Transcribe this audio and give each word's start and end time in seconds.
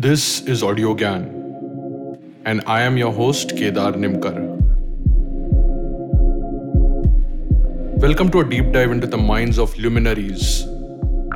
This 0.00 0.42
is 0.42 0.62
Audiogyan, 0.62 1.22
and 2.44 2.62
I 2.68 2.82
am 2.82 2.96
your 2.96 3.12
host 3.12 3.56
Kedar 3.56 3.94
Nimkar. 3.94 4.36
Welcome 8.04 8.30
to 8.30 8.38
a 8.38 8.44
deep 8.44 8.70
dive 8.70 8.92
into 8.92 9.08
the 9.08 9.16
minds 9.16 9.58
of 9.58 9.76
luminaries 9.76 10.62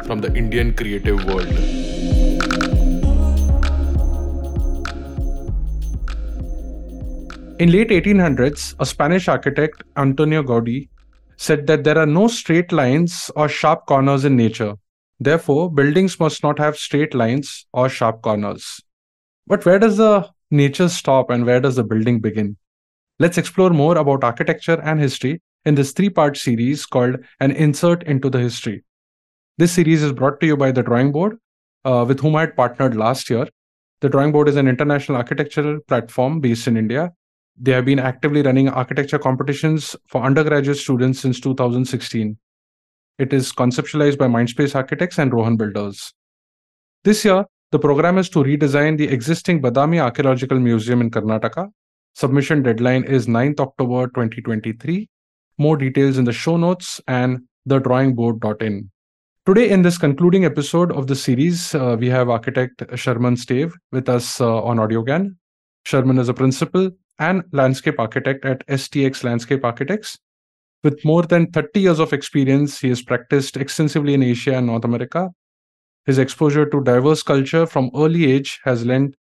from 0.07 0.21
the 0.21 0.33
Indian 0.37 0.73
creative 0.75 1.25
world. 1.25 1.49
In 7.59 7.73
late 7.73 7.89
1800s, 7.89 8.77
a 8.79 8.87
Spanish 8.87 9.27
architect, 9.27 9.83
Antonio 9.97 10.45
Gaudí, 10.45 10.89
said 11.37 11.67
that 11.67 11.83
there 11.83 11.99
are 11.99 12.07
no 12.07 12.29
straight 12.29 12.71
lines 12.71 13.29
or 13.35 13.49
sharp 13.49 13.87
corners 13.87 14.25
in 14.25 14.37
nature. 14.37 14.77
Therefore, 15.23 15.71
buildings 15.71 16.19
must 16.19 16.43
not 16.43 16.59
have 16.59 16.77
straight 16.77 17.15
lines 17.15 17.67
or 17.73 17.89
sharp 17.89 18.23
corners. 18.23 18.81
But 19.47 19.65
where 19.65 19.79
does 19.79 19.97
the 19.97 20.29
nature 20.51 20.89
stop 20.89 21.31
and 21.31 21.47
where 21.47 21.61
does 21.61 21.77
the 21.77 21.85
building 21.85 22.19
begin? 22.21 22.57
Let's 23.21 23.39
explore 23.39 23.71
more 23.71 23.97
about 23.99 24.25
architecture 24.25 24.81
and 24.83 24.99
history 24.99 25.41
in 25.65 25.77
this 25.77 25.93
three 25.93 26.11
part 26.11 26.37
series 26.37 26.87
called 26.87 27.19
An 27.39 27.53
Insert 27.53 28.03
into 28.03 28.31
the 28.31 28.41
History. 28.41 28.83
This 29.59 29.71
series 29.71 30.03
is 30.03 30.13
brought 30.13 30.41
to 30.41 30.47
you 30.47 30.57
by 30.57 30.73
the 30.73 30.83
Drawing 30.83 31.13
Board, 31.13 31.39
uh, 31.85 32.05
with 32.09 32.19
whom 32.19 32.35
I 32.35 32.41
had 32.41 32.57
partnered 32.57 32.97
last 32.97 33.31
year. 33.31 33.47
The 34.01 34.09
Drawing 34.09 34.33
Board 34.33 34.49
is 34.49 34.57
an 34.57 34.67
international 34.67 35.19
architectural 35.19 35.79
platform 35.87 36.41
based 36.41 36.67
in 36.67 36.77
India. 36.77 37.13
They 37.57 37.71
have 37.71 37.85
been 37.85 38.01
actively 38.01 38.43
running 38.43 38.69
architecture 38.69 39.21
competitions 39.21 39.95
for 40.09 40.21
undergraduate 40.25 40.79
students 40.79 41.21
since 41.21 41.39
2016. 41.39 42.39
It 43.19 43.33
is 43.33 43.53
conceptualized 43.53 44.19
by 44.19 44.27
Mindspace 44.27 44.75
Architects 44.75 45.19
and 45.19 45.33
Rohan 45.33 45.57
Builders. 45.57 46.13
This 47.05 47.25
year, 47.25 47.45
the 47.71 47.79
program 47.79 48.19
is 48.19 48.29
to 48.31 48.41
redesign 48.41 48.99
the 48.99 49.09
existing 49.09 49.63
Badami 49.63 50.01
Archaeological 50.01 50.59
Museum 50.59 51.01
in 51.01 51.11
Karnataka. 51.11 51.71
Submission 52.15 52.63
deadline 52.63 53.05
is 53.05 53.27
9th 53.27 53.61
October 53.61 54.07
2023. 54.09 55.09
More 55.59 55.77
details 55.77 56.19
in 56.19 56.25
the 56.25 56.33
show 56.33 56.57
notes 56.57 57.01
and 57.07 57.41
thedrawingboard.in. 57.69 58.91
Today, 59.45 59.71
in 59.71 59.83
this 59.83 59.99
concluding 59.99 60.45
episode 60.45 60.93
of 60.93 61.07
the 61.07 61.17
series, 61.17 61.75
uh, 61.75 61.97
we 61.99 62.09
have 62.09 62.29
architect 62.29 62.83
Sherman 62.95 63.37
Stave 63.37 63.75
with 63.91 64.09
us 64.09 64.41
uh, 64.41 64.63
on 64.63 64.77
Audiogyan. 64.77 65.37
Sherman 65.85 66.19
is 66.19 66.29
a 66.29 66.35
principal 66.35 66.91
and 67.19 67.43
landscape 67.53 67.99
architect 67.99 68.45
at 68.45 68.67
STX 68.69 69.25
Landscape 69.25 69.65
Architects, 69.65 70.19
with 70.83 71.05
more 71.05 71.23
than 71.23 71.51
30 71.51 71.81
years 71.81 71.99
of 71.99 72.13
experience, 72.13 72.81
he 72.81 72.89
has 72.89 73.03
practiced 73.03 73.57
extensively 73.57 74.15
in 74.15 74.23
Asia 74.23 74.55
and 74.55 74.67
North 74.67 74.85
America. 74.85 75.31
His 76.07 76.19
exposure 76.19 76.67
to 76.67 76.83
diverse 76.83 77.23
culture 77.23 77.67
from 77.67 77.91
early 77.95 78.31
age 78.31 78.61
has 78.65 78.85
lent 78.85 79.15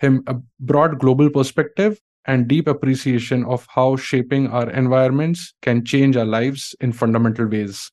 him 0.00 0.22
a 0.26 0.36
broad 0.60 0.98
global 0.98 1.30
perspective 1.30 1.98
and 2.26 2.46
deep 2.46 2.68
appreciation 2.68 3.44
of 3.44 3.66
how 3.70 3.96
shaping 3.96 4.48
our 4.48 4.68
environments 4.70 5.54
can 5.62 5.84
change 5.84 6.16
our 6.16 6.26
lives 6.26 6.74
in 6.80 6.92
fundamental 6.92 7.46
ways. 7.46 7.90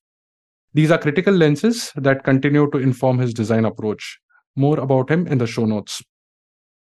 These 0.73 0.91
are 0.91 0.97
critical 0.97 1.33
lenses 1.33 1.93
that 1.95 2.25
continue 2.25 2.69
to 2.71 2.77
inform 2.77 3.19
his 3.19 3.33
design 3.33 3.63
approach. 3.63 4.19
More 4.57 4.77
about 4.79 5.09
him 5.09 5.25
in 5.27 5.37
the 5.37 5.47
show 5.47 5.65
notes. 5.65 6.01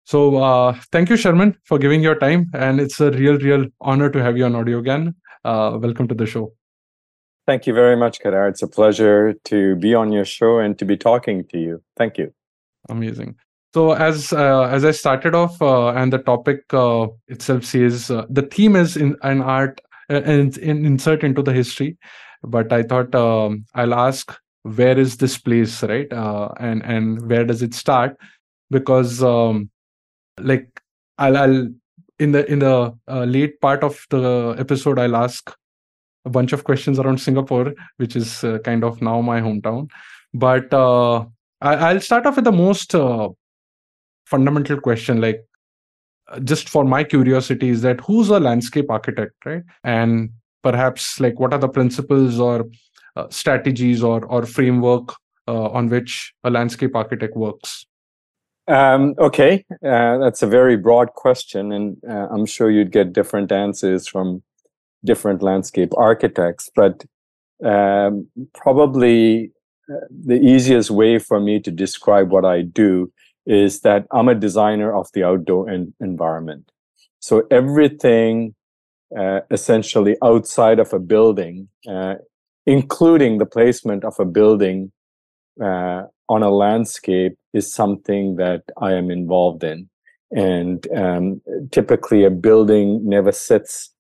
So, 0.06 0.38
uh, 0.38 0.74
thank 0.92 1.10
you, 1.10 1.16
Sherman, 1.16 1.56
for 1.64 1.78
giving 1.78 2.02
your 2.02 2.16
time. 2.16 2.50
And 2.54 2.80
it's 2.82 3.00
a 3.00 3.12
real, 3.12 3.38
real 3.38 3.68
honor 3.80 4.10
to 4.10 4.22
have 4.22 4.36
you 4.36 4.46
on 4.46 4.54
Audiogyan. 4.54 5.14
Uh, 5.44 5.78
welcome 5.82 6.08
to 6.08 6.16
the 6.16 6.26
show. 6.26 6.54
Thank 7.46 7.68
you 7.68 7.74
very 7.74 7.98
much, 7.98 8.20
Kedar. 8.20 8.48
It's 8.48 8.62
a 8.62 8.68
pleasure 8.68 9.34
to 9.46 9.76
be 9.76 9.94
on 9.94 10.12
your 10.12 10.24
show 10.24 10.60
and 10.60 10.80
to 10.80 10.86
be 10.86 10.96
talking 10.96 11.46
to 11.50 11.58
you. 11.58 11.84
Thank 11.98 12.18
you. 12.18 12.34
Amazing. 12.90 13.36
So 13.74 13.94
as 13.94 14.32
uh, 14.32 14.64
as 14.64 14.86
I 14.86 14.92
started 14.92 15.34
off, 15.34 15.62
uh, 15.62 15.90
and 15.90 16.14
the 16.14 16.20
topic 16.20 16.62
uh, 16.74 17.08
itself 17.28 17.66
says 17.66 18.12
uh, 18.12 18.26
the 18.30 18.44
theme 18.44 18.76
is 18.76 18.96
in 18.96 19.18
an 19.24 19.42
art 19.42 19.82
uh, 20.10 20.22
and 20.24 20.58
in, 20.58 20.86
insert 20.86 21.24
into 21.24 21.42
the 21.42 21.54
history, 21.54 21.98
but 22.44 22.72
I 22.72 22.84
thought 22.84 23.14
um, 23.16 23.66
I'll 23.74 23.96
ask 23.96 24.38
where 24.62 24.98
is 24.98 25.18
this 25.18 25.38
place, 25.38 25.82
right? 25.84 26.12
Uh, 26.14 26.50
and 26.60 26.84
and 26.84 27.28
where 27.28 27.46
does 27.46 27.62
it 27.62 27.74
start? 27.74 28.16
Because 28.70 29.24
um, 29.24 29.70
like 30.40 30.82
I'll, 31.18 31.36
I'll 31.36 31.68
in 32.20 32.32
the 32.32 32.50
in 32.52 32.60
the 32.60 32.94
uh, 33.08 33.24
late 33.24 33.60
part 33.60 33.84
of 33.84 34.06
the 34.10 34.56
episode 34.58 35.00
i'll 35.00 35.16
ask 35.16 35.54
a 36.26 36.30
bunch 36.30 36.54
of 36.54 36.64
questions 36.64 37.00
around 37.00 37.20
singapore 37.20 37.74
which 37.98 38.16
is 38.16 38.44
uh, 38.44 38.58
kind 38.60 38.84
of 38.84 39.02
now 39.02 39.22
my 39.22 39.42
hometown. 39.42 39.90
But 40.34 40.74
uh, 40.74 41.26
I, 41.62 41.94
will 41.94 42.02
start 42.02 42.26
off 42.26 42.38
with 42.38 42.46
the 42.46 42.52
most 42.52 42.96
uh, 42.96 43.30
fundamental 44.26 44.80
question 44.80 45.22
like 45.22 45.46
uh, 46.28 46.40
just 46.40 46.70
for 46.70 46.84
my 46.84 47.04
curiosity 47.04 47.70
is 47.70 47.84
that 47.84 48.00
who's 48.02 48.30
a 48.30 48.40
landscape 48.40 48.90
architect 48.90 49.34
right? 49.46 49.64
And 49.84 50.32
perhaps 50.64 51.20
like 51.20 51.40
what 51.40 51.54
are 51.54 51.60
the 51.60 51.70
principles 51.70 52.40
or 52.40 52.66
uh, 53.16 53.28
strategies 53.30 54.02
or 54.02 54.26
or 54.26 54.46
framework 54.46 55.14
on 55.46 55.90
which 55.90 56.34
a 56.46 56.50
landscape 56.50 56.96
architect 56.96 57.36
works 57.36 57.86
um, 58.68 59.16
okay, 59.18 59.66
uh, 59.86 60.18
that's 60.18 60.42
a 60.42 60.48
very 60.48 60.78
broad 60.78 61.14
question, 61.14 61.72
and 61.72 61.98
uh, 62.10 62.28
I'm 62.32 62.46
sure 62.46 62.70
you'd 62.70 62.92
get 62.92 63.14
different 63.14 63.52
answers 63.52 64.08
from 64.08 64.44
different 65.04 65.42
landscape 65.42 65.92
architects. 65.98 66.70
But 66.76 67.04
um, 67.64 68.28
probably 68.54 69.52
uh, 69.92 70.06
the 70.10 70.40
easiest 70.40 70.92
way 70.92 71.20
for 71.20 71.40
me 71.40 71.60
to 71.60 71.72
describe 71.72 72.32
what 72.32 72.46
I 72.46 72.62
do 72.62 73.12
is 73.46 73.82
that 73.82 74.08
I'm 74.12 74.30
a 74.30 74.36
designer 74.36 74.96
of 74.96 75.10
the 75.14 75.24
outdoor 75.24 75.70
en- 75.70 75.94
environment. 76.00 76.72
So 77.20 77.46
everything 77.52 78.56
uh, 79.18 79.42
essentially 79.52 80.18
outside 80.24 80.80
of 80.80 80.94
a 80.94 81.00
building, 81.00 81.68
uh, 81.90 82.16
including 82.66 83.38
the 83.38 83.46
placement 83.46 84.04
of 84.04 84.16
a 84.20 84.26
building 84.26 84.92
uh, 85.64 86.04
on 86.30 86.44
a 86.44 86.50
landscape 86.50 87.38
is 87.54 87.72
something 87.72 88.36
that 88.38 88.64
I 88.78 88.94
am 88.94 89.12
involved 89.12 89.64
in. 89.64 89.90
And 90.32 90.88
um, 90.96 91.42
typically, 91.72 92.24
a 92.24 92.30
building 92.30 93.08
never 93.08 93.32
sits 93.32 93.94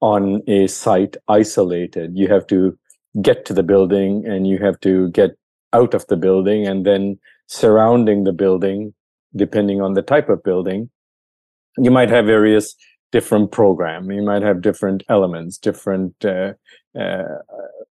on 0.00 0.42
a 0.46 0.66
site 0.66 1.16
isolated. 1.28 2.12
You 2.14 2.28
have 2.28 2.46
to 2.48 2.78
get 3.22 3.46
to 3.46 3.54
the 3.54 3.62
building 3.62 4.26
and 4.26 4.46
you 4.46 4.58
have 4.58 4.78
to 4.80 5.08
get 5.10 5.30
out 5.72 5.94
of 5.94 6.06
the 6.08 6.16
building 6.16 6.66
and 6.66 6.84
then 6.84 7.18
surrounding 7.46 8.24
the 8.24 8.32
building, 8.32 8.94
depending 9.34 9.80
on 9.80 9.94
the 9.94 10.02
type 10.02 10.28
of 10.28 10.42
building, 10.42 10.90
you 11.78 11.90
might 11.90 12.10
have 12.10 12.26
various 12.26 12.74
different 13.12 13.52
program. 13.52 14.10
You 14.10 14.22
might 14.22 14.42
have 14.42 14.62
different 14.62 15.02
elements, 15.08 15.58
different 15.58 16.24
uh, 16.24 16.52
uh, 16.98 17.24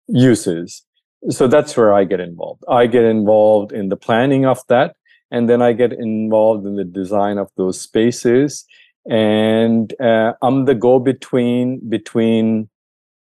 uses 0.09 0.85
so 1.31 1.47
that's 1.47 1.77
where 1.77 1.93
I 1.93 2.05
get 2.05 2.21
involved. 2.21 2.65
I 2.69 2.87
get 2.87 3.05
involved 3.05 3.73
in 3.73 3.89
the 3.89 3.97
planning 3.97 4.47
of 4.47 4.61
that, 4.69 4.97
and 5.31 5.49
then 5.49 5.63
I 5.63 5.73
get 5.73 5.93
involved 5.93 6.67
in 6.67 6.77
the 6.77 6.85
design 6.85 7.39
of 7.39 7.51
those 7.57 7.81
spaces. 7.81 8.65
And 9.09 9.93
uh, 10.01 10.35
I'm 10.43 10.65
the 10.65 10.75
go 10.75 10.99
between 10.99 11.89
between 11.89 12.69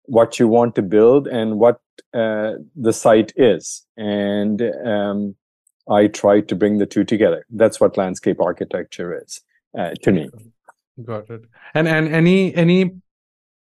what 0.05 0.39
you 0.39 0.49
want 0.49 0.75
to 0.77 0.83
build 0.83 1.27
and 1.27 1.59
what 1.59 1.81
uh, 2.15 2.53
the 2.75 2.93
site 2.93 3.33
is, 3.37 3.85
and 3.97 4.63
um, 4.85 5.37
I 5.89 6.07
try 6.07 6.41
to 6.41 6.55
bring 6.55 6.79
the 6.79 6.87
two 6.87 7.05
together. 7.05 7.45
That's 7.51 7.81
what 7.81 7.97
landscape 7.97 8.41
architecture 8.41 9.21
is 9.23 9.41
uh, 9.79 9.91
to 10.03 10.13
me. 10.13 10.31
Got 11.05 11.29
it. 11.29 11.43
And 11.75 11.87
and 11.89 12.09
any 12.09 12.55
any 12.55 12.93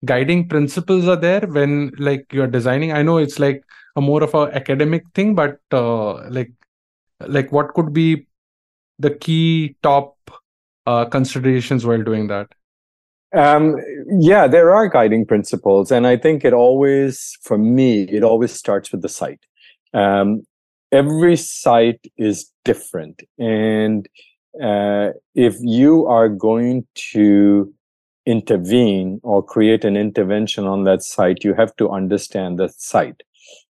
guiding 0.04 0.48
principles 0.48 1.08
are 1.08 1.16
there 1.16 1.42
when 1.42 1.92
like 2.00 2.26
you're 2.32 2.48
designing? 2.48 2.92
I 2.94 3.04
know 3.04 3.18
it's 3.18 3.38
like 3.38 3.64
a 3.96 4.02
more 4.02 4.24
of 4.24 4.34
a 4.34 4.54
academic 4.54 5.04
thing 5.14 5.36
but 5.36 5.60
uh, 5.72 6.30
like 6.30 6.52
like 7.28 7.52
what 7.52 7.74
could 7.74 7.94
be 7.94 8.28
the 9.00 9.12
key 9.12 9.76
top 9.82 10.16
uh, 10.86 11.06
considerations 11.06 11.86
while 11.86 12.04
doing 12.04 12.28
that? 12.28 12.48
Um, 13.34 13.78
yeah 14.20 14.48
there 14.48 14.72
are 14.72 14.90
guiding 14.90 15.26
principles 15.26 15.90
and 15.90 16.06
i 16.06 16.18
think 16.18 16.44
it 16.44 16.52
always 16.52 17.38
for 17.42 17.58
me 17.58 18.04
it 18.04 18.24
always 18.24 18.52
starts 18.52 18.92
with 18.92 19.02
the 19.02 19.10
site. 19.10 19.46
Um, 19.94 20.42
every 20.92 21.38
site 21.38 22.02
is 22.18 22.52
different 22.66 23.24
and 23.40 24.08
uh, 24.62 25.12
if 25.34 25.56
you 25.62 26.06
are 26.08 26.28
going 26.28 26.86
to 27.14 27.74
intervene 28.26 29.20
or 29.24 29.42
create 29.42 29.86
an 29.86 29.96
intervention 29.96 30.66
on 30.66 30.84
that 30.84 31.02
site 31.02 31.44
you 31.44 31.54
have 31.54 31.74
to 31.78 31.90
understand 31.90 32.60
the 32.60 32.68
site 32.78 33.24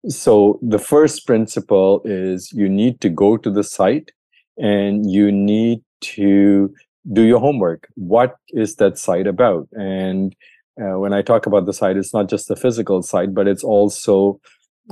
so 0.09 0.59
the 0.63 0.79
first 0.79 1.27
principle 1.27 2.03
is 2.05 2.53
you 2.53 2.69
need 2.69 3.01
to 3.01 3.09
go 3.09 3.37
to 3.37 3.51
the 3.51 3.65
site 3.65 4.13
and 4.59 5.11
you 5.11 5.31
need 5.31 5.83
to 6.01 6.75
do 7.13 7.23
your 7.23 7.41
homework. 7.41 7.89
What 7.95 8.37
is 8.51 8.77
that 8.77 8.99
site 8.99 9.27
about? 9.27 9.69
And 9.73 10.35
uh, 10.81 10.99
when 10.99 11.13
I 11.13 11.23
talk 11.23 11.47
about 11.47 11.67
the 11.67 11.73
site, 11.73 11.97
it's 11.97 12.15
not 12.15 12.29
just 12.29 12.49
the 12.49 12.57
physical 12.57 13.03
site, 13.03 13.35
but 13.35 13.47
it's 13.47 13.65
also 13.65 14.41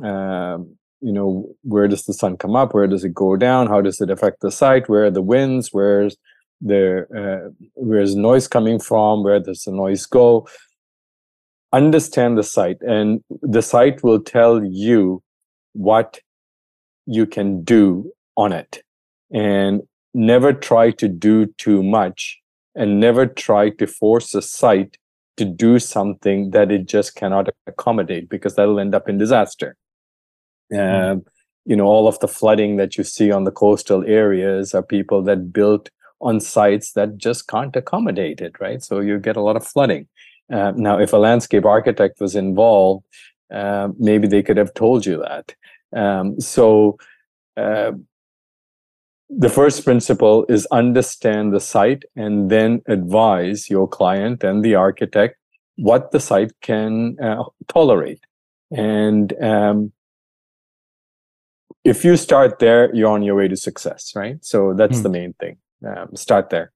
um, 0.03 0.77
you 1.01 1.13
know 1.13 1.49
where 1.63 1.89
does 1.89 2.05
the 2.05 2.13
sun 2.13 2.37
come 2.37 2.57
up? 2.57 2.75
Where 2.75 2.87
does 2.87 3.05
it 3.05 3.15
go 3.15 3.37
down? 3.37 3.69
How 3.69 3.81
does 3.81 4.01
it 4.01 4.11
affect 4.11 4.41
the 4.41 4.51
site? 4.51 4.89
Where 4.89 5.05
are 5.05 5.11
the 5.11 5.23
winds? 5.23 5.71
Where's 5.73 6.17
the 6.61 7.07
uh, 7.17 7.51
where's 7.75 8.15
noise 8.17 8.49
coming 8.49 8.79
from? 8.79 9.23
Where 9.23 9.41
does 9.41 9.63
the 9.63 9.73
noise 9.73 10.07
go 10.07 10.47
understand 11.73 12.39
the 12.39 12.43
site 12.43 12.81
and 12.83 13.23
the 13.43 13.63
site 13.63 14.03
will 14.03 14.21
tell 14.21 14.65
you 14.65 15.23
what 15.73 16.21
you 17.07 17.27
can 17.27 17.63
do 17.63 18.13
on 18.37 18.53
it. 18.53 18.83
And 19.31 19.83
never 20.15 20.53
try 20.53 20.91
to 20.91 21.09
do 21.09 21.47
too 21.59 21.83
much 21.83 22.39
and 22.75 22.99
never 23.01 23.27
try 23.27 23.71
to 23.71 23.87
force 23.87 24.35
a 24.35 24.43
site 24.43 24.97
to 25.37 25.45
do 25.45 25.79
something 25.79 26.51
that 26.51 26.73
it 26.73 26.87
just 26.87 27.15
cannot 27.15 27.49
accommodate 27.67 28.29
because 28.29 28.57
that'll 28.57 28.81
end 28.81 28.95
up 28.95 29.09
in 29.09 29.19
disaster. 29.19 29.77
Mm. 30.73 31.25
you 31.65 31.75
know 31.75 31.87
all 31.87 32.07
of 32.07 32.19
the 32.19 32.29
flooding 32.29 32.77
that 32.77 32.99
you 32.99 33.05
see 33.05 33.31
on 33.31 33.45
the 33.45 33.51
coastal 33.51 34.05
areas 34.07 34.75
are 34.75 34.83
people 34.83 35.23
that 35.23 35.51
built 35.51 35.89
on 36.21 36.41
sites 36.41 36.93
that 36.93 37.17
just 37.17 37.49
can't 37.49 37.75
accommodate 37.75 38.43
it 38.43 38.61
right? 38.61 38.83
So 38.83 39.01
you 39.01 39.19
get 39.19 39.37
a 39.37 39.41
lot 39.41 39.57
of 39.57 39.67
flooding 39.67 40.07
uh, 40.53 40.73
now 40.77 40.99
if 40.99 41.13
a 41.13 41.19
landscape 41.19 41.65
architect 41.65 42.21
was 42.21 42.35
involved 42.35 43.05
uh, 43.53 43.89
maybe 43.99 44.29
they 44.29 44.43
could 44.43 44.57
have 44.57 44.75
told 44.75 45.07
you 45.07 45.19
that. 45.19 45.55
Um, 45.97 46.41
so 46.41 46.99
uh, 47.57 47.93
the 49.31 49.49
first 49.49 49.85
principle 49.85 50.45
is 50.49 50.67
understand 50.71 51.53
the 51.53 51.61
site 51.61 52.05
and 52.15 52.51
then 52.51 52.83
advise 52.87 53.71
your 53.71 53.89
client 53.89 54.45
and 54.45 54.65
the 54.65 54.75
architect 54.75 55.37
what 55.77 56.11
the 56.11 56.21
site 56.21 56.53
can 56.61 57.17
uh, 57.23 57.45
tolerate. 57.69 58.21
And 58.71 59.33
um, 59.43 59.93
if 61.85 62.05
you 62.05 62.17
start 62.17 62.59
there 62.59 62.95
you're 62.95 63.11
on 63.11 63.23
your 63.23 63.37
way 63.37 63.49
to 63.49 63.57
success 63.57 64.13
right? 64.15 64.45
So 64.45 64.75
that's 64.75 64.99
hmm. 64.99 65.03
the 65.05 65.09
main 65.09 65.33
thing. 65.35 65.57
Um, 65.87 66.17
start 66.17 66.51
there. 66.51 66.73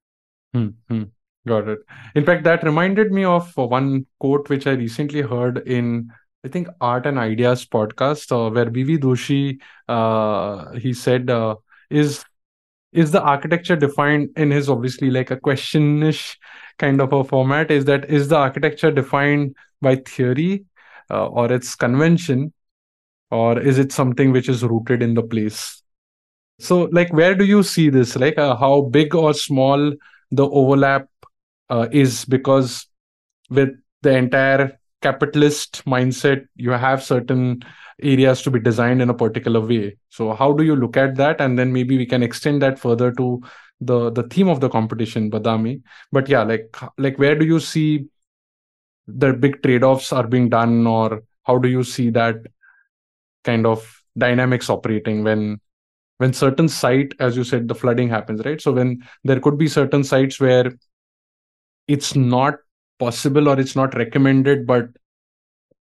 Hmm, 0.53 0.69
hmm. 0.87 1.03
Got 1.47 1.67
it 1.67 1.79
in 2.15 2.25
fact 2.25 2.43
that 2.43 2.63
reminded 2.63 3.11
me 3.11 3.23
of 3.23 3.55
one 3.57 4.05
quote 4.19 4.49
which 4.49 4.67
i 4.67 4.71
recently 4.71 5.21
heard 5.21 5.57
in 5.67 6.09
I 6.45 6.49
think 6.49 6.67
Art 6.81 7.05
and 7.05 7.17
Ideas 7.17 7.65
podcast, 7.65 8.31
uh, 8.31 8.51
where 8.51 8.69
B.V. 8.69 8.97
Doshi 8.97 9.61
uh, 9.87 10.73
he 10.73 10.93
said, 10.93 11.29
uh, 11.29 11.55
"Is 11.89 12.23
is 12.91 13.11
the 13.11 13.21
architecture 13.21 13.75
defined 13.75 14.29
in 14.35 14.51
his 14.51 14.69
obviously 14.69 15.09
like 15.09 15.31
a 15.31 15.37
questionish 15.37 16.35
kind 16.77 17.01
of 17.01 17.13
a 17.13 17.23
format? 17.23 17.71
Is 17.71 17.85
that 17.85 18.09
is 18.09 18.27
the 18.27 18.35
architecture 18.35 18.91
defined 18.91 19.55
by 19.81 19.95
theory 19.95 20.65
uh, 21.09 21.27
or 21.27 21.51
its 21.51 21.75
convention, 21.75 22.53
or 23.31 23.57
is 23.59 23.79
it 23.79 23.93
something 23.93 24.31
which 24.33 24.49
is 24.49 24.63
rooted 24.63 25.01
in 25.01 25.13
the 25.13 25.23
place?" 25.23 25.81
So, 26.59 26.89
like, 26.91 27.11
where 27.13 27.35
do 27.35 27.45
you 27.45 27.63
see 27.63 27.89
this? 27.89 28.15
Like, 28.17 28.37
uh, 28.37 28.55
how 28.55 28.81
big 28.81 29.15
or 29.15 29.33
small 29.33 29.93
the 30.31 30.47
overlap 30.49 31.07
uh, 31.73 31.87
is? 31.91 32.25
Because 32.25 32.87
with 33.49 33.69
the 34.01 34.15
entire 34.15 34.79
capitalist 35.03 35.83
mindset 35.85 36.45
you 36.55 36.71
have 36.71 37.03
certain 37.03 37.61
areas 38.01 38.41
to 38.41 38.49
be 38.49 38.59
designed 38.59 39.01
in 39.01 39.09
a 39.09 39.13
particular 39.13 39.59
way. 39.59 39.97
So 40.09 40.33
how 40.33 40.53
do 40.53 40.63
you 40.63 40.75
look 40.75 40.97
at 40.97 41.15
that? 41.17 41.41
And 41.41 41.59
then 41.59 41.73
maybe 41.73 41.97
we 41.97 42.05
can 42.05 42.23
extend 42.23 42.61
that 42.61 42.79
further 42.79 43.11
to 43.19 43.41
the 43.81 44.09
the 44.11 44.23
theme 44.23 44.47
of 44.47 44.61
the 44.61 44.69
competition 44.69 45.29
badami. 45.29 45.81
But 46.11 46.29
yeah 46.29 46.43
like 46.43 46.75
like 46.97 47.17
where 47.17 47.35
do 47.35 47.45
you 47.45 47.59
see 47.59 48.05
the 49.07 49.33
big 49.33 49.61
trade-offs 49.61 50.13
are 50.13 50.25
being 50.25 50.47
done 50.49 50.87
or 50.87 51.23
how 51.43 51.57
do 51.57 51.67
you 51.67 51.83
see 51.83 52.09
that 52.11 52.37
kind 53.43 53.65
of 53.65 53.85
dynamics 54.17 54.69
operating 54.69 55.23
when 55.23 55.59
when 56.19 56.31
certain 56.31 56.69
site 56.69 57.13
as 57.19 57.35
you 57.35 57.43
said 57.43 57.67
the 57.67 57.75
flooding 57.75 58.09
happens 58.09 58.41
right? 58.45 58.61
So 58.61 58.71
when 58.71 59.03
there 59.23 59.41
could 59.41 59.57
be 59.57 59.67
certain 59.67 60.03
sites 60.03 60.39
where 60.39 60.71
it's 61.87 62.15
not 62.15 62.55
possible 62.99 63.49
or 63.49 63.59
it's 63.59 63.75
not 63.75 63.95
recommended 63.95 64.65
but 64.65 64.87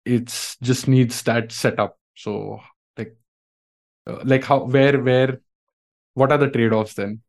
it's 0.04 0.56
just 0.62 0.88
needs 0.88 1.22
that 1.22 1.52
setup. 1.52 1.98
So 2.14 2.60
like 2.96 3.16
uh, 4.06 4.20
like 4.24 4.44
how 4.44 4.64
where 4.64 5.00
where 5.00 5.40
what 6.14 6.30
are 6.30 6.38
the 6.38 6.50
trade-offs 6.50 6.94
then? 6.94 7.20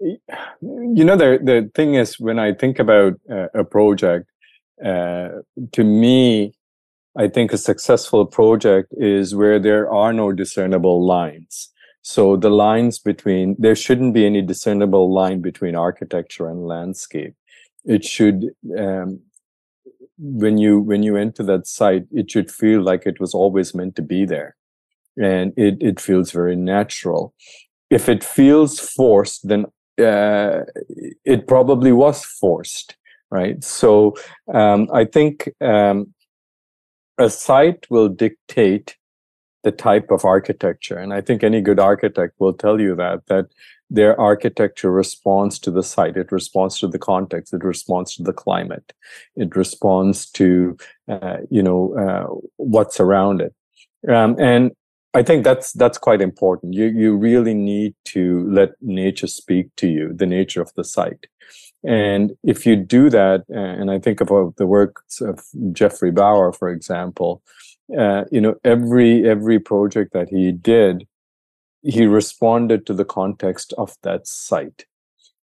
You 0.00 1.04
know 1.04 1.16
the 1.16 1.38
the 1.42 1.70
thing 1.74 1.94
is 1.94 2.18
when 2.18 2.38
i 2.38 2.52
think 2.52 2.78
about 2.78 3.14
uh, 3.30 3.46
a 3.54 3.64
project 3.64 4.28
uh, 4.84 5.28
to 5.72 5.84
me 5.84 6.52
i 7.16 7.28
think 7.28 7.52
a 7.52 7.58
successful 7.58 8.26
project 8.26 8.92
is 8.96 9.34
where 9.36 9.60
there 9.60 9.90
are 9.90 10.12
no 10.12 10.32
discernible 10.32 11.06
lines. 11.06 11.70
So 12.02 12.36
the 12.36 12.50
lines 12.50 12.98
between 12.98 13.56
there 13.58 13.76
shouldn't 13.76 14.12
be 14.12 14.26
any 14.26 14.42
discernible 14.42 15.12
line 15.12 15.40
between 15.40 15.74
architecture 15.74 16.48
and 16.48 16.66
landscape 16.66 17.34
it 17.84 18.04
should 18.04 18.50
um, 18.78 19.20
when 20.18 20.58
you 20.58 20.80
when 20.80 21.02
you 21.02 21.16
enter 21.16 21.42
that 21.42 21.66
site 21.66 22.06
it 22.12 22.30
should 22.30 22.50
feel 22.50 22.82
like 22.82 23.06
it 23.06 23.20
was 23.20 23.34
always 23.34 23.74
meant 23.74 23.96
to 23.96 24.02
be 24.02 24.24
there. 24.24 24.56
And 25.16 25.52
it 25.56 25.76
it 25.80 26.00
feels 26.00 26.32
very 26.32 26.56
natural. 26.56 27.34
If 27.90 28.08
it 28.08 28.24
feels 28.24 28.80
forced 28.80 29.48
then 29.48 29.66
uh, 29.98 30.60
it 31.24 31.46
probably 31.46 31.92
was 31.92 32.24
forced 32.24 32.96
right? 33.30 33.62
So 33.64 34.14
um, 34.52 34.88
i 34.92 35.04
think 35.04 35.50
um, 35.60 36.14
a 37.18 37.28
site 37.30 37.86
will 37.90 38.08
dictate 38.08 38.96
the 39.64 39.72
type 39.72 40.10
of 40.10 40.24
architecture. 40.24 40.96
And 40.96 41.12
i 41.12 41.20
think 41.20 41.42
any 41.42 41.60
good 41.60 41.80
architect 41.80 42.34
will 42.38 42.52
tell 42.52 42.80
you 42.80 42.94
that 42.96 43.26
that 43.26 43.46
their 43.90 44.18
architecture 44.20 44.90
responds 44.90 45.58
to 45.60 45.70
the 45.70 45.82
site. 45.82 46.16
It 46.16 46.32
responds 46.32 46.78
to 46.80 46.88
the 46.88 46.98
context. 46.98 47.52
It 47.52 47.64
responds 47.64 48.16
to 48.16 48.22
the 48.22 48.32
climate. 48.32 48.92
It 49.36 49.54
responds 49.54 50.30
to 50.32 50.76
uh, 51.08 51.38
you 51.50 51.62
know 51.62 51.94
uh, 51.96 52.26
what's 52.56 52.98
around 53.00 53.40
it. 53.40 53.54
Um, 54.08 54.36
and 54.38 54.72
i 55.14 55.22
think 55.22 55.44
that's 55.44 55.72
that's 55.72 55.98
quite 55.98 56.20
important. 56.20 56.74
You 56.74 56.86
you 56.86 57.16
really 57.16 57.54
need 57.54 57.94
to 58.06 58.48
let 58.50 58.70
nature 58.80 59.26
speak 59.26 59.66
to 59.76 59.88
you 59.88 60.12
the 60.12 60.26
nature 60.26 60.62
of 60.62 60.72
the 60.74 60.84
site. 60.84 61.26
And 61.86 62.32
if 62.42 62.64
you 62.66 62.76
do 62.76 63.10
that 63.10 63.44
and 63.48 63.90
i 63.90 63.98
think 63.98 64.20
about 64.20 64.56
the 64.56 64.66
works 64.66 65.20
of 65.20 65.40
Geoffrey 65.72 66.12
Bawa 66.12 66.56
for 66.56 66.68
example 66.70 67.42
uh, 67.98 68.24
you 68.30 68.40
know 68.40 68.54
every 68.64 69.28
every 69.28 69.58
project 69.58 70.12
that 70.12 70.28
he 70.28 70.52
did 70.52 71.06
he 71.84 72.06
responded 72.06 72.86
to 72.86 72.94
the 72.94 73.04
context 73.04 73.74
of 73.76 73.94
that 74.02 74.26
site. 74.26 74.86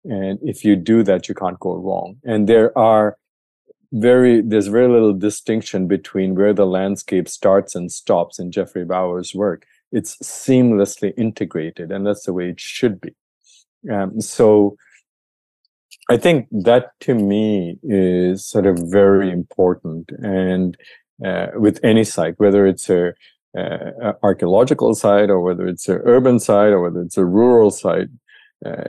And 0.05 0.39
if 0.41 0.65
you 0.65 0.77
do 0.77 1.03
that, 1.03 1.29
you 1.29 1.35
can't 1.35 1.59
go 1.59 1.75
wrong. 1.75 2.19
And 2.25 2.49
there 2.49 2.77
are 2.79 3.19
very 3.93 4.41
there's 4.43 4.69
very 4.69 4.89
little 4.89 5.15
distinction 5.15 5.89
between 5.89 6.35
where 6.35 6.55
the 6.55 6.67
landscape 6.67 7.29
starts 7.29 7.75
and 7.75 7.91
stops 7.91 8.39
in 8.39 8.53
Geoffrey 8.53 8.85
Bawa's 8.85 9.35
work. 9.35 9.67
It's 9.91 10.17
seamlessly 10.19 11.13
integrated, 11.17 11.91
and 11.91 12.07
that's 12.07 12.25
the 12.25 12.33
way 12.33 12.51
it 12.51 12.61
should 12.61 13.01
be. 13.01 13.15
Um, 13.91 14.21
so 14.21 14.77
I 16.11 16.19
think 16.19 16.49
that 16.51 16.93
to 17.01 17.15
me 17.15 17.79
is 17.83 18.47
sort 18.47 18.67
of 18.67 18.79
very 18.79 19.31
important. 19.31 20.11
And 20.23 20.77
with 21.55 21.81
any 21.83 22.05
site, 22.05 22.35
whether 22.39 22.67
it's 22.67 22.89
a 22.89 23.13
uh, 23.57 24.13
archaeological 24.23 24.95
site 24.95 25.31
or 25.31 25.41
whether 25.41 25.67
it's 25.67 25.89
an 25.89 26.01
urban 26.05 26.39
site 26.39 26.73
or 26.73 26.83
whether 26.83 27.01
it's 27.01 27.17
a 27.17 27.25
rural 27.25 27.71
site 27.71 28.09
uh, 28.65 28.85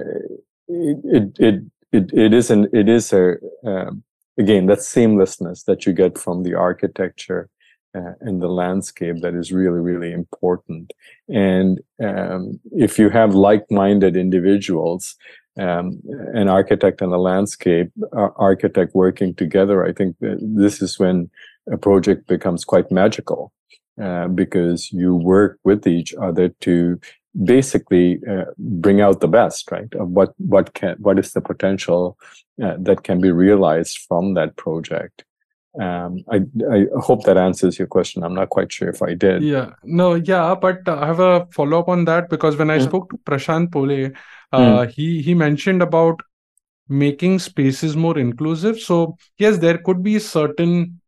it, 0.67 1.33
it 1.39 1.63
it 1.91 2.12
it 2.13 2.33
is 2.33 2.50
an 2.50 2.67
it 2.74 2.88
is 2.88 3.13
a 3.13 3.36
um, 3.65 4.03
again 4.38 4.67
that 4.67 4.79
seamlessness 4.79 5.65
that 5.65 5.86
you 5.86 5.93
get 5.93 6.17
from 6.17 6.43
the 6.43 6.53
architecture 6.53 7.50
uh, 7.95 8.13
and 8.21 8.41
the 8.41 8.48
landscape 8.48 9.17
that 9.21 9.33
is 9.33 9.51
really 9.51 9.79
really 9.79 10.12
important. 10.12 10.93
And 11.27 11.79
um, 12.03 12.59
if 12.71 13.00
you 13.00 13.09
have 13.09 13.33
like-minded 13.33 14.15
individuals 14.15 15.15
um, 15.59 16.00
an 16.33 16.48
architect 16.48 17.01
and 17.01 17.12
a 17.12 17.17
landscape 17.17 17.91
uh, 18.15 18.29
architect 18.38 18.95
working 18.95 19.36
together 19.36 19.86
i 19.86 19.91
think 19.91 20.15
this 20.21 20.81
is 20.81 20.98
when 21.00 21.29
a 21.71 21.77
project 21.77 22.27
becomes 22.27 22.65
quite 22.65 22.91
magical 22.91 23.51
uh, 24.01 24.27
because 24.27 24.91
you 24.91 25.15
work 25.15 25.59
with 25.63 25.85
each 25.88 26.13
other 26.15 26.49
to 26.61 26.99
basically 27.43 28.19
uh, 28.29 28.45
bring 28.57 29.01
out 29.01 29.19
the 29.19 29.27
best 29.27 29.69
right 29.71 29.93
of 29.95 30.09
what 30.09 30.33
what 30.38 30.73
can 30.73 30.95
what 30.99 31.19
is 31.19 31.31
the 31.33 31.41
potential 31.41 32.17
uh, 32.63 32.75
that 32.79 33.03
can 33.03 33.21
be 33.21 33.31
realized 33.31 33.99
from 34.07 34.33
that 34.33 34.55
project. 34.55 35.23
Um, 35.79 36.23
I, 36.31 36.41
I 36.71 36.85
hope 36.99 37.25
that 37.25 37.38
answers 37.38 37.77
your 37.77 37.88
question. 37.88 38.23
I'm 38.23 38.33
not 38.33 38.49
quite 38.49 38.71
sure 38.71 38.89
if 38.89 39.01
i 39.03 39.13
did. 39.13 39.43
Yeah. 39.43 39.71
No 39.83 40.15
yeah 40.15 40.55
but 40.55 40.88
i 40.89 41.05
have 41.05 41.19
a 41.19 41.47
follow-up 41.51 41.89
on 41.89 42.05
that 42.05 42.29
because 42.29 42.57
when 42.57 42.71
i 42.71 42.79
mm. 42.79 42.83
spoke 42.83 43.09
to 43.11 43.17
prashant 43.17 43.71
pole 43.71 44.05
uh, 44.51 44.59
mm. 44.59 44.89
he 44.89 45.21
he 45.21 45.33
mentioned 45.35 45.83
about 45.83 46.21
making 46.89 47.38
spaces 47.38 47.95
more 47.95 48.17
inclusive. 48.17 48.79
So 48.79 49.17
yes 49.38 49.59
there 49.59 49.77
could 49.77 50.01
be 50.01 50.17
certain 50.19 50.99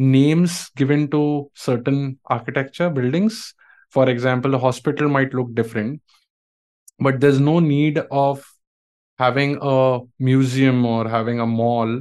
names 0.00 0.70
given 0.76 1.08
to 1.10 1.50
certain 1.54 2.18
architecture 2.26 2.88
buildings. 2.88 3.54
For 3.90 4.08
example 4.08 4.54
a 4.54 4.58
hospital 4.58 5.08
might 5.08 5.34
look 5.34 5.54
different 5.54 6.00
but 6.98 7.20
there's 7.20 7.40
no 7.40 7.60
need 7.60 7.98
of 8.10 8.44
having 9.18 9.58
a 9.60 10.00
museum 10.18 10.84
or 10.86 11.08
having 11.08 11.40
a 11.40 11.46
mall 11.46 12.00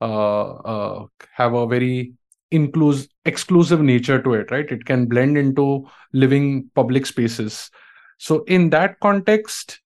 uh, 0.00 0.50
uh, 0.50 1.06
have 1.32 1.54
a 1.54 1.66
very 1.66 2.12
inclusive 2.50 3.08
exclusive 3.24 3.80
nature 3.80 4.20
to 4.22 4.34
it 4.34 4.50
right? 4.50 4.70
It 4.70 4.84
can 4.84 5.06
blend 5.06 5.36
into 5.38 5.86
living 6.12 6.70
public 6.74 7.06
spaces. 7.06 7.70
So 8.18 8.42
in 8.44 8.70
that 8.70 9.00
context 9.00 9.80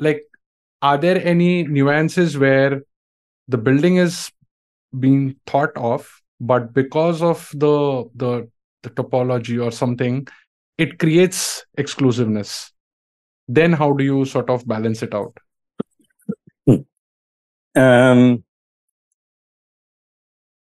like 0.00 0.22
are 0.82 0.98
there 0.98 1.20
any 1.26 1.64
nuances 1.64 2.38
where 2.38 2.82
the 3.48 3.58
building 3.58 3.96
is 3.96 4.30
being 4.98 5.36
thought 5.46 5.76
of 5.76 6.20
but 6.40 6.72
because 6.72 7.22
of 7.22 7.48
the 7.54 8.08
the, 8.14 8.48
the 8.82 8.90
topology 8.90 9.62
or 9.62 9.70
something 9.70 10.26
it 10.78 10.98
creates 10.98 11.64
exclusiveness. 11.76 12.72
Then 13.48 13.72
how 13.72 13.92
do 13.92 14.04
you 14.04 14.24
sort 14.24 14.48
of 14.48 14.66
balance 14.66 15.02
it 15.02 15.14
out? 15.14 15.36
Um, 17.74 18.44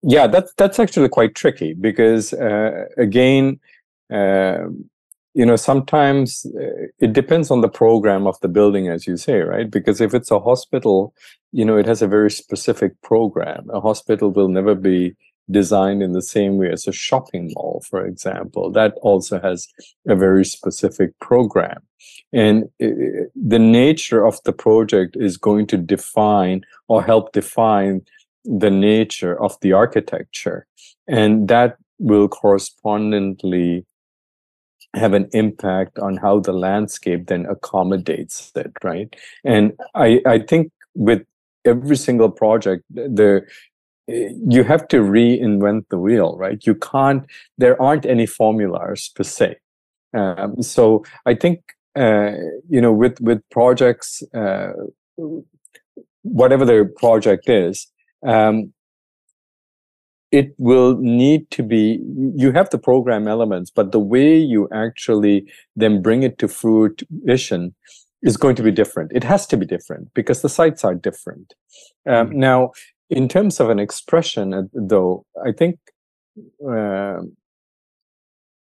yeah 0.01 0.27
that's 0.27 0.53
that's 0.57 0.79
actually 0.79 1.09
quite 1.09 1.35
tricky 1.35 1.73
because 1.73 2.33
uh, 2.33 2.85
again 2.97 3.59
uh, 4.11 4.65
you 5.33 5.45
know 5.45 5.55
sometimes 5.55 6.45
uh, 6.55 6.87
it 6.99 7.13
depends 7.13 7.51
on 7.51 7.61
the 7.61 7.69
program 7.69 8.25
of 8.25 8.39
the 8.41 8.47
building 8.47 8.87
as 8.87 9.05
you 9.05 9.17
say 9.17 9.39
right? 9.39 9.69
Because 9.69 10.01
if 10.01 10.13
it's 10.13 10.31
a 10.31 10.39
hospital 10.39 11.13
you 11.51 11.65
know 11.65 11.77
it 11.77 11.85
has 11.85 12.01
a 12.01 12.07
very 12.07 12.31
specific 12.31 12.99
program. 13.01 13.69
A 13.71 13.79
hospital 13.79 14.31
will 14.31 14.49
never 14.49 14.73
be 14.73 15.15
designed 15.49 16.01
in 16.01 16.13
the 16.13 16.21
same 16.21 16.57
way 16.57 16.71
as 16.71 16.87
a 16.87 16.91
shopping 16.91 17.51
mall 17.53 17.83
for 17.87 18.05
example. 18.05 18.71
That 18.71 18.93
also 19.01 19.39
has 19.39 19.67
a 20.07 20.15
very 20.15 20.45
specific 20.45 21.17
program. 21.19 21.81
And 22.33 22.65
the 22.79 23.59
nature 23.59 24.25
of 24.25 24.39
the 24.43 24.53
project 24.53 25.15
is 25.19 25.37
going 25.37 25.67
to 25.67 25.77
define 25.77 26.65
or 26.87 27.03
help 27.03 27.31
define 27.31 28.01
the 28.43 28.69
nature 28.69 29.41
of 29.41 29.59
the 29.61 29.73
architecture. 29.73 30.67
And 31.07 31.47
that 31.47 31.77
will 31.99 32.27
correspondingly 32.27 33.85
have 34.93 35.13
an 35.13 35.29
impact 35.33 35.99
on 35.99 36.17
how 36.17 36.39
the 36.39 36.53
landscape 36.53 37.27
then 37.27 37.45
accommodates 37.45 38.51
it 38.55 38.71
right? 38.83 39.13
And 39.43 39.73
i 39.93 40.21
i 40.25 40.39
think 40.39 40.71
with 40.93 41.25
every 41.65 41.97
single 41.97 42.29
project 42.29 42.83
there 42.89 43.47
you 44.07 44.63
have 44.63 44.87
to 44.87 44.97
reinvent 44.97 45.85
the 45.89 45.97
wheel 45.97 46.37
right? 46.37 46.65
You 46.65 46.75
can't 46.75 47.25
there 47.57 47.81
aren't 47.81 48.05
any 48.05 48.25
formulas 48.25 49.09
per 49.15 49.23
se. 49.23 49.57
Um, 50.13 50.61
so 50.61 51.03
i 51.25 51.33
think 51.33 51.59
uh, 51.97 52.31
you 52.69 52.79
know 52.79 52.93
with 52.93 53.19
with 53.19 53.41
projects 53.49 54.23
uh, 54.33 54.71
whatever 56.21 56.63
the 56.65 56.91
project 56.97 57.49
is 57.49 57.87
um, 58.25 58.73
it 60.31 60.55
will 60.57 60.95
need 60.97 61.49
to 61.51 61.63
be 61.63 61.99
you 62.35 62.53
have 62.53 62.69
the 62.69 62.77
program 62.77 63.27
elements 63.27 63.69
but 63.69 63.91
the 63.91 63.99
way 63.99 64.37
you 64.37 64.69
actually 64.73 65.51
then 65.75 66.01
bring 66.01 66.23
it 66.23 66.37
to 66.37 66.47
fruition 66.47 67.75
is 68.25 68.37
going 68.37 68.55
to 68.55 68.63
be 68.63 68.71
different. 68.71 69.11
It 69.13 69.23
has 69.23 69.45
to 69.47 69.57
be 69.57 69.65
different 69.65 70.13
because 70.13 70.41
the 70.41 70.49
sites 70.49 70.83
are 70.83 70.95
different. 70.95 71.53
Um, 72.07 72.29
mm-hmm. 72.29 72.39
now 72.39 72.71
in 73.09 73.27
terms 73.27 73.59
of 73.59 73.69
an 73.69 73.79
expression 73.79 74.53
uh, 74.53 74.63
though 74.73 75.25
i 75.45 75.51
think 75.51 75.77
uh, 76.67 77.21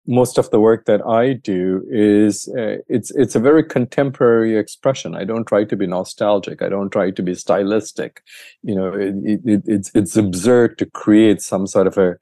most 0.07 0.39
of 0.39 0.51
the 0.51 0.61
work 0.61 0.85
that 0.85 1.05
I 1.07 1.33
do 1.33 1.83
is 1.91 2.49
uh, 2.49 2.77
it's 2.89 3.11
it's 3.13 3.35
a 3.35 3.41
very 3.41 3.65
contemporary 3.65 4.57
expression. 4.57 5.15
I 5.15 5.25
don't 5.25 5.47
try 5.47 5.65
to 5.65 5.77
be 5.77 5.87
nostalgic. 5.87 6.61
I 6.61 6.69
don't 6.69 6.91
try 6.91 7.11
to 7.11 7.23
be 7.23 7.35
stylistic. 7.35 8.23
You 8.63 8.75
know, 8.75 8.93
it, 8.93 9.15
it, 9.25 9.63
it's 9.67 9.91
it's 9.95 10.17
absurd 10.17 10.79
to 10.79 10.87
create 10.87 11.41
some 11.41 11.67
sort 11.67 11.87
of 11.87 11.97
a 11.97 12.17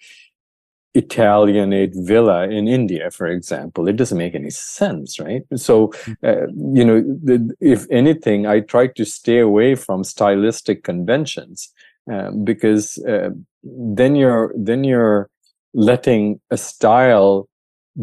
Italianate 0.95 1.95
villa 1.95 2.49
in 2.49 2.69
India, 2.69 3.11
for 3.11 3.26
example. 3.26 3.88
It 3.88 3.97
doesn't 3.97 4.19
make 4.19 4.35
any 4.35 4.50
sense, 4.50 5.19
right? 5.19 5.43
So, 5.57 5.93
hmm. 6.05 6.12
uh, 6.23 6.47
you 6.52 6.85
know, 6.85 7.00
the, 7.00 7.55
if 7.61 7.87
anything, 7.91 8.47
I 8.47 8.61
try 8.61 8.88
to 8.88 9.05
stay 9.05 9.38
away 9.38 9.75
from 9.75 10.05
stylistic 10.05 10.85
conventions 10.85 11.73
uh, 12.11 12.31
because 12.45 12.99
uh, 13.05 13.31
then 13.63 14.17
you're 14.17 14.53
then 14.57 14.85
you're 14.85 15.29
letting 15.75 16.41
a 16.51 16.57
style 16.57 17.49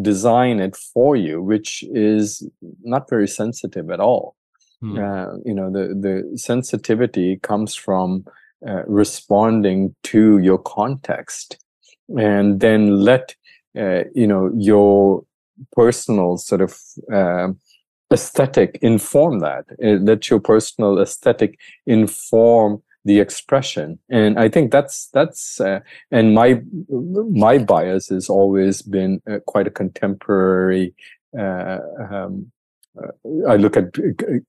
design 0.02 0.60
it 0.60 0.76
for 0.76 1.16
you, 1.16 1.42
which 1.42 1.84
is 1.92 2.48
not 2.84 3.10
very 3.10 3.28
sensitive 3.28 3.90
at 3.90 4.00
all. 4.00 4.36
Hmm. 4.82 4.98
Uh, 4.98 5.38
you 5.46 5.54
know, 5.54 5.72
the 5.72 5.94
the 5.94 6.38
sensitivity 6.38 7.38
comes 7.38 7.76
from 7.76 8.26
uh, 8.66 8.84
responding 8.86 9.96
to 10.04 10.38
your 10.38 10.58
context, 10.58 11.58
and 12.18 12.60
then 12.60 13.02
let 13.02 13.36
uh, 13.78 14.04
you 14.16 14.28
know 14.28 14.52
your 14.56 15.26
personal 15.74 16.38
sort 16.38 16.62
of 16.62 16.80
uh, 17.12 17.50
aesthetic 18.14 18.80
inform 18.82 19.40
that. 19.40 19.66
Uh, 19.84 20.00
let 20.02 20.30
your 20.30 20.40
personal 20.40 21.00
aesthetic 21.00 21.60
inform 21.86 22.82
the 23.06 23.20
expression 23.20 23.98
and 24.10 24.40
i 24.40 24.50
think 24.50 24.72
that's 24.72 25.08
that's 25.14 25.60
uh, 25.62 25.80
and 26.12 26.34
my 26.34 26.62
my 27.32 27.58
bias 27.58 28.10
has 28.10 28.30
always 28.30 28.82
been 28.82 29.22
uh, 29.30 29.40
quite 29.48 29.68
a 29.68 29.72
contemporary 29.72 30.94
uh, 31.38 31.78
um, 32.12 32.52
uh, 33.02 33.12
I 33.48 33.56
look 33.56 33.78
at 33.78 33.94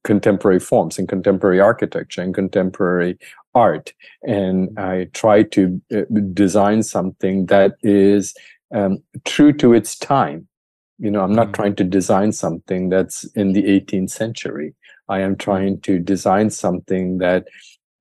contemporary 0.04 0.60
forms 0.60 0.98
and 0.98 1.08
contemporary 1.08 1.60
architecture 1.60 2.22
and 2.22 2.34
contemporary 2.34 3.18
art, 3.54 3.92
and 4.22 4.78
I 4.78 5.08
try 5.12 5.42
to 5.42 5.80
uh, 5.94 6.02
design 6.32 6.82
something 6.82 7.46
that 7.46 7.74
is 7.82 8.34
um, 8.74 9.02
true 9.24 9.52
to 9.54 9.74
its 9.74 9.98
time. 9.98 10.48
You 10.98 11.10
know, 11.10 11.22
I'm 11.22 11.34
not 11.34 11.48
mm-hmm. 11.48 11.54
trying 11.54 11.76
to 11.76 11.84
design 11.84 12.32
something 12.32 12.88
that's 12.88 13.24
in 13.34 13.52
the 13.52 13.64
18th 13.64 14.10
century. 14.10 14.74
I 15.08 15.20
am 15.20 15.36
trying 15.36 15.80
to 15.82 15.98
design 15.98 16.50
something 16.50 17.18
that 17.18 17.46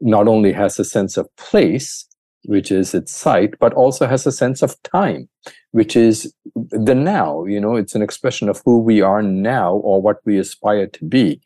not 0.01 0.27
only 0.27 0.51
has 0.51 0.79
a 0.79 0.86
sense 0.86 1.18
of 1.18 1.27
place, 1.36 2.06
which 2.46 2.72
is 2.72 2.94
its 2.94 3.12
site, 3.12 3.58
but 3.60 3.74
also 3.74 4.08
has 4.08 4.25
a 4.25 4.32
sense 4.32 4.62
of 4.62 4.82
time, 4.84 5.27
which 5.72 5.96
is 5.96 6.34
the 6.56 6.96
now. 6.96 7.46
You 7.46 7.60
know, 7.60 7.75
it's 7.75 7.96
an 7.96 8.01
expression 8.01 8.50
of 8.50 8.62
who 8.65 8.79
we 8.79 9.01
are 9.01 9.22
now 9.22 9.74
or 9.75 10.01
what 10.01 10.18
we 10.25 10.38
aspire 10.38 10.88
to 10.88 11.06
be. 11.06 11.41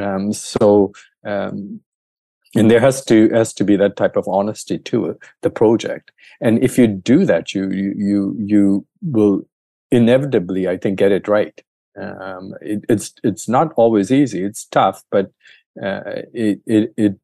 Um, 0.00 0.32
so, 0.32 0.92
um, 1.26 1.80
and 2.54 2.70
there 2.70 2.80
has 2.80 3.04
to 3.04 3.28
has 3.30 3.52
to 3.54 3.64
be 3.64 3.76
that 3.76 3.96
type 3.96 4.16
of 4.16 4.26
honesty 4.28 4.78
to 4.78 5.18
the 5.42 5.50
project. 5.50 6.10
And 6.40 6.62
if 6.64 6.78
you 6.78 6.86
do 6.86 7.24
that, 7.26 7.54
you 7.54 7.70
you 7.70 7.94
you, 7.96 8.36
you 8.38 8.86
will 9.02 9.42
inevitably, 9.90 10.68
I 10.68 10.76
think, 10.76 10.98
get 10.98 11.12
it 11.12 11.28
right. 11.28 11.60
Um, 12.00 12.54
it, 12.60 12.84
it's 12.88 13.12
it's 13.22 13.48
not 13.48 13.72
always 13.76 14.10
easy. 14.10 14.42
It's 14.42 14.64
tough, 14.64 15.04
but 15.10 15.30
uh, 15.82 16.22
it, 16.32 16.60
it, 16.66 16.92
it, 16.96 17.16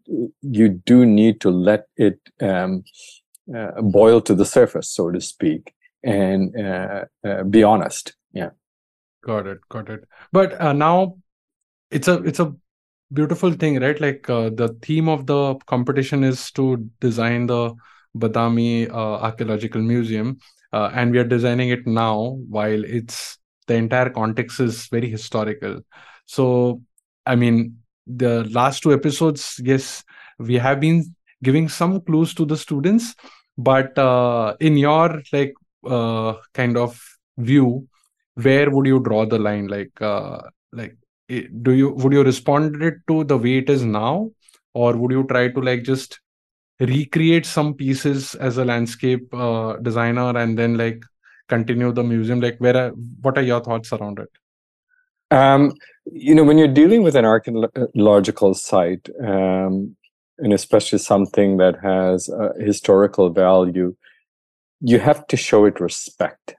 you 0.42 0.68
do 0.68 1.04
need 1.04 1.40
to 1.40 1.50
let 1.50 1.86
it 1.96 2.18
um, 2.40 2.84
uh, 3.54 3.80
boil 3.82 4.20
to 4.20 4.34
the 4.34 4.44
surface, 4.44 4.90
so 4.90 5.10
to 5.10 5.20
speak, 5.20 5.74
and 6.02 6.54
uh, 6.58 7.04
uh 7.24 7.42
be 7.44 7.62
honest. 7.62 8.14
Yeah. 8.32 8.50
Got 9.24 9.46
it. 9.46 9.58
Got 9.68 9.90
it. 9.90 10.04
But 10.32 10.60
uh, 10.60 10.72
now 10.72 11.16
it's 11.90 12.08
a 12.08 12.22
it's 12.22 12.40
a 12.40 12.54
beautiful 13.12 13.52
thing, 13.52 13.80
right? 13.80 14.00
Like 14.00 14.26
the 14.26 14.76
theme 14.82 15.08
of 15.08 15.26
the 15.26 15.56
competition 15.66 16.22
is 16.24 16.50
to 16.52 16.88
design 17.00 17.46
the 17.46 17.74
Badami 18.16 18.88
Archaeological 18.90 19.82
Museum, 19.82 20.38
and 20.72 21.10
we 21.10 21.18
are 21.18 21.24
designing 21.24 21.70
it 21.70 21.86
now 21.86 22.38
while 22.48 22.84
it's 22.84 23.38
the 23.66 23.74
entire 23.74 24.10
context 24.10 24.60
is 24.60 24.86
very 24.86 25.10
historical. 25.10 25.80
So, 26.26 26.82
I 27.24 27.36
mean, 27.36 27.78
the 28.06 28.44
last 28.44 28.82
two 28.82 28.92
episodes, 28.92 29.60
yes, 29.62 30.04
we 30.38 30.54
have 30.54 30.80
been 30.80 31.14
giving 31.42 31.68
some 31.68 32.00
clues 32.00 32.34
to 32.34 32.44
the 32.44 32.56
students, 32.56 33.14
but 33.58 33.96
uh, 33.98 34.54
in 34.60 34.76
your 34.76 35.22
like 35.32 35.54
uh, 35.86 36.34
kind 36.54 36.76
of 36.76 37.00
view, 37.38 37.86
where 38.34 38.70
would 38.70 38.86
you 38.86 39.00
draw 39.00 39.26
the 39.26 39.38
line? 39.38 39.66
Like, 39.66 39.92
uh, 40.00 40.42
like 40.72 40.96
do 41.28 41.72
you 41.72 41.90
would 41.90 42.12
you 42.12 42.22
respond 42.22 42.82
it 42.82 42.94
to 43.08 43.24
the 43.24 43.36
way 43.36 43.58
it 43.58 43.68
is 43.68 43.84
now, 43.84 44.30
or 44.74 44.96
would 44.96 45.10
you 45.10 45.24
try 45.24 45.48
to 45.48 45.60
like 45.60 45.82
just 45.82 46.20
recreate 46.78 47.46
some 47.46 47.74
pieces 47.74 48.34
as 48.34 48.58
a 48.58 48.64
landscape 48.64 49.32
uh, 49.34 49.76
designer 49.76 50.36
and 50.36 50.58
then 50.58 50.76
like 50.76 51.02
continue 51.48 51.92
the 51.92 52.04
museum? 52.04 52.40
Like, 52.40 52.58
where 52.58 52.76
are, 52.76 52.90
what 53.22 53.38
are 53.38 53.42
your 53.42 53.60
thoughts 53.60 53.92
around 53.92 54.18
it? 54.18 54.28
Um, 55.30 55.72
you 56.12 56.34
know, 56.34 56.44
when 56.44 56.58
you're 56.58 56.68
dealing 56.68 57.02
with 57.02 57.16
an 57.16 57.24
archaeological 57.24 58.54
site, 58.54 59.08
um, 59.22 59.96
and 60.38 60.52
especially 60.52 60.98
something 60.98 61.56
that 61.56 61.80
has 61.82 62.30
historical 62.58 63.30
value, 63.30 63.94
you 64.80 64.98
have 64.98 65.26
to 65.28 65.36
show 65.36 65.64
it 65.64 65.80
respect. 65.80 66.56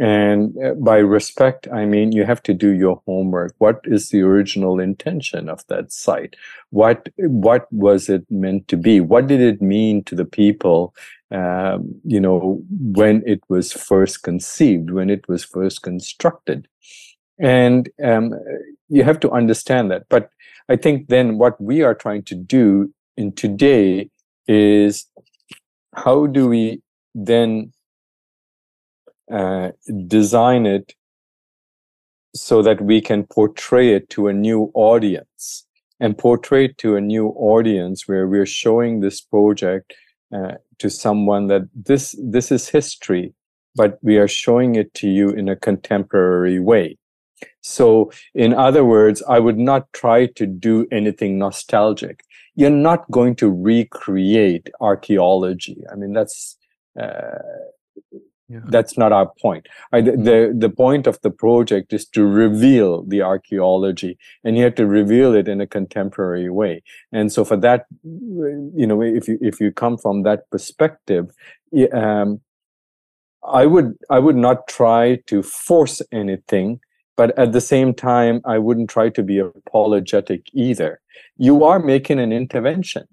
And 0.00 0.56
uh, 0.64 0.72
by 0.74 0.98
respect, 0.98 1.68
I 1.70 1.84
mean 1.84 2.12
you 2.12 2.24
have 2.24 2.42
to 2.44 2.54
do 2.54 2.70
your 2.70 3.02
homework. 3.06 3.54
What 3.58 3.80
is 3.84 4.08
the 4.08 4.22
original 4.22 4.80
intention 4.80 5.50
of 5.50 5.66
that 5.66 5.92
site? 5.92 6.34
What 6.70 7.10
what 7.18 7.70
was 7.70 8.08
it 8.08 8.24
meant 8.30 8.68
to 8.68 8.78
be? 8.78 9.00
What 9.00 9.26
did 9.26 9.40
it 9.40 9.60
mean 9.60 10.02
to 10.04 10.14
the 10.14 10.24
people? 10.24 10.94
Um, 11.30 12.00
you 12.04 12.20
know, 12.20 12.62
when 12.70 13.22
it 13.26 13.42
was 13.50 13.72
first 13.72 14.22
conceived, 14.22 14.90
when 14.90 15.10
it 15.10 15.28
was 15.28 15.44
first 15.44 15.82
constructed, 15.82 16.68
and 17.38 17.88
um, 18.04 18.34
you 18.88 19.04
have 19.04 19.20
to 19.20 19.30
understand 19.30 19.90
that. 19.90 20.04
But 20.08 20.30
I 20.68 20.76
think 20.76 21.08
then 21.08 21.38
what 21.38 21.60
we 21.60 21.82
are 21.82 21.94
trying 21.94 22.22
to 22.24 22.34
do 22.34 22.92
in 23.16 23.32
today 23.32 24.10
is 24.46 25.06
how 25.94 26.26
do 26.26 26.48
we 26.48 26.82
then 27.14 27.72
uh, 29.30 29.70
design 30.06 30.66
it 30.66 30.94
so 32.34 32.62
that 32.62 32.80
we 32.80 33.00
can 33.00 33.24
portray 33.24 33.94
it 33.94 34.08
to 34.10 34.28
a 34.28 34.32
new 34.32 34.70
audience 34.74 35.66
and 36.00 36.16
portray 36.16 36.66
it 36.66 36.78
to 36.78 36.96
a 36.96 37.00
new 37.00 37.28
audience 37.28 38.08
where 38.08 38.26
we're 38.26 38.46
showing 38.46 39.00
this 39.00 39.20
project 39.20 39.94
uh, 40.34 40.54
to 40.78 40.88
someone 40.88 41.46
that 41.48 41.62
this 41.74 42.16
this 42.18 42.50
is 42.50 42.68
history 42.68 43.34
but 43.74 43.98
we 44.02 44.16
are 44.16 44.28
showing 44.28 44.74
it 44.74 44.92
to 44.94 45.08
you 45.08 45.30
in 45.30 45.48
a 45.48 45.56
contemporary 45.56 46.58
way 46.58 46.96
so 47.60 48.10
in 48.34 48.52
other 48.54 48.84
words 48.84 49.22
i 49.28 49.38
would 49.38 49.58
not 49.58 49.92
try 49.92 50.26
to 50.26 50.46
do 50.46 50.86
anything 50.90 51.38
nostalgic 51.38 52.24
you're 52.54 52.70
not 52.70 53.10
going 53.10 53.34
to 53.34 53.50
recreate 53.50 54.68
archaeology 54.80 55.82
i 55.92 55.94
mean 55.94 56.12
that's 56.12 56.56
uh, 57.00 57.38
yeah. 58.52 58.60
That's 58.64 58.98
not 58.98 59.12
our 59.12 59.32
point. 59.40 59.66
I, 59.92 60.02
the, 60.02 60.12
the, 60.12 60.54
the 60.54 60.68
point 60.68 61.06
of 61.06 61.18
the 61.22 61.30
project 61.30 61.94
is 61.94 62.04
to 62.08 62.26
reveal 62.26 63.02
the 63.02 63.22
archaeology, 63.22 64.18
and 64.44 64.58
you 64.58 64.64
have 64.64 64.74
to 64.74 64.86
reveal 64.86 65.34
it 65.34 65.48
in 65.48 65.62
a 65.62 65.66
contemporary 65.66 66.50
way. 66.50 66.82
And 67.12 67.32
so, 67.32 67.46
for 67.46 67.56
that, 67.58 67.86
you 68.04 68.86
know, 68.86 69.00
if 69.00 69.26
you 69.26 69.38
if 69.40 69.58
you 69.58 69.72
come 69.72 69.96
from 69.96 70.24
that 70.24 70.50
perspective, 70.50 71.30
um, 71.94 72.42
I 73.42 73.64
would 73.64 73.96
I 74.10 74.18
would 74.18 74.36
not 74.36 74.68
try 74.68 75.16
to 75.28 75.42
force 75.42 76.02
anything, 76.12 76.80
but 77.22 77.38
at 77.38 77.52
the 77.52 77.60
same 77.60 77.94
time, 77.94 78.40
I 78.44 78.58
wouldn't 78.58 78.90
try 78.90 79.08
to 79.08 79.22
be 79.22 79.38
apologetic 79.38 80.40
either. 80.52 81.00
You 81.36 81.62
are 81.62 81.78
making 81.78 82.18
an 82.18 82.32
intervention. 82.32 83.04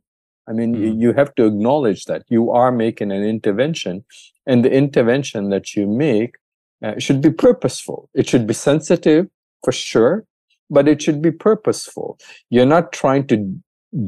I 0.48 0.52
mean, 0.52 0.74
mm. 0.76 1.00
you 1.00 1.14
have 1.14 1.36
to 1.36 1.46
acknowledge 1.46 2.06
that 2.06 2.24
you 2.28 2.50
are 2.50 2.72
making 2.72 3.12
an 3.12 3.24
intervention, 3.24 4.04
and 4.48 4.66
the 4.66 4.72
intervention 4.72 5.52
that 5.52 5.76
you 5.76 5.86
make 5.86 6.38
uh, 6.84 6.98
should 6.98 7.22
be 7.22 7.30
purposeful. 7.30 8.10
It 8.16 8.28
should 8.28 8.48
be 8.48 8.56
sensitive 8.56 9.28
for 9.64 9.72
sure, 9.72 10.26
but 10.72 10.88
it 10.88 11.04
should 11.04 11.22
be 11.22 11.30
purposeful. 11.30 12.18
You're 12.50 12.74
not 12.78 12.92
trying 12.92 13.28
to 13.28 13.38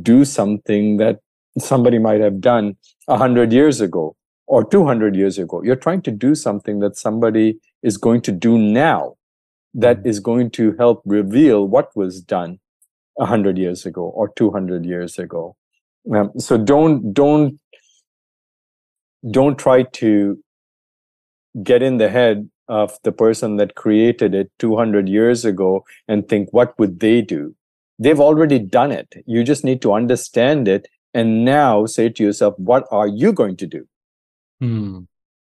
do 0.02 0.26
something 0.26 0.98
that 0.98 1.20
somebody 1.60 2.00
might 2.00 2.22
have 2.22 2.42
done 2.42 2.76
a 3.08 3.18
hundred 3.18 3.54
years 3.54 3.82
ago 3.82 4.16
or 4.48 4.66
200 4.66 5.16
years 5.16 5.38
ago. 5.38 5.62
You're 5.64 5.84
trying 5.88 6.02
to 6.10 6.12
do 6.12 6.34
something 6.34 6.80
that 6.80 6.98
somebody 6.98 7.60
is 7.84 7.98
going 7.98 8.22
to 8.22 8.32
do 8.32 8.58
now 8.58 9.18
that 9.74 10.04
mm. 10.04 10.06
is 10.06 10.20
going 10.20 10.52
to 10.52 10.76
help 10.78 11.02
reveal 11.06 11.68
what 11.68 11.96
was 11.96 12.22
done 12.22 12.60
a 13.20 13.26
hundred 13.26 13.58
years 13.58 13.86
ago 13.86 14.04
or 14.04 14.30
200 14.36 14.86
years 14.86 15.20
ago. 15.20 15.56
Um, 16.14 16.32
so 16.38 16.58
don't 16.58 17.14
don't 17.14 17.60
don't 19.30 19.58
try 19.58 19.84
to 19.84 20.40
get 21.64 21.84
in 21.84 21.98
the 21.98 22.10
head 22.10 22.50
of 22.68 22.98
the 23.04 23.12
person 23.12 23.58
that 23.58 23.76
created 23.76 24.34
it 24.34 24.52
200 24.60 25.10
years 25.10 25.44
ago 25.44 25.84
and 26.08 26.28
think 26.28 26.48
what 26.52 26.78
would 26.80 27.00
they 27.02 27.22
do 27.22 27.54
they've 28.00 28.22
already 28.22 28.58
done 28.58 28.92
it 28.92 29.14
you 29.26 29.44
just 29.44 29.64
need 29.64 29.82
to 29.82 29.94
understand 29.94 30.68
it 30.68 30.88
and 31.14 31.44
now 31.44 31.86
say 31.86 32.08
to 32.08 32.24
yourself 32.24 32.54
what 32.58 32.86
are 32.90 33.08
you 33.08 33.34
going 33.34 33.58
to 33.58 33.68
do 33.68 33.86
hmm. 34.60 35.00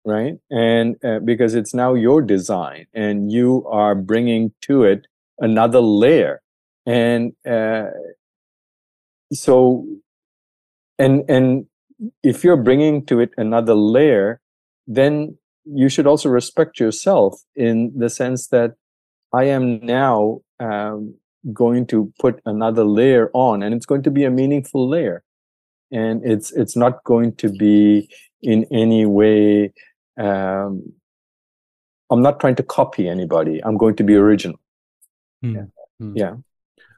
Right? 0.04 0.34
And 0.50 0.96
uh, 1.04 1.20
because 1.20 1.54
it's 1.54 1.74
now 1.74 1.94
your 1.94 2.22
design 2.22 2.86
and 2.94 3.30
you 3.30 3.66
are 3.68 3.94
bringing 3.94 4.52
to 4.62 4.84
it 4.84 5.06
another 5.38 5.80
layer. 5.80 6.42
And 6.86 7.32
uh, 7.48 7.90
so 9.32 9.86
and 10.98 11.24
and 11.28 11.66
if 12.22 12.42
you're 12.42 12.56
bringing 12.56 13.04
to 13.06 13.20
it 13.20 13.30
another 13.36 13.74
layer 13.74 14.40
then 14.86 15.36
you 15.64 15.88
should 15.88 16.06
also 16.06 16.28
respect 16.28 16.80
yourself 16.80 17.42
in 17.54 17.92
the 17.96 18.08
sense 18.08 18.48
that 18.48 18.72
i 19.32 19.44
am 19.44 19.78
now 19.84 20.40
um, 20.58 21.14
going 21.52 21.86
to 21.86 22.12
put 22.18 22.40
another 22.44 22.84
layer 22.84 23.30
on 23.32 23.62
and 23.62 23.74
it's 23.74 23.86
going 23.86 24.02
to 24.02 24.10
be 24.10 24.24
a 24.24 24.30
meaningful 24.30 24.88
layer. 24.88 25.22
And 25.92 26.24
it's 26.24 26.52
it's 26.52 26.76
not 26.76 27.02
going 27.04 27.34
to 27.36 27.48
be 27.48 28.08
in 28.42 28.64
any 28.70 29.06
way 29.06 29.72
um, 30.18 30.92
i'm 32.10 32.22
not 32.22 32.40
trying 32.40 32.56
to 32.56 32.62
copy 32.62 33.08
anybody 33.08 33.62
i'm 33.64 33.76
going 33.76 33.94
to 33.94 34.04
be 34.04 34.14
original 34.14 34.58
hmm. 35.42 35.54
yeah. 35.54 35.64
Hmm. 35.98 36.16
yeah 36.16 36.34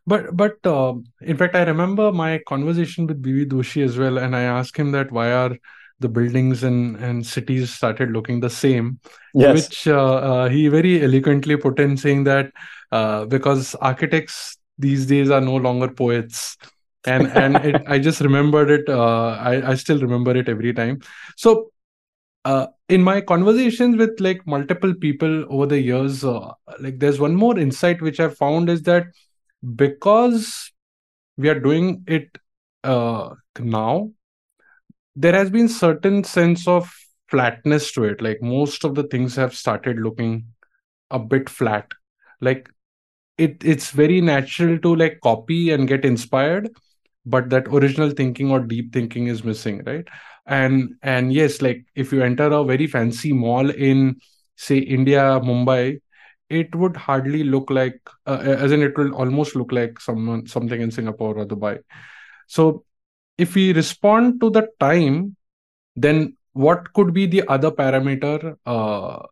but 0.06 0.36
but 0.36 0.54
uh, 0.66 0.94
in 1.20 1.36
fact, 1.36 1.54
I 1.54 1.62
remember 1.62 2.10
my 2.10 2.40
conversation 2.48 3.06
with 3.06 3.22
B.V. 3.22 3.46
Doshi 3.46 3.84
as 3.84 3.96
well, 3.96 4.18
and 4.18 4.34
I 4.34 4.42
asked 4.42 4.76
him 4.76 4.90
that 4.92 5.12
why 5.12 5.30
are 5.32 5.56
the 6.00 6.08
buildings 6.08 6.64
and 6.64 6.96
and 6.96 7.24
cities 7.24 7.72
started 7.72 8.10
looking 8.10 8.40
the 8.40 8.50
same, 8.50 8.98
yes. 9.32 9.54
which 9.54 9.86
uh, 9.86 10.14
uh, 10.14 10.48
he 10.48 10.66
very 10.68 11.02
eloquently 11.02 11.56
put 11.56 11.78
in 11.78 11.96
saying 11.96 12.24
that 12.24 12.50
uh, 12.90 13.26
because 13.26 13.76
architects 13.76 14.58
these 14.76 15.06
days 15.06 15.30
are 15.30 15.40
no 15.40 15.56
longer 15.56 15.88
poets. 15.88 16.56
and 17.04 17.26
and 17.38 17.56
it, 17.68 17.82
I 17.94 17.98
just 17.98 18.20
remembered 18.20 18.70
it. 18.70 18.88
Uh, 18.88 19.36
I 19.50 19.70
I 19.70 19.74
still 19.76 20.00
remember 20.00 20.36
it 20.36 20.48
every 20.48 20.72
time. 20.72 21.00
So 21.36 21.70
uh, 22.44 22.66
in 22.88 23.02
my 23.02 23.20
conversations 23.20 23.96
with 23.96 24.20
like 24.20 24.46
multiple 24.46 24.94
people 24.94 25.44
over 25.52 25.66
the 25.66 25.80
years, 25.80 26.24
uh, 26.24 26.52
like 26.80 26.98
there's 26.98 27.20
one 27.20 27.34
more 27.34 27.58
insight 27.58 28.02
which 28.02 28.20
I 28.20 28.28
found 28.28 28.68
is 28.68 28.82
that 28.82 29.06
because 29.76 30.72
we 31.36 31.48
are 31.48 31.60
doing 31.60 32.04
it 32.06 32.36
uh, 32.84 33.30
now 33.58 34.10
there 35.14 35.34
has 35.34 35.50
been 35.50 35.68
certain 35.68 36.24
sense 36.24 36.66
of 36.66 36.90
flatness 37.28 37.92
to 37.92 38.04
it. 38.04 38.22
Like 38.22 38.42
most 38.42 38.84
of 38.84 38.94
the 38.94 39.04
things 39.04 39.36
have 39.36 39.54
started 39.54 39.98
looking 39.98 40.46
a 41.10 41.18
bit 41.18 41.48
flat. 41.48 41.86
Like 42.40 42.68
it 43.38 43.62
it's 43.64 43.90
very 43.90 44.20
natural 44.20 44.78
to 44.78 44.94
like 44.94 45.20
copy 45.22 45.70
and 45.70 45.88
get 45.88 46.04
inspired 46.04 46.70
but 47.24 47.50
that 47.50 47.68
original 47.68 48.10
thinking 48.10 48.50
or 48.50 48.60
deep 48.60 48.92
thinking 48.92 49.26
is 49.28 49.44
missing 49.44 49.82
right 49.84 50.06
and 50.46 50.94
and 51.02 51.32
yes 51.32 51.62
like 51.62 51.84
if 51.94 52.12
you 52.12 52.22
enter 52.22 52.46
a 52.46 52.64
very 52.64 52.86
fancy 52.86 53.32
mall 53.32 53.70
in 53.70 54.16
say 54.56 54.78
india 54.78 55.40
mumbai 55.40 55.98
it 56.50 56.74
would 56.74 56.96
hardly 56.96 57.44
look 57.44 57.70
like 57.70 57.98
uh, 58.26 58.38
as 58.38 58.72
in 58.72 58.82
it 58.82 58.96
will 58.98 59.14
almost 59.14 59.56
look 59.56 59.72
like 59.72 60.00
someone 60.00 60.46
something 60.46 60.80
in 60.80 60.90
singapore 60.90 61.38
or 61.38 61.46
dubai. 61.46 61.78
So 62.46 62.84
if 63.38 63.54
we 63.54 63.72
respond 63.72 64.40
to 64.40 64.50
the 64.50 64.68
time 64.78 65.36
then 65.96 66.36
what 66.52 66.92
could 66.92 67.14
be 67.14 67.26
the 67.26 67.42
other 67.48 67.70
parameter 67.70 68.56
uh, 68.66 69.26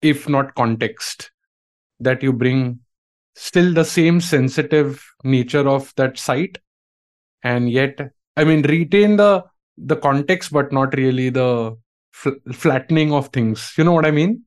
if 0.00 0.28
not 0.28 0.54
context 0.54 1.30
that 2.00 2.22
you 2.22 2.32
bring 2.32 2.80
still 3.34 3.74
the 3.74 3.84
same 3.84 4.20
sensitive 4.20 5.04
nature 5.24 5.68
of 5.68 5.92
that 5.96 6.18
site? 6.18 6.58
And 7.42 7.70
yet 7.70 8.00
i 8.36 8.44
mean 8.44 8.62
retain 8.62 9.16
the 9.16 9.44
the 9.76 9.96
context 9.96 10.52
but 10.52 10.72
not 10.72 10.94
really 10.96 11.30
the 11.30 11.76
fl- 12.12 12.40
flattening 12.52 13.12
of 13.12 13.28
things. 13.28 13.72
You 13.76 13.84
know 13.84 13.92
what 13.92 14.06
i 14.06 14.10
mean? 14.10 14.44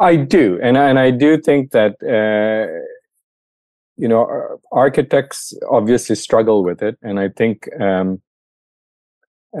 I 0.00 0.16
do, 0.16 0.58
and 0.62 0.76
and 0.76 0.98
I 0.98 1.10
do 1.10 1.38
think 1.38 1.72
that 1.72 1.96
uh, 2.02 2.72
you 3.96 4.08
know 4.08 4.58
architects 4.72 5.52
obviously 5.70 6.16
struggle 6.16 6.64
with 6.64 6.82
it, 6.82 6.98
and 7.02 7.20
I 7.20 7.28
think 7.28 7.68
um, 7.80 8.22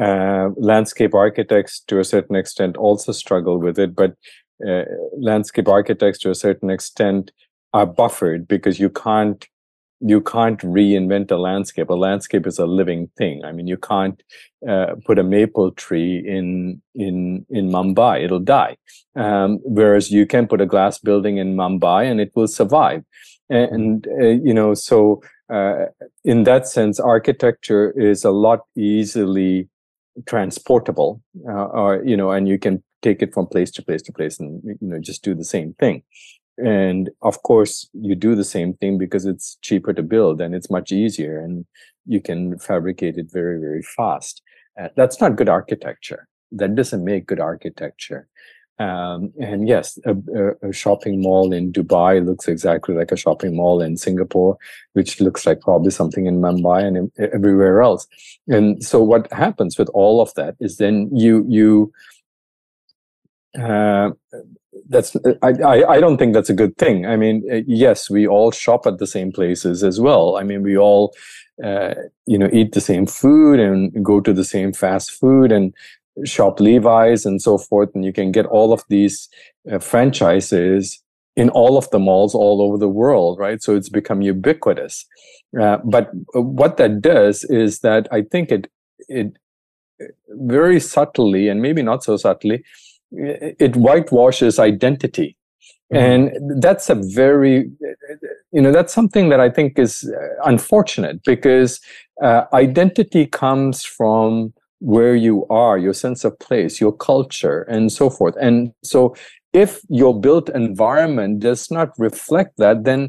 uh, 0.00 0.50
landscape 0.56 1.14
architects 1.14 1.80
to 1.88 1.98
a 1.98 2.04
certain 2.04 2.36
extent 2.36 2.76
also 2.76 3.12
struggle 3.12 3.58
with 3.58 3.78
it. 3.78 3.94
But 3.94 4.14
uh, 4.66 4.84
landscape 5.18 5.68
architects 5.68 6.18
to 6.20 6.30
a 6.30 6.34
certain 6.34 6.70
extent 6.70 7.30
are 7.74 7.86
buffered 7.86 8.48
because 8.48 8.80
you 8.80 8.88
can't 8.88 9.46
you 10.00 10.20
can't 10.20 10.60
reinvent 10.60 11.30
a 11.30 11.36
landscape. 11.36 11.88
A 11.88 11.94
landscape 11.94 12.46
is 12.46 12.58
a 12.58 12.66
living 12.66 13.10
thing. 13.16 13.44
I 13.44 13.52
mean, 13.52 13.66
you 13.66 13.76
can't 13.76 14.22
uh, 14.68 14.94
put 15.04 15.18
a 15.18 15.22
maple 15.22 15.70
tree 15.72 16.22
in 16.26 16.82
in 16.94 17.46
in 17.50 17.70
Mumbai; 17.70 18.24
it'll 18.24 18.40
die. 18.40 18.76
Um, 19.14 19.58
whereas 19.64 20.10
you 20.10 20.26
can 20.26 20.46
put 20.46 20.60
a 20.60 20.66
glass 20.66 20.98
building 20.98 21.38
in 21.38 21.56
Mumbai 21.56 22.10
and 22.10 22.20
it 22.20 22.32
will 22.34 22.48
survive. 22.48 23.04
And 23.48 24.06
uh, 24.20 24.26
you 24.26 24.52
know, 24.52 24.74
so 24.74 25.22
uh, 25.52 25.86
in 26.24 26.44
that 26.44 26.66
sense, 26.66 27.00
architecture 27.00 27.92
is 27.92 28.24
a 28.24 28.32
lot 28.32 28.60
easily 28.76 29.68
transportable, 30.26 31.22
uh, 31.48 31.66
or 31.66 32.02
you 32.04 32.16
know, 32.16 32.30
and 32.32 32.48
you 32.48 32.58
can 32.58 32.82
take 33.02 33.22
it 33.22 33.32
from 33.32 33.46
place 33.46 33.70
to 33.70 33.82
place 33.82 34.02
to 34.02 34.12
place 34.12 34.40
and 34.40 34.62
you 34.64 34.88
know 34.88 34.98
just 34.98 35.22
do 35.22 35.34
the 35.34 35.44
same 35.44 35.74
thing 35.78 36.02
and 36.58 37.10
of 37.22 37.42
course 37.42 37.88
you 37.92 38.14
do 38.14 38.34
the 38.34 38.44
same 38.44 38.74
thing 38.74 38.98
because 38.98 39.26
it's 39.26 39.56
cheaper 39.62 39.92
to 39.92 40.02
build 40.02 40.40
and 40.40 40.54
it's 40.54 40.70
much 40.70 40.92
easier 40.92 41.38
and 41.38 41.66
you 42.06 42.20
can 42.20 42.58
fabricate 42.58 43.16
it 43.16 43.30
very 43.30 43.60
very 43.60 43.82
fast. 43.82 44.42
Uh, 44.80 44.88
that's 44.96 45.20
not 45.20 45.36
good 45.36 45.48
architecture. 45.48 46.28
That 46.52 46.74
doesn't 46.74 47.04
make 47.04 47.26
good 47.26 47.40
architecture. 47.40 48.28
Um, 48.78 49.32
and 49.40 49.66
yes, 49.66 49.98
a, 50.04 50.14
a, 50.62 50.70
shopping 50.70 51.22
mall 51.22 51.50
in 51.50 51.72
Dubai 51.72 52.24
looks 52.24 52.46
exactly 52.46 52.94
like 52.94 53.10
a 53.10 53.16
shopping 53.16 53.56
mall 53.56 53.80
in 53.80 53.96
Singapore, 53.96 54.58
which 54.92 55.18
looks 55.18 55.46
like 55.46 55.62
probably 55.62 55.90
something 55.90 56.26
in 56.26 56.42
Mumbai 56.42 56.84
and 56.84 57.10
everywhere 57.32 57.80
else. 57.80 58.06
And 58.48 58.84
so 58.84 59.02
what 59.02 59.32
happens 59.32 59.78
with 59.78 59.88
all 59.94 60.20
of 60.20 60.34
that 60.34 60.56
is 60.60 60.76
then 60.76 61.08
you 61.10 61.46
you 61.48 61.90
uh, 63.58 64.10
that's 64.88 65.16
I, 65.42 65.52
I, 65.64 65.90
I 65.94 66.00
don't 66.00 66.16
think 66.16 66.34
that's 66.34 66.50
a 66.50 66.54
good 66.54 66.76
thing. 66.76 67.06
I 67.06 67.16
mean, 67.16 67.42
uh, 67.50 67.60
yes, 67.66 68.10
we 68.10 68.26
all 68.26 68.50
shop 68.50 68.86
at 68.86 68.98
the 68.98 69.06
same 69.06 69.32
places 69.32 69.82
as 69.82 70.00
well. 70.00 70.36
I 70.36 70.42
mean, 70.42 70.62
we 70.62 70.76
all 70.76 71.14
uh, 71.64 71.94
you 72.26 72.38
know 72.38 72.48
eat 72.52 72.72
the 72.72 72.80
same 72.80 73.06
food 73.06 73.60
and 73.60 74.04
go 74.04 74.20
to 74.20 74.32
the 74.32 74.44
same 74.44 74.72
fast 74.72 75.10
food 75.10 75.52
and 75.52 75.74
shop 76.24 76.60
Levi's 76.60 77.26
and 77.26 77.40
so 77.42 77.58
forth, 77.58 77.90
and 77.94 78.04
you 78.04 78.12
can 78.12 78.32
get 78.32 78.46
all 78.46 78.72
of 78.72 78.82
these 78.88 79.28
uh, 79.70 79.78
franchises 79.78 81.02
in 81.36 81.50
all 81.50 81.76
of 81.76 81.88
the 81.90 81.98
malls 81.98 82.34
all 82.34 82.62
over 82.62 82.78
the 82.78 82.88
world, 82.88 83.38
right? 83.38 83.62
So 83.62 83.76
it's 83.76 83.90
become 83.90 84.22
ubiquitous. 84.22 85.04
Uh, 85.60 85.78
but 85.84 86.10
what 86.32 86.78
that 86.78 87.02
does 87.02 87.44
is 87.44 87.80
that 87.80 88.08
I 88.10 88.22
think 88.22 88.50
it 88.50 88.70
it 89.08 89.36
very 90.28 90.80
subtly 90.80 91.48
and 91.48 91.62
maybe 91.62 91.82
not 91.82 92.04
so 92.04 92.16
subtly 92.16 92.62
it 93.16 93.74
whitewashes 93.74 94.58
identity 94.58 95.36
mm-hmm. 95.92 95.96
and 95.96 96.62
that's 96.62 96.90
a 96.90 96.94
very 96.94 97.70
you 98.52 98.60
know 98.60 98.72
that's 98.72 98.92
something 98.92 99.28
that 99.28 99.40
i 99.40 99.50
think 99.50 99.78
is 99.78 100.12
uh, 100.16 100.42
unfortunate 100.44 101.22
because 101.24 101.80
uh, 102.22 102.44
identity 102.52 103.26
comes 103.26 103.84
from 103.84 104.52
where 104.80 105.14
you 105.14 105.46
are, 105.48 105.78
your 105.78 105.94
sense 105.94 106.24
of 106.24 106.38
place, 106.38 106.80
your 106.80 106.92
culture, 106.92 107.62
and 107.62 107.92
so 107.92 108.10
forth. 108.10 108.34
And 108.40 108.72
so, 108.82 109.14
if 109.52 109.80
your 109.88 110.18
built 110.18 110.48
environment 110.50 111.40
does 111.40 111.70
not 111.70 111.90
reflect 111.98 112.58
that, 112.58 112.84
then 112.84 113.08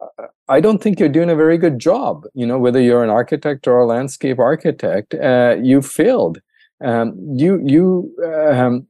uh, 0.00 0.26
I 0.48 0.60
don't 0.60 0.82
think 0.82 1.00
you're 1.00 1.08
doing 1.08 1.30
a 1.30 1.36
very 1.36 1.56
good 1.56 1.78
job. 1.78 2.24
You 2.34 2.46
know, 2.46 2.58
whether 2.58 2.80
you're 2.80 3.04
an 3.04 3.10
architect 3.10 3.66
or 3.66 3.80
a 3.80 3.86
landscape 3.86 4.38
architect, 4.38 5.14
uh, 5.14 5.56
you 5.62 5.80
failed. 5.82 6.40
Um, 6.84 7.14
you 7.34 7.60
you 7.64 8.14
um, 8.24 8.86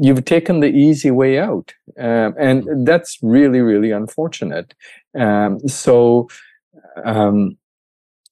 you've 0.00 0.24
taken 0.24 0.60
the 0.60 0.68
easy 0.68 1.10
way 1.10 1.38
out, 1.38 1.74
um, 1.98 2.34
and 2.38 2.86
that's 2.86 3.18
really 3.22 3.60
really 3.60 3.90
unfortunate. 3.90 4.74
Um, 5.18 5.60
so. 5.68 6.28
Um, 7.04 7.56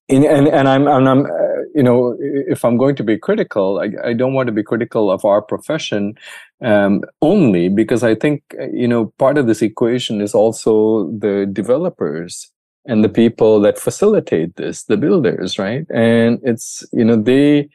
in, 0.08 0.24
and 0.24 0.48
and 0.48 0.68
I'm 0.68 0.86
and 0.88 1.08
I'm 1.08 1.26
uh, 1.26 1.62
you 1.74 1.82
know 1.82 2.16
if 2.18 2.64
I'm 2.64 2.76
going 2.76 2.96
to 2.96 3.04
be 3.04 3.18
critical, 3.18 3.78
I, 3.78 4.08
I 4.08 4.12
don't 4.14 4.34
want 4.34 4.46
to 4.46 4.52
be 4.52 4.62
critical 4.62 5.10
of 5.10 5.24
our 5.24 5.42
profession 5.42 6.14
um, 6.62 7.02
only 7.20 7.68
because 7.68 8.02
I 8.02 8.14
think 8.14 8.42
uh, 8.58 8.68
you 8.72 8.88
know 8.88 9.12
part 9.18 9.38
of 9.38 9.46
this 9.46 9.62
equation 9.62 10.20
is 10.20 10.34
also 10.34 11.10
the 11.10 11.46
developers 11.52 12.50
and 12.86 13.04
the 13.04 13.08
people 13.08 13.60
that 13.60 13.78
facilitate 13.78 14.56
this, 14.56 14.84
the 14.84 14.96
builders, 14.96 15.58
right? 15.58 15.86
And 15.92 16.40
it's 16.42 16.84
you 16.92 17.04
know 17.04 17.16
they. 17.16 17.68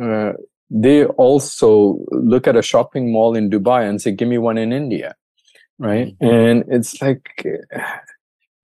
Uh, 0.00 0.32
they 0.70 1.04
also 1.04 1.98
look 2.10 2.46
at 2.46 2.56
a 2.56 2.62
shopping 2.62 3.12
mall 3.12 3.36
in 3.36 3.50
Dubai 3.50 3.88
and 3.88 4.00
say, 4.00 4.12
"Give 4.12 4.28
me 4.28 4.38
one 4.38 4.58
in 4.58 4.72
India," 4.72 5.14
right? 5.78 6.16
Mm-hmm. 6.18 6.34
And 6.34 6.64
it's 6.68 7.00
like 7.00 7.46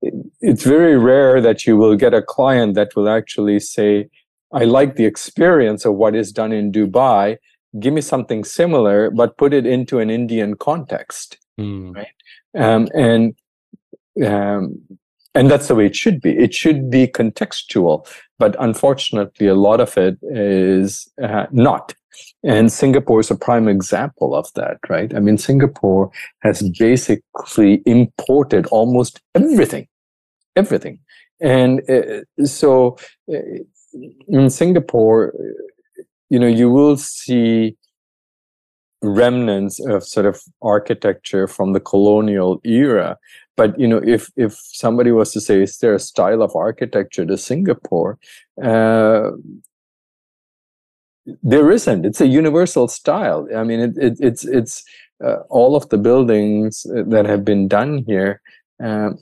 it's 0.01 0.63
very 0.63 0.97
rare 0.97 1.41
that 1.41 1.65
you 1.65 1.77
will 1.77 1.95
get 1.95 2.13
a 2.13 2.21
client 2.21 2.73
that 2.75 2.95
will 2.95 3.09
actually 3.09 3.59
say, 3.59 4.09
I 4.53 4.65
like 4.65 4.95
the 4.95 5.05
experience 5.05 5.85
of 5.85 5.95
what 5.95 6.15
is 6.15 6.31
done 6.31 6.51
in 6.51 6.71
Dubai. 6.71 7.37
Give 7.79 7.93
me 7.93 8.01
something 8.01 8.43
similar, 8.43 9.11
but 9.11 9.37
put 9.37 9.53
it 9.53 9.65
into 9.65 9.99
an 9.99 10.09
Indian 10.09 10.55
context. 10.55 11.37
Mm. 11.59 11.95
Right. 11.95 12.07
Um, 12.57 12.87
and 12.93 13.35
um, 14.25 14.81
and 15.33 15.49
that's 15.49 15.67
the 15.67 15.75
way 15.75 15.85
it 15.85 15.95
should 15.95 16.21
be. 16.21 16.31
It 16.31 16.53
should 16.53 16.89
be 16.89 17.07
contextual, 17.07 18.07
but 18.39 18.55
unfortunately, 18.59 19.47
a 19.47 19.55
lot 19.55 19.79
of 19.79 19.97
it 19.97 20.17
is 20.23 21.09
uh, 21.21 21.45
not. 21.51 21.93
And 22.43 22.71
Singapore 22.71 23.19
is 23.19 23.31
a 23.31 23.35
prime 23.35 23.67
example 23.67 24.35
of 24.35 24.51
that, 24.55 24.77
right? 24.89 25.15
I 25.15 25.19
mean, 25.19 25.37
Singapore 25.37 26.11
has 26.39 26.67
basically 26.77 27.81
imported 27.85 28.65
almost 28.67 29.21
everything 29.35 29.87
everything. 30.55 30.99
And 31.39 31.81
uh, 31.89 32.45
so 32.45 32.97
uh, 33.31 33.37
in 34.27 34.49
Singapore, 34.49 35.33
you 36.29 36.39
know, 36.39 36.47
you 36.47 36.69
will 36.69 36.97
see 36.97 37.75
remnants 39.01 39.79
of 39.79 40.03
sort 40.03 40.25
of 40.25 40.41
architecture 40.61 41.47
from 41.47 41.73
the 41.73 41.79
colonial 41.79 42.61
era. 42.63 43.17
But 43.57 43.77
you 43.79 43.87
know, 43.87 44.01
if 44.05 44.29
if 44.35 44.53
somebody 44.53 45.11
was 45.11 45.31
to 45.33 45.41
say, 45.41 45.61
is 45.63 45.77
there 45.79 45.95
a 45.95 45.99
style 45.99 46.41
of 46.41 46.55
architecture 46.55 47.25
to 47.25 47.37
Singapore? 47.37 48.17
Uh, 48.61 49.31
there 51.43 51.71
isn't. 51.71 52.05
It's 52.05 52.21
a 52.21 52.27
universal 52.27 52.87
style. 52.87 53.47
I 53.55 53.63
mean, 53.63 53.79
it, 53.79 53.97
it, 53.97 54.17
it's 54.19 54.45
it's 54.45 54.83
uh, 55.23 55.37
all 55.49 55.75
of 55.75 55.89
the 55.89 55.97
buildings 55.97 56.85
that 56.89 57.25
have 57.25 57.45
been 57.45 57.67
done 57.67 58.03
here 58.07 58.41
um, 58.81 59.19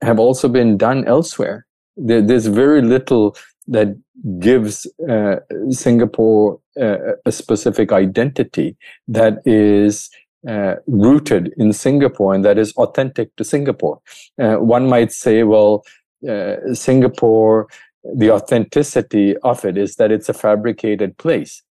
have 0.00 0.18
also 0.18 0.48
been 0.48 0.76
done 0.76 1.04
elsewhere. 1.06 1.66
There, 1.96 2.22
there's 2.22 2.46
very 2.46 2.80
little 2.80 3.36
that 3.68 3.96
gives 4.38 4.86
uh, 5.08 5.36
Singapore 5.70 6.60
uh, 6.80 7.14
a 7.24 7.32
specific 7.32 7.92
identity 7.92 8.76
that 9.08 9.38
is 9.46 10.10
uh, 10.48 10.74
rooted 10.86 11.52
in 11.56 11.72
Singapore 11.72 12.34
and 12.34 12.44
that 12.44 12.58
is 12.58 12.72
authentic 12.72 13.34
to 13.36 13.44
Singapore. 13.44 14.00
Uh, 14.40 14.56
one 14.56 14.88
might 14.88 15.12
say, 15.12 15.44
well, 15.44 15.84
uh, 16.28 16.56
Singapore, 16.72 17.68
the 18.16 18.30
authenticity 18.30 19.36
of 19.38 19.64
it 19.64 19.76
is 19.76 19.96
that 19.96 20.10
it's 20.10 20.28
a 20.28 20.34
fabricated 20.34 21.16
place, 21.18 21.62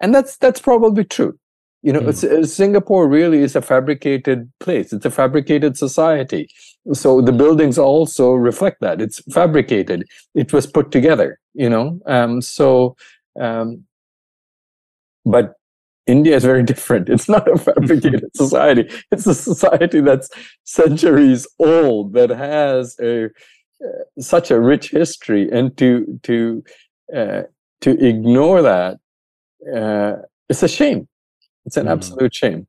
and 0.00 0.14
that's 0.14 0.36
that's 0.36 0.60
probably 0.60 1.04
true. 1.04 1.38
You 1.82 1.92
know, 1.92 2.00
mm. 2.00 2.46
Singapore 2.46 3.08
really 3.08 3.38
is 3.38 3.54
a 3.56 3.62
fabricated 3.62 4.50
place. 4.58 4.92
It's 4.92 5.04
a 5.04 5.10
fabricated 5.10 5.76
society. 5.76 6.48
So 6.92 7.20
the 7.20 7.32
buildings 7.32 7.78
also 7.78 8.32
reflect 8.32 8.80
that. 8.80 9.00
It's 9.00 9.20
fabricated. 9.32 10.06
It 10.34 10.52
was 10.52 10.66
put 10.66 10.90
together. 10.90 11.38
You 11.54 11.70
know, 11.70 12.00
um, 12.06 12.42
so 12.42 12.96
um, 13.40 13.84
but 15.24 15.54
India 16.06 16.36
is 16.36 16.44
very 16.44 16.62
different. 16.72 17.08
It's 17.08 17.28
not 17.28 17.50
a 17.50 17.58
fabricated 17.58 18.24
society. 18.36 18.90
It's 19.10 19.26
a 19.26 19.34
society 19.34 20.00
that's 20.00 20.28
centuries 20.64 21.46
old 21.58 22.14
that 22.14 22.30
has 22.30 22.96
a 23.00 23.26
uh, 23.26 24.20
such 24.20 24.50
a 24.50 24.60
rich 24.60 24.90
history, 24.90 25.50
and 25.50 25.76
to 25.78 26.20
to 26.22 26.64
uh, 27.14 27.42
to 27.80 27.90
ignore 28.04 28.62
that, 28.62 28.98
uh, 29.74 30.22
it's 30.48 30.62
a 30.62 30.68
shame. 30.68 31.08
It's 31.66 31.76
an 31.76 31.86
mm. 31.86 31.92
absolute 31.92 32.34
shame. 32.34 32.66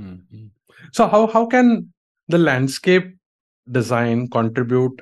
Mm-hmm. 0.00 0.46
So 0.92 1.06
how 1.06 1.26
how 1.26 1.46
can 1.46 1.92
the 2.28 2.38
landscape 2.38 3.16
design 3.70 4.28
contribute 4.28 5.00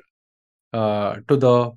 uh, 0.73 1.17
to 1.27 1.35
the 1.35 1.71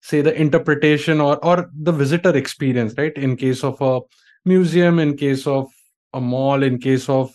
say 0.00 0.20
the 0.20 0.34
interpretation 0.40 1.20
or 1.20 1.44
or 1.44 1.70
the 1.74 1.92
visitor 1.92 2.36
experience, 2.36 2.94
right? 2.96 3.16
In 3.16 3.36
case 3.36 3.64
of 3.64 3.80
a 3.80 4.00
museum, 4.44 4.98
in 4.98 5.16
case 5.16 5.46
of 5.46 5.68
a 6.14 6.20
mall, 6.20 6.62
in 6.62 6.78
case 6.78 7.08
of 7.08 7.32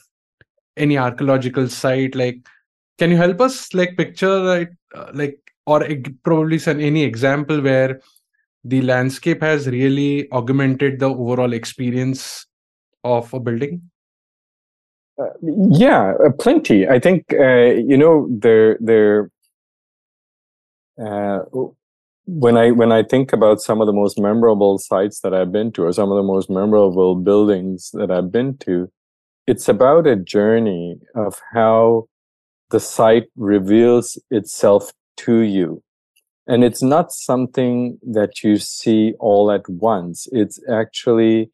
any 0.78 0.98
archaeological 0.98 1.68
site, 1.68 2.16
like 2.16 2.38
can 2.98 3.12
you 3.12 3.18
help 3.18 3.42
us 3.42 3.74
like 3.74 3.98
picture 3.98 4.44
right 4.44 4.70
uh, 4.96 5.12
like 5.14 5.40
or 5.66 5.88
probably 6.24 6.60
send 6.60 6.82
any 6.82 7.04
example 7.04 7.62
where 7.62 8.00
the 8.64 8.82
landscape 8.82 9.42
has 9.42 9.68
really 9.68 10.32
augmented 10.32 11.00
the 11.00 11.08
overall 11.08 11.54
experience 11.54 12.46
of 13.04 13.34
a 13.34 13.40
building? 13.40 13.82
Uh, 15.22 15.28
yeah, 15.42 16.14
uh, 16.26 16.32
plenty. 16.40 16.88
I 16.88 17.00
think 17.00 17.26
uh, 17.34 17.66
you 17.66 17.98
know 17.98 18.28
there 18.30 18.78
there. 18.80 19.30
Uh, 21.00 21.40
when 22.26 22.58
I 22.58 22.72
when 22.72 22.92
I 22.92 23.04
think 23.04 23.32
about 23.32 23.62
some 23.62 23.80
of 23.80 23.86
the 23.86 23.94
most 23.94 24.20
memorable 24.20 24.80
sites 24.80 25.20
that 25.20 25.34
I've 25.34 25.52
been 25.52 25.72
to, 25.74 25.84
or 25.84 25.94
some 25.94 26.12
of 26.12 26.18
the 26.18 26.24
most 26.24 26.50
memorable 26.50 27.16
buildings 27.16 27.92
that 27.94 28.10
I've 28.10 28.32
been 28.32 28.58
to, 28.60 28.92
it's 29.46 29.70
about 29.70 30.08
a 30.08 30.16
journey 30.16 30.98
of 31.16 31.42
how 31.54 32.06
the 32.72 32.80
site 32.80 33.26
reveals 33.36 34.20
itself 34.32 34.94
to 35.18 35.42
you, 35.42 35.84
and 36.48 36.64
it's 36.64 36.82
not 36.82 37.12
something 37.12 38.00
that 38.02 38.44
you 38.44 38.58
see 38.58 39.14
all 39.20 39.52
at 39.52 39.70
once. 39.70 40.28
It's 40.32 40.60
actually 40.68 41.52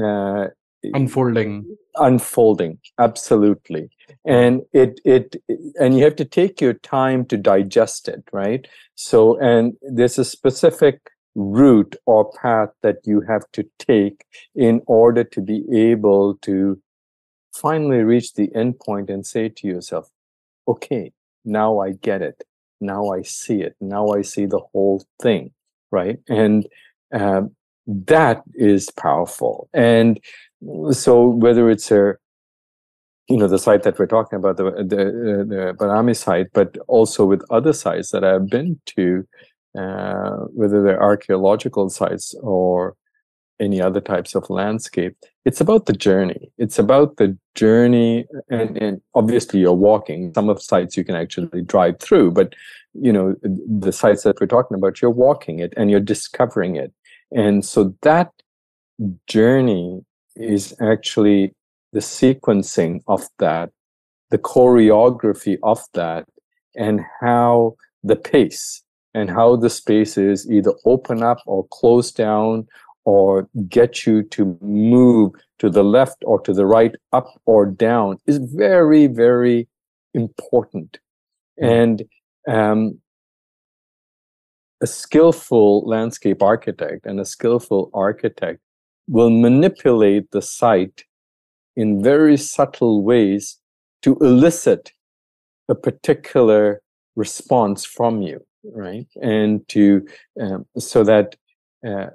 uh, 0.00 0.48
unfolding 0.84 1.76
unfolding 1.96 2.78
absolutely. 2.98 3.90
And 4.24 4.62
it 4.72 5.00
it 5.04 5.36
and 5.80 5.96
you 5.96 6.04
have 6.04 6.16
to 6.16 6.24
take 6.24 6.60
your 6.60 6.74
time 6.74 7.24
to 7.26 7.36
digest 7.36 8.08
it 8.08 8.24
right? 8.32 8.66
So 8.94 9.38
and 9.38 9.74
there's 9.82 10.18
a 10.18 10.24
specific 10.24 11.10
route 11.34 11.96
or 12.06 12.30
path 12.32 12.70
that 12.82 12.98
you 13.04 13.20
have 13.22 13.42
to 13.52 13.64
take 13.78 14.24
in 14.54 14.80
order 14.86 15.24
to 15.24 15.40
be 15.40 15.64
able 15.72 16.36
to 16.42 16.80
finally 17.52 17.98
reach 17.98 18.34
the 18.34 18.54
end 18.54 18.78
point 18.78 19.10
and 19.10 19.26
say 19.26 19.48
to 19.48 19.66
yourself 19.66 20.10
okay 20.68 21.12
now 21.44 21.80
i 21.80 21.92
get 21.92 22.22
it. 22.22 22.44
Now 22.80 23.10
i 23.10 23.22
see 23.22 23.62
it. 23.62 23.76
Now 23.80 24.08
i 24.08 24.22
see 24.22 24.46
the 24.46 24.60
whole 24.72 25.04
thing 25.22 25.52
right? 25.94 26.18
And 26.28 26.66
um, 27.12 27.54
that 27.86 28.42
is 28.54 28.90
powerful. 28.90 29.68
And 29.72 30.20
so 30.92 31.26
whether 31.28 31.70
it's 31.70 31.90
a 31.90 32.14
you 33.28 33.36
know 33.36 33.48
the 33.48 33.58
site 33.58 33.82
that 33.82 33.98
we're 33.98 34.06
talking 34.06 34.38
about 34.38 34.56
the 34.56 34.64
the, 34.64 35.00
uh, 35.00 35.44
the 35.44 35.74
Badami 35.78 36.16
site 36.16 36.48
but 36.52 36.76
also 36.88 37.24
with 37.24 37.42
other 37.50 37.72
sites 37.72 38.10
that 38.10 38.24
i've 38.24 38.48
been 38.48 38.78
to 38.86 39.26
uh, 39.78 40.36
whether 40.52 40.82
they're 40.82 41.02
archaeological 41.02 41.88
sites 41.90 42.34
or 42.42 42.94
any 43.60 43.80
other 43.80 44.00
types 44.00 44.34
of 44.34 44.48
landscape 44.50 45.16
it's 45.44 45.60
about 45.60 45.86
the 45.86 45.92
journey. 45.92 46.50
It's 46.56 46.78
about 46.78 47.16
the 47.16 47.36
journey 47.54 48.26
and, 48.48 48.78
and 48.78 49.00
obviously 49.14 49.60
you're 49.60 49.74
walking. 49.74 50.32
Some 50.34 50.48
of 50.48 50.56
the 50.56 50.62
sites 50.62 50.96
you 50.96 51.04
can 51.04 51.14
actually 51.14 51.62
drive 51.62 52.00
through 52.00 52.30
but 52.32 52.54
you 52.94 53.12
know 53.12 53.34
the 53.42 53.92
sites 53.92 54.22
that 54.22 54.40
we're 54.40 54.46
talking 54.46 54.76
about 54.76 55.02
you're 55.02 55.10
walking 55.10 55.58
it 55.58 55.74
and 55.76 55.90
you're 55.90 56.00
discovering 56.00 56.76
it. 56.76 56.92
And 57.30 57.64
so 57.64 57.94
that 58.02 58.32
journey 59.26 60.00
is 60.36 60.74
actually 60.80 61.54
the 61.92 62.00
sequencing 62.00 63.00
of 63.06 63.26
that, 63.38 63.70
the 64.30 64.38
choreography 64.38 65.58
of 65.62 65.80
that, 65.94 66.26
and 66.76 67.00
how 67.20 67.76
the 68.02 68.16
pace 68.16 68.82
and 69.14 69.30
how 69.30 69.56
the 69.56 69.70
spaces 69.70 70.50
either 70.50 70.72
open 70.84 71.22
up 71.22 71.38
or 71.46 71.66
close 71.70 72.10
down 72.10 72.66
or 73.04 73.48
get 73.68 74.06
you 74.06 74.22
to 74.22 74.58
move 74.60 75.32
to 75.58 75.70
the 75.70 75.84
left 75.84 76.16
or 76.24 76.40
to 76.40 76.52
the 76.52 76.66
right, 76.66 76.94
up 77.12 77.28
or 77.46 77.66
down 77.66 78.18
is 78.26 78.38
very, 78.38 79.06
very 79.06 79.68
important. 80.14 80.98
Hmm. 81.58 81.64
And 81.64 82.02
um, 82.48 83.00
a 84.80 84.86
skillful 84.86 85.86
landscape 85.86 86.42
architect 86.42 87.06
and 87.06 87.20
a 87.20 87.24
skillful 87.24 87.90
architect 87.94 88.60
will 89.08 89.30
manipulate 89.30 90.30
the 90.30 90.42
site 90.42 91.04
in 91.76 92.02
very 92.02 92.36
subtle 92.36 93.02
ways 93.02 93.58
to 94.02 94.16
elicit 94.20 94.92
a 95.68 95.74
particular 95.74 96.80
response 97.16 97.84
from 97.84 98.22
you 98.22 98.44
right? 98.72 99.06
And 99.20 99.66
to 99.68 100.06
um, 100.40 100.66
so 100.78 101.04
that 101.04 101.36
uh, 101.86 102.06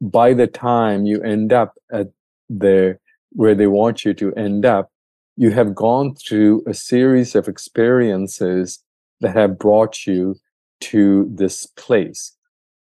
by 0.00 0.34
the 0.34 0.46
time 0.46 1.06
you 1.06 1.22
end 1.22 1.52
up 1.52 1.74
at 1.92 2.08
the 2.48 2.98
where 3.30 3.54
they 3.54 3.66
want 3.66 4.04
you 4.04 4.14
to 4.14 4.32
end 4.34 4.64
up 4.64 4.90
you 5.36 5.50
have 5.50 5.74
gone 5.74 6.14
through 6.14 6.62
a 6.66 6.74
series 6.74 7.34
of 7.34 7.48
experiences 7.48 8.80
that 9.20 9.34
have 9.34 9.58
brought 9.58 10.06
you 10.06 10.36
to 10.80 11.28
this 11.34 11.66
place. 11.66 12.36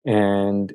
And 0.05 0.73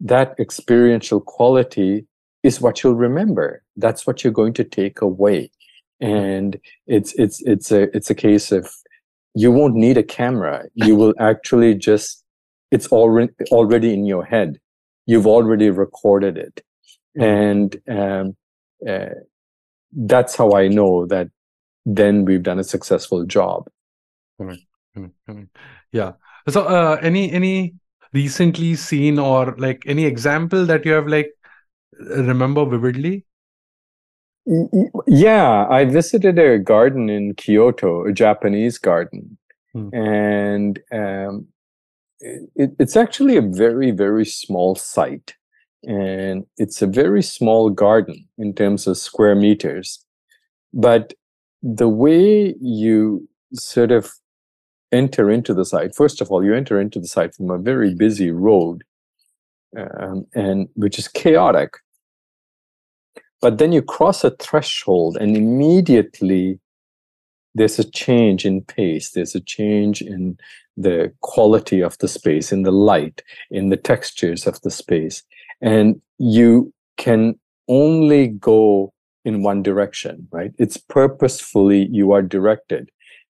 that 0.00 0.34
experiential 0.38 1.20
quality 1.20 2.06
is 2.42 2.60
what 2.60 2.82
you'll 2.82 2.94
remember. 2.94 3.62
That's 3.76 4.06
what 4.06 4.22
you're 4.22 4.32
going 4.32 4.52
to 4.54 4.64
take 4.64 5.00
away. 5.00 5.50
And 6.00 6.58
it's 6.86 7.14
it's 7.14 7.40
it's 7.42 7.70
a 7.70 7.94
it's 7.96 8.10
a 8.10 8.14
case 8.14 8.52
of 8.52 8.70
you 9.34 9.50
won't 9.50 9.74
need 9.74 9.96
a 9.96 10.02
camera. 10.02 10.64
You 10.74 10.96
will 10.96 11.14
actually 11.20 11.74
just 11.74 12.22
it's 12.70 12.88
already 12.88 13.32
already 13.50 13.94
in 13.94 14.04
your 14.04 14.24
head. 14.24 14.58
You've 15.06 15.26
already 15.26 15.70
recorded 15.70 16.36
it. 16.36 16.62
And 17.16 17.76
um, 17.88 18.36
uh, 18.88 19.14
that's 19.96 20.34
how 20.34 20.52
i 20.54 20.66
know 20.66 21.06
that 21.06 21.28
then 21.86 22.24
we've 22.24 22.42
done 22.42 22.58
a 22.58 22.64
successful 22.64 23.24
job. 23.24 23.68
Yeah. 25.92 26.12
So 26.48 26.62
uh, 26.64 26.98
any 27.02 27.30
any 27.30 27.74
recently 28.14 28.74
seen 28.74 29.18
or 29.18 29.54
like 29.58 29.82
any 29.86 30.04
example 30.04 30.64
that 30.66 30.84
you 30.84 30.92
have 30.92 31.08
like 31.08 31.30
remember 31.98 32.64
vividly? 32.64 33.24
Yeah 35.06 35.66
i 35.70 35.84
visited 35.84 36.38
a 36.38 36.58
garden 36.58 37.08
in 37.08 37.34
kyoto 37.34 38.06
a 38.06 38.12
japanese 38.12 38.78
garden. 38.78 39.38
Hmm. 39.72 39.88
and 39.92 40.78
um, 40.92 41.48
it, 42.20 42.70
it's 42.78 42.96
actually 42.96 43.36
a 43.36 43.42
very 43.42 43.90
very 43.90 44.24
small 44.24 44.74
site. 44.74 45.34
And 45.86 46.46
it's 46.56 46.80
a 46.80 46.86
very 46.86 47.22
small 47.22 47.68
garden 47.68 48.26
in 48.38 48.54
terms 48.54 48.86
of 48.86 48.96
square 48.96 49.34
meters. 49.34 50.02
But 50.72 51.12
the 51.62 51.88
way 51.88 52.54
you 52.60 53.28
sort 53.52 53.92
of 53.92 54.10
enter 54.94 55.30
into 55.30 55.52
the 55.52 55.64
site, 55.64 55.94
first 55.94 56.20
of 56.20 56.30
all, 56.30 56.44
you 56.44 56.54
enter 56.54 56.80
into 56.80 57.00
the 57.00 57.08
site 57.08 57.34
from 57.34 57.50
a 57.50 57.58
very 57.58 57.94
busy 57.94 58.30
road, 58.30 58.84
um, 59.76 60.26
and 60.34 60.68
which 60.74 60.98
is 60.98 61.08
chaotic. 61.08 61.78
But 63.40 63.58
then 63.58 63.72
you 63.72 63.82
cross 63.82 64.24
a 64.24 64.30
threshold, 64.30 65.18
and 65.20 65.36
immediately 65.36 66.60
there's 67.54 67.78
a 67.78 67.90
change 67.90 68.46
in 68.46 68.62
pace. 68.62 69.10
There's 69.10 69.34
a 69.34 69.40
change 69.40 70.00
in 70.00 70.38
the 70.76 71.12
quality 71.20 71.82
of 71.82 71.98
the 71.98 72.08
space, 72.08 72.52
in 72.52 72.62
the 72.62 72.72
light, 72.72 73.22
in 73.50 73.68
the 73.68 73.76
textures 73.76 74.46
of 74.46 74.60
the 74.62 74.70
space, 74.70 75.22
and 75.60 76.00
you 76.18 76.72
can 76.96 77.38
only 77.68 78.28
go 78.28 78.92
in 79.24 79.42
one 79.42 79.62
direction. 79.62 80.28
Right? 80.30 80.52
It's 80.58 80.76
purposefully 80.76 81.88
you 81.90 82.12
are 82.12 82.22
directed 82.22 82.90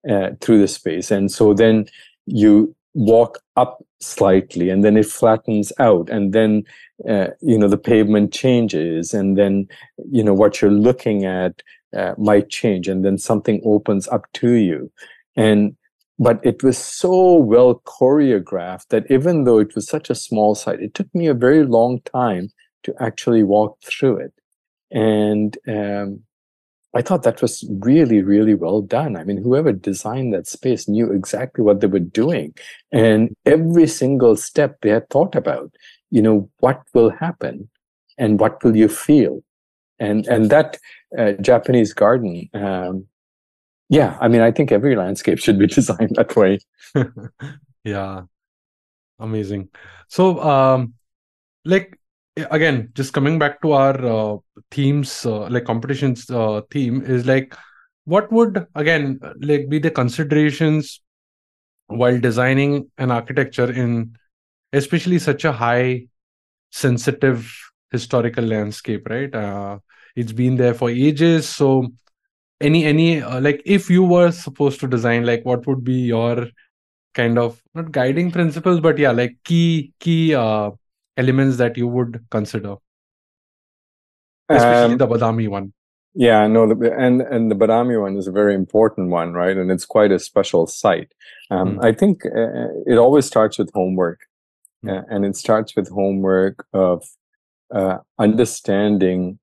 uh, 0.08 0.30
through 0.40 0.60
the 0.60 0.68
space. 0.68 1.10
And 1.10 1.30
so 1.30 1.54
then 1.54 1.86
you 2.26 2.74
walk 2.94 3.38
up 3.56 3.84
slightly 4.00 4.70
and 4.70 4.82
then 4.84 4.96
it 4.96 5.06
flattens 5.06 5.72
out 5.78 6.08
and 6.10 6.32
then 6.32 6.64
uh, 7.08 7.28
you 7.40 7.58
know 7.58 7.68
the 7.68 7.78
pavement 7.78 8.32
changes 8.32 9.12
and 9.14 9.36
then 9.36 9.68
you 10.10 10.24
know 10.24 10.34
what 10.34 10.60
you're 10.60 10.70
looking 10.70 11.24
at 11.24 11.62
uh, 11.96 12.14
might 12.18 12.48
change 12.48 12.88
and 12.88 13.04
then 13.04 13.18
something 13.18 13.60
opens 13.64 14.08
up 14.08 14.24
to 14.32 14.52
you 14.52 14.90
and 15.36 15.76
but 16.18 16.40
it 16.44 16.62
was 16.62 16.78
so 16.78 17.36
well 17.36 17.82
choreographed 17.86 18.88
that 18.88 19.08
even 19.10 19.44
though 19.44 19.58
it 19.58 19.74
was 19.74 19.86
such 19.86 20.08
a 20.10 20.14
small 20.14 20.54
site 20.54 20.80
it 20.80 20.94
took 20.94 21.14
me 21.14 21.26
a 21.26 21.34
very 21.34 21.64
long 21.64 22.00
time 22.00 22.48
to 22.82 22.94
actually 23.00 23.42
walk 23.42 23.78
through 23.82 24.16
it 24.16 24.32
and 24.90 25.58
um, 25.68 26.20
I 26.94 27.02
thought 27.02 27.22
that 27.22 27.40
was 27.40 27.64
really, 27.80 28.20
really 28.22 28.54
well 28.54 28.82
done. 28.82 29.16
I 29.16 29.22
mean, 29.22 29.36
whoever 29.36 29.72
designed 29.72 30.34
that 30.34 30.48
space 30.48 30.88
knew 30.88 31.12
exactly 31.12 31.62
what 31.62 31.80
they 31.80 31.86
were 31.86 32.00
doing. 32.00 32.54
And 32.90 33.34
every 33.46 33.86
single 33.86 34.36
step 34.36 34.80
they 34.80 34.90
had 34.90 35.08
thought 35.08 35.36
about, 35.36 35.72
you 36.10 36.20
know, 36.20 36.50
what 36.58 36.82
will 36.92 37.10
happen 37.10 37.68
and 38.18 38.40
what 38.40 38.62
will 38.64 38.76
you 38.76 38.88
feel? 38.88 39.42
And, 40.00 40.26
and 40.26 40.50
that 40.50 40.78
uh, 41.16 41.32
Japanese 41.32 41.92
garden, 41.92 42.48
um, 42.54 43.06
yeah, 43.88 44.16
I 44.20 44.26
mean, 44.26 44.40
I 44.40 44.50
think 44.50 44.72
every 44.72 44.96
landscape 44.96 45.38
should 45.38 45.58
be 45.58 45.66
designed 45.68 46.16
that 46.16 46.34
way. 46.34 46.58
yeah. 47.84 48.22
Amazing. 49.20 49.68
So, 50.08 50.40
um, 50.40 50.94
like 51.64 51.99
again 52.50 52.90
just 52.94 53.12
coming 53.12 53.38
back 53.38 53.60
to 53.62 53.72
our 53.72 54.06
uh, 54.06 54.36
themes 54.70 55.24
uh, 55.26 55.48
like 55.48 55.64
competitions 55.64 56.28
uh, 56.30 56.60
theme 56.70 57.02
is 57.02 57.26
like 57.26 57.54
what 58.04 58.30
would 58.32 58.66
again 58.74 59.18
like 59.40 59.68
be 59.68 59.78
the 59.78 59.90
considerations 59.90 61.00
while 61.86 62.18
designing 62.18 62.90
an 62.98 63.10
architecture 63.10 63.70
in 63.70 64.16
especially 64.72 65.18
such 65.18 65.44
a 65.44 65.52
high 65.52 66.06
sensitive 66.70 67.52
historical 67.90 68.44
landscape 68.44 69.06
right? 69.08 69.34
Uh, 69.34 69.78
it's 70.16 70.32
been 70.32 70.56
there 70.56 70.74
for 70.74 70.90
ages. 70.90 71.48
So 71.48 71.88
any 72.60 72.84
any 72.84 73.22
uh, 73.22 73.40
like 73.40 73.62
if 73.64 73.90
you 73.90 74.04
were 74.04 74.30
supposed 74.32 74.80
to 74.80 74.88
design 74.88 75.24
like 75.26 75.44
what 75.44 75.66
would 75.66 75.84
be 75.84 75.94
your 75.94 76.48
kind 77.14 77.38
of 77.38 77.60
not 77.74 77.90
guiding 77.92 78.30
principles 78.30 78.80
but 78.80 78.98
yeah 78.98 79.10
like 79.12 79.36
key 79.44 79.92
key 80.00 80.34
uh 80.34 80.70
elements 81.20 81.58
that 81.58 81.76
you 81.76 81.88
would 81.88 82.24
consider, 82.30 82.76
especially 84.48 84.94
um, 84.94 84.98
the 84.98 85.06
Badami 85.06 85.48
one. 85.48 85.72
Yeah, 86.14 86.46
no, 86.48 86.62
and 86.64 87.20
and 87.22 87.50
the 87.50 87.54
Badami 87.54 88.00
one 88.00 88.16
is 88.16 88.26
a 88.26 88.32
very 88.32 88.54
important 88.54 89.10
one, 89.10 89.32
right? 89.32 89.56
And 89.56 89.70
it's 89.70 89.86
quite 89.86 90.10
a 90.10 90.18
special 90.18 90.66
site. 90.66 91.12
Um, 91.50 91.76
mm. 91.76 91.84
I 91.84 91.92
think 91.92 92.26
uh, 92.26 92.72
it 92.86 92.98
always 92.98 93.26
starts 93.26 93.58
with 93.58 93.70
homework, 93.74 94.20
mm. 94.84 94.90
uh, 94.90 95.02
and 95.08 95.24
it 95.24 95.36
starts 95.36 95.76
with 95.76 95.88
homework 95.88 96.66
of 96.72 97.04
uh, 97.74 97.98
understanding 98.18 99.38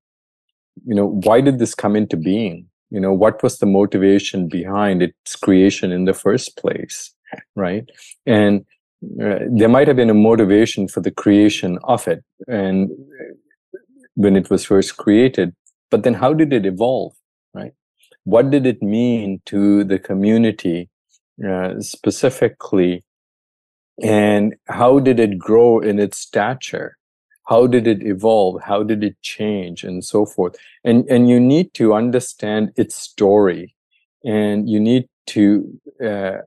you 0.86 0.96
know, 0.96 1.08
why 1.08 1.42
did 1.42 1.60
this 1.60 1.74
come 1.74 1.96
into 1.96 2.18
being? 2.18 2.68
You 2.90 3.00
know, 3.00 3.14
what 3.14 3.44
was 3.44 3.60
the 3.60 3.66
motivation 3.66 4.48
behind 4.48 5.02
its 5.02 5.36
creation 5.36 5.92
in 5.92 6.06
the 6.06 6.14
first 6.14 6.58
place, 6.58 7.14
right? 7.56 7.90
And 8.26 8.66
there 9.02 9.70
might 9.70 9.88
have 9.88 9.98
been 9.98 10.10
a 10.10 10.16
motivation 10.16 10.88
for 10.88 11.02
the 11.02 11.12
creation 11.12 11.80
of 11.84 12.08
it, 12.08 12.24
and 12.48 12.90
uh, 12.92 13.78
when 14.16 14.36
it 14.36 14.50
was 14.50 14.66
first 14.66 14.98
created, 14.98 15.54
but 15.92 16.04
then 16.04 16.16
how 16.16 16.34
did 16.34 16.52
it 16.54 16.66
evolve, 16.66 17.14
right? 17.54 17.74
What 18.24 18.50
did 18.50 18.66
it 18.66 18.82
mean 18.82 19.42
to 19.46 19.84
the 19.84 20.00
community 20.00 20.90
uh, 21.48 21.80
specifically, 21.80 23.04
and 24.02 24.56
how 24.68 25.00
did 25.00 25.20
it 25.20 25.38
grow 25.38 25.80
in 25.80 26.00
its 26.00 26.18
stature? 26.18 26.98
how 27.48 27.66
did 27.66 27.88
it 27.88 28.04
evolve? 28.04 28.62
How 28.62 28.84
did 28.84 29.04
it 29.04 29.16
change? 29.22 29.84
And 29.84 30.04
so 30.04 30.26
forth. 30.26 30.56
And 30.84 31.06
and 31.10 31.30
you 31.30 31.40
need 31.40 31.74
to 31.76 31.94
understand 31.94 32.74
its 32.76 32.96
story 32.96 33.74
and 34.24 34.70
you 34.70 34.80
need 34.80 35.08
to 35.28 35.80
uh, 36.04 36.38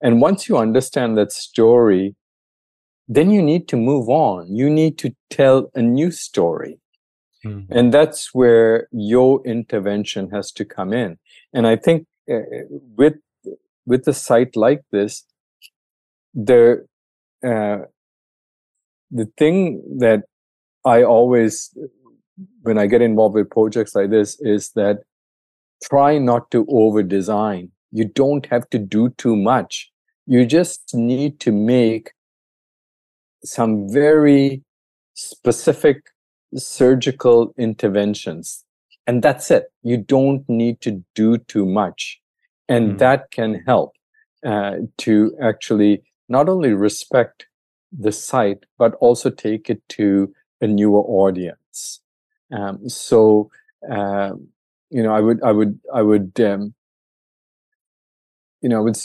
and 0.00 0.20
once 0.20 0.48
you 0.48 0.56
understand 0.56 1.16
that 1.16 1.32
story 1.32 2.14
then 3.08 3.30
you 3.30 3.42
need 3.42 3.68
to 3.68 3.76
move 3.76 4.08
on 4.08 4.54
you 4.54 4.68
need 4.68 4.98
to 4.98 5.14
tell 5.30 5.70
a 5.74 5.82
new 5.82 6.10
story 6.10 6.78
mm-hmm. 7.44 7.72
and 7.72 7.92
that's 7.92 8.34
where 8.34 8.88
your 8.92 9.40
intervention 9.46 10.30
has 10.30 10.52
to 10.52 10.64
come 10.64 10.92
in 10.92 11.18
and 11.52 11.66
i 11.66 11.76
think 11.76 12.06
uh, 12.30 12.40
with 12.96 13.14
with 13.86 14.06
a 14.06 14.12
site 14.12 14.56
like 14.56 14.82
this 14.92 15.24
the 16.34 16.86
uh, 17.46 17.78
the 19.10 19.26
thing 19.38 19.82
that 19.98 20.24
I 20.84 21.02
always, 21.02 21.76
when 22.62 22.78
I 22.78 22.86
get 22.86 23.02
involved 23.02 23.34
with 23.34 23.50
projects 23.50 23.94
like 23.94 24.10
this, 24.10 24.38
is 24.40 24.70
that 24.74 24.98
try 25.82 26.18
not 26.18 26.50
to 26.50 26.66
over 26.68 27.02
design. 27.02 27.70
You 27.90 28.04
don't 28.04 28.46
have 28.46 28.68
to 28.70 28.78
do 28.78 29.10
too 29.10 29.36
much. 29.36 29.90
You 30.26 30.44
just 30.44 30.94
need 30.94 31.40
to 31.40 31.52
make 31.52 32.12
some 33.44 33.88
very 33.88 34.62
specific 35.14 36.10
surgical 36.54 37.54
interventions. 37.58 38.64
And 39.06 39.22
that's 39.22 39.50
it. 39.50 39.72
You 39.82 39.96
don't 39.96 40.46
need 40.48 40.80
to 40.82 41.02
do 41.14 41.38
too 41.38 41.64
much. 41.64 42.20
And 42.68 42.92
mm. 42.92 42.98
that 42.98 43.30
can 43.30 43.62
help 43.66 43.94
uh, 44.44 44.76
to 44.98 45.36
actually 45.42 46.02
not 46.28 46.48
only 46.48 46.74
respect 46.74 47.46
the 47.90 48.12
site, 48.12 48.66
but 48.76 48.94
also 48.96 49.30
take 49.30 49.70
it 49.70 49.82
to 49.90 50.32
a 50.60 50.66
newer 50.66 51.00
audience. 51.00 52.00
Um, 52.52 52.88
so, 52.88 53.50
uh, 53.90 54.32
you 54.90 55.02
know, 55.02 55.12
I 55.12 55.20
would, 55.20 55.42
I 55.42 55.52
would, 55.52 55.80
I 55.94 56.02
would, 56.02 56.40
um, 56.40 56.74
you 58.60 58.68
know, 58.68 58.78
I 58.78 58.80
would 58.80 58.98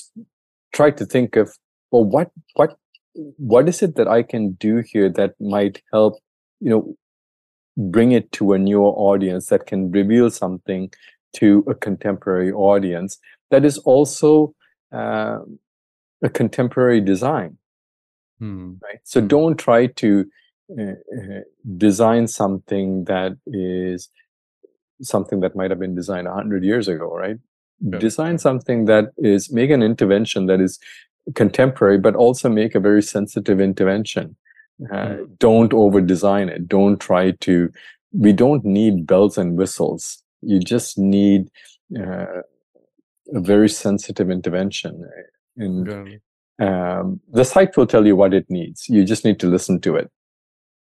try 0.74 0.92
to 0.92 1.06
think 1.06 1.36
of, 1.36 1.56
well, 1.92 2.04
what, 2.04 2.32
what, 2.56 2.78
what 3.14 3.70
is 3.70 3.82
it 3.82 3.96
that 3.96 4.08
I 4.08 4.24
can 4.24 4.54
do 4.54 4.84
here 4.86 5.10
that 5.10 5.34
might 5.40 5.82
help, 5.92 6.16
you 6.60 6.70
know, 6.70 6.96
bring 7.78 8.12
it 8.12 8.32
to 8.34 8.54
a 8.54 8.60
newer 8.60 8.90
audience 8.90 9.48
that 9.48 9.66
can 9.66 9.92
reveal 9.92 10.30
something 10.30 10.92
to 11.38 11.64
a 11.68 11.74
contemporary 11.74 12.52
audience 12.52 13.18
that 13.50 13.66
is 13.66 13.80
also 13.80 14.54
uh, 14.92 15.40
a 16.22 16.30
contemporary 16.30 17.02
design 17.02 17.58
Hmm. 18.44 18.74
Right. 18.84 19.00
So 19.04 19.22
hmm. 19.22 19.28
don't 19.28 19.58
try 19.58 19.88
to 19.88 20.26
uh, 20.78 20.84
uh, 20.84 21.40
design 21.78 22.28
something 22.28 23.06
that 23.06 23.38
is 23.48 24.10
something 25.02 25.40
that 25.42 25.56
might 25.56 25.72
have 25.72 25.80
been 25.80 25.96
designed 25.96 26.28
100 26.28 26.64
years 26.64 26.88
ago, 26.88 27.14
right? 27.16 27.38
Yeah. 27.80 28.00
Design 28.00 28.38
something 28.38 28.86
that 28.86 29.12
is, 29.18 29.52
make 29.52 29.70
an 29.70 29.84
intervention 29.84 30.46
that 30.48 30.62
is 30.62 30.80
contemporary, 31.36 31.98
but 31.98 32.16
also 32.16 32.50
make 32.50 32.76
a 32.76 32.80
very 32.80 33.02
sensitive 33.02 33.60
intervention. 33.60 34.36
Uh, 34.92 35.16
hmm. 35.16 35.24
Don't 35.40 35.74
over 35.74 36.02
design 36.02 36.50
it. 36.50 36.68
Don't 36.68 37.00
try 37.00 37.32
to, 37.32 37.72
we 38.12 38.34
don't 38.34 38.64
need 38.64 39.06
bells 39.06 39.38
and 39.38 39.58
whistles. 39.58 40.24
You 40.42 40.60
just 40.60 40.98
need 40.98 41.50
uh, 41.98 42.42
a 43.34 43.40
very 43.40 43.70
sensitive 43.70 44.30
intervention. 44.30 45.10
And 45.58 45.88
yeah 45.88 46.18
um, 46.60 47.20
the 47.32 47.46
site 47.46 47.76
will 47.76 47.88
tell 47.88 48.06
you 48.06 48.16
what 48.16 48.34
it 48.34 48.50
needs. 48.50 48.88
You 48.90 49.04
just 49.04 49.26
need 49.26 49.40
to 49.40 49.48
listen 49.48 49.80
to 49.82 49.96
it. 49.96 50.12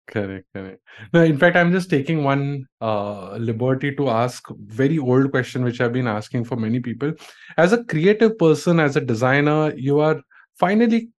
Correct, 0.07 0.45
correct. 0.53 0.81
No, 1.13 1.23
in 1.23 1.37
fact, 1.37 1.55
I'm 1.55 1.71
just 1.71 1.89
taking 1.89 2.23
one 2.23 2.65
uh, 2.81 3.35
liberty 3.37 3.95
to 3.95 4.09
ask 4.09 4.43
very 4.65 4.97
old 4.99 5.31
question, 5.31 5.63
which 5.63 5.79
I've 5.79 5.93
been 5.93 6.07
asking 6.07 6.43
for 6.45 6.57
many 6.57 6.81
people. 6.81 7.13
As 7.57 7.71
a 7.71 7.83
creative 7.85 8.37
person, 8.37 8.79
as 8.79 8.97
a 8.97 9.01
designer, 9.01 9.73
you 9.75 9.99
are 10.01 10.21
finally. 10.59 11.09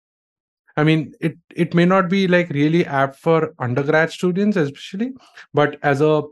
I 0.76 0.84
mean, 0.84 1.14
it 1.20 1.36
it 1.56 1.74
may 1.74 1.86
not 1.86 2.10
be 2.10 2.28
like 2.28 2.50
really 2.50 2.86
apt 2.86 3.16
for 3.16 3.54
undergrad 3.58 4.12
students, 4.12 4.56
especially, 4.56 5.12
but 5.54 5.78
as 5.82 6.00
a 6.02 6.22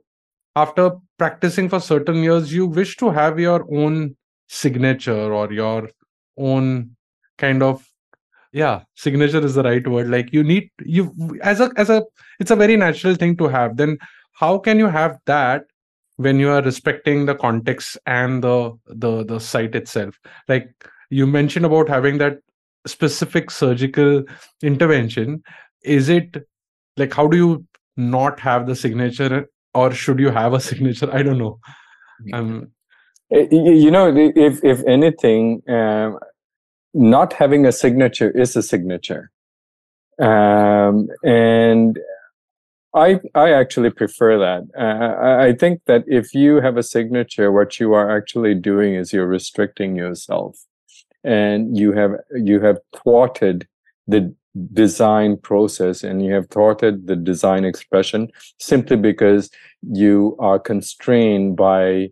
after 0.57 0.93
practicing 1.19 1.69
for 1.69 1.81
certain 1.81 2.17
years, 2.17 2.53
you 2.55 2.67
wish 2.67 2.97
to 2.99 3.11
have 3.11 3.41
your 3.41 3.67
own 3.75 4.17
signature 4.49 5.33
or 5.35 5.53
your 5.53 5.91
own 6.39 6.97
kind 7.39 7.63
of 7.63 7.87
yeah 8.53 8.83
signature 8.95 9.45
is 9.45 9.55
the 9.55 9.63
right 9.63 9.87
word. 9.87 10.11
Like 10.11 10.33
you 10.33 10.43
need 10.43 10.71
you 10.81 11.15
as 11.43 11.61
a 11.61 11.71
as 11.77 11.91
a 11.91 12.05
it's 12.39 12.51
a 12.51 12.57
very 12.57 12.77
natural 12.77 13.15
thing 13.15 13.37
to 13.37 13.49
have. 13.49 13.77
Then 13.77 13.99
how 14.35 14.59
can 14.59 14.79
you 14.79 14.89
have 14.89 15.19
that 15.27 15.65
when 16.17 16.39
you 16.39 16.51
are 16.51 16.63
respecting 16.63 17.27
the 17.27 17.35
context 17.35 17.97
and 18.07 18.43
the 18.43 18.73
the 18.87 19.25
the 19.25 19.39
site 19.39 19.75
itself? 19.75 20.19
Like 20.49 20.69
you 21.11 21.27
mentioned 21.27 21.67
about 21.67 21.89
having 21.89 22.19
that 22.19 22.39
specific 22.87 23.51
surgical 23.51 24.25
intervention. 24.63 25.43
Is 25.83 26.09
it 26.09 26.37
like 26.97 27.13
how 27.13 27.27
do 27.27 27.37
you 27.37 27.67
not 27.97 28.41
have 28.41 28.67
the 28.67 28.75
signature 28.75 29.47
or 29.75 29.93
should 29.93 30.19
you 30.19 30.31
have 30.31 30.53
a 30.55 30.61
signature? 30.69 31.13
I 31.13 31.23
don't 31.23 31.39
know. 31.39 31.59
Um 32.33 32.73
you 33.31 33.91
know 33.91 34.13
if 34.17 34.65
if 34.65 34.83
anything 34.87 35.63
um, 35.69 36.19
not 36.95 37.33
having 37.33 37.67
a 37.67 37.73
signature 37.73 38.31
is 38.31 38.57
a 38.57 38.63
signature. 38.63 39.31
Um, 40.21 41.09
and 41.25 41.99
I 42.95 43.21
I 43.35 43.53
actually 43.53 43.91
prefer 43.91 44.39
that. 44.39 44.63
Uh, 44.79 45.49
I 45.49 45.55
think 45.55 45.83
that 45.87 46.05
if 46.07 46.35
you 46.35 46.61
have 46.61 46.77
a 46.77 46.83
signature, 46.83 47.53
what 47.53 47.79
you 47.79 47.95
are 47.95 48.15
actually 48.17 48.55
doing 48.55 48.95
is 48.95 49.13
you're 49.13 49.27
restricting 49.27 49.97
yourself, 49.97 50.59
and 51.23 51.77
you 51.77 51.93
have 51.93 52.13
you 52.35 52.61
have 52.61 52.79
thwarted 52.95 53.69
the 54.07 54.35
design 54.73 55.37
process 55.37 56.03
and 56.03 56.25
you 56.25 56.33
have 56.33 56.49
thwarted 56.51 57.07
the 57.07 57.15
design 57.15 57.65
expression 57.65 58.29
simply 58.59 58.97
because 58.97 59.49
you 59.83 60.37
are 60.41 60.59
constrained 60.59 61.57
by 61.57 62.09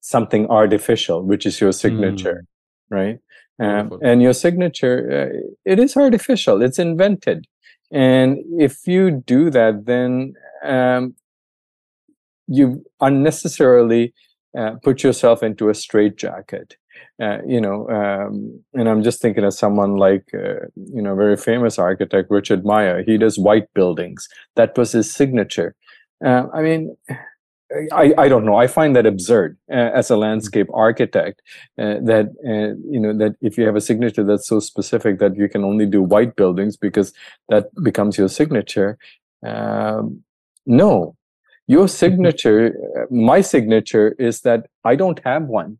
something 0.00 0.46
artificial, 0.46 1.24
which 1.24 1.44
is 1.44 1.60
your 1.60 1.72
signature, 1.72 2.44
mm. 2.44 2.96
right? 2.96 3.18
Um, 3.58 3.98
and 4.02 4.20
your 4.20 4.34
signature, 4.34 5.32
uh, 5.32 5.38
it 5.64 5.78
is 5.78 5.96
artificial, 5.96 6.62
it's 6.62 6.78
invented. 6.78 7.46
And 7.90 8.38
if 8.58 8.86
you 8.86 9.10
do 9.10 9.50
that, 9.50 9.86
then 9.86 10.34
um, 10.62 11.14
you 12.46 12.84
unnecessarily 13.00 14.12
uh, 14.56 14.72
put 14.82 15.02
yourself 15.02 15.42
into 15.42 15.68
a 15.68 15.74
straitjacket. 15.74 16.76
Uh, 17.22 17.38
you 17.46 17.60
know, 17.60 17.88
um, 17.88 18.62
and 18.74 18.88
I'm 18.88 19.02
just 19.02 19.22
thinking 19.22 19.44
of 19.44 19.54
someone 19.54 19.96
like, 19.96 20.28
uh, 20.34 20.66
you 20.74 21.00
know, 21.00 21.14
very 21.14 21.36
famous 21.36 21.78
architect, 21.78 22.30
Richard 22.30 22.64
Meier. 22.64 23.02
He 23.02 23.16
does 23.16 23.38
white 23.38 23.72
buildings. 23.74 24.28
That 24.54 24.76
was 24.76 24.92
his 24.92 25.12
signature. 25.12 25.74
Uh, 26.24 26.44
I 26.52 26.62
mean, 26.62 26.96
I, 27.92 28.14
I 28.16 28.28
don't 28.28 28.44
know. 28.44 28.56
I 28.56 28.68
find 28.68 28.94
that 28.94 29.06
absurd 29.06 29.58
uh, 29.70 29.74
as 29.74 30.10
a 30.10 30.16
landscape 30.16 30.68
architect. 30.72 31.42
Uh, 31.78 31.98
that 32.04 32.26
uh, 32.46 32.78
you 32.88 33.00
know 33.00 33.16
that 33.16 33.34
if 33.40 33.58
you 33.58 33.66
have 33.66 33.74
a 33.74 33.80
signature 33.80 34.22
that's 34.22 34.46
so 34.46 34.60
specific 34.60 35.18
that 35.18 35.36
you 35.36 35.48
can 35.48 35.64
only 35.64 35.86
do 35.86 36.02
white 36.02 36.36
buildings 36.36 36.76
because 36.76 37.12
that 37.48 37.68
becomes 37.82 38.16
your 38.16 38.28
signature. 38.28 38.98
Um, 39.44 40.22
no, 40.64 41.16
your 41.66 41.88
signature, 41.88 42.74
uh, 42.96 43.12
my 43.12 43.40
signature 43.40 44.14
is 44.18 44.42
that 44.42 44.66
I 44.84 44.94
don't 44.94 45.20
have 45.24 45.44
one. 45.44 45.78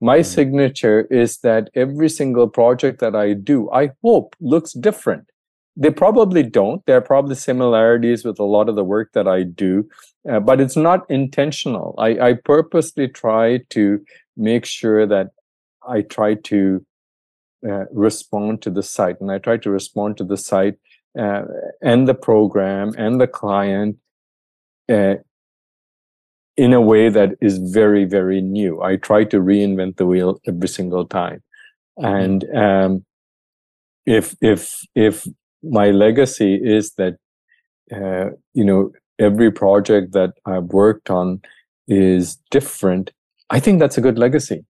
My 0.00 0.18
mm-hmm. 0.18 0.24
signature 0.24 1.02
is 1.10 1.38
that 1.38 1.70
every 1.74 2.10
single 2.10 2.48
project 2.48 3.00
that 3.00 3.14
I 3.14 3.32
do, 3.32 3.70
I 3.70 3.92
hope 4.02 4.36
looks 4.40 4.72
different 4.72 5.31
they 5.76 5.90
probably 5.90 6.42
don't. 6.42 6.84
There 6.86 6.96
are 6.96 7.02
probably 7.02 7.34
similarities 7.34 8.24
with 8.24 8.38
a 8.38 8.44
lot 8.44 8.68
of 8.68 8.76
the 8.76 8.84
work 8.84 9.12
that 9.12 9.26
I 9.26 9.42
do, 9.42 9.88
uh, 10.30 10.40
but 10.40 10.60
it's 10.60 10.76
not 10.76 11.10
intentional. 11.10 11.94
I, 11.98 12.18
I 12.18 12.32
purposely 12.34 13.08
try 13.08 13.60
to 13.70 14.04
make 14.36 14.66
sure 14.66 15.06
that 15.06 15.30
I 15.88 16.02
try 16.02 16.34
to 16.34 16.84
uh, 17.66 17.84
respond 17.92 18.62
to 18.62 18.70
the 18.70 18.82
site, 18.82 19.20
and 19.20 19.30
I 19.30 19.38
try 19.38 19.56
to 19.58 19.70
respond 19.70 20.16
to 20.18 20.24
the 20.24 20.36
site 20.36 20.74
uh, 21.18 21.42
and 21.80 22.06
the 22.06 22.14
program 22.14 22.92
and 22.98 23.20
the 23.20 23.26
client 23.26 23.96
uh, 24.90 25.14
in 26.56 26.72
a 26.72 26.80
way 26.80 27.08
that 27.08 27.30
is 27.40 27.58
very, 27.58 28.04
very 28.04 28.40
new. 28.40 28.82
I 28.82 28.96
try 28.96 29.24
to 29.24 29.38
reinvent 29.38 29.96
the 29.96 30.06
wheel 30.06 30.40
every 30.46 30.68
single 30.68 31.06
time. 31.06 31.42
Mm-hmm. 31.98 32.14
And 32.14 32.56
um, 32.56 33.04
if 34.06 34.34
if 34.40 34.84
if 34.94 35.26
my 35.62 35.90
legacy 35.90 36.54
is 36.54 36.92
that 36.94 37.16
uh, 37.94 38.30
you 38.54 38.64
know 38.64 38.90
every 39.18 39.50
project 39.50 40.12
that 40.12 40.32
I've 40.46 40.64
worked 40.64 41.10
on 41.10 41.40
is 41.88 42.38
different, 42.50 43.10
I 43.50 43.60
think 43.60 43.78
that's 43.78 43.98
a 43.98 44.00
good 44.00 44.18
legacy 44.18 44.64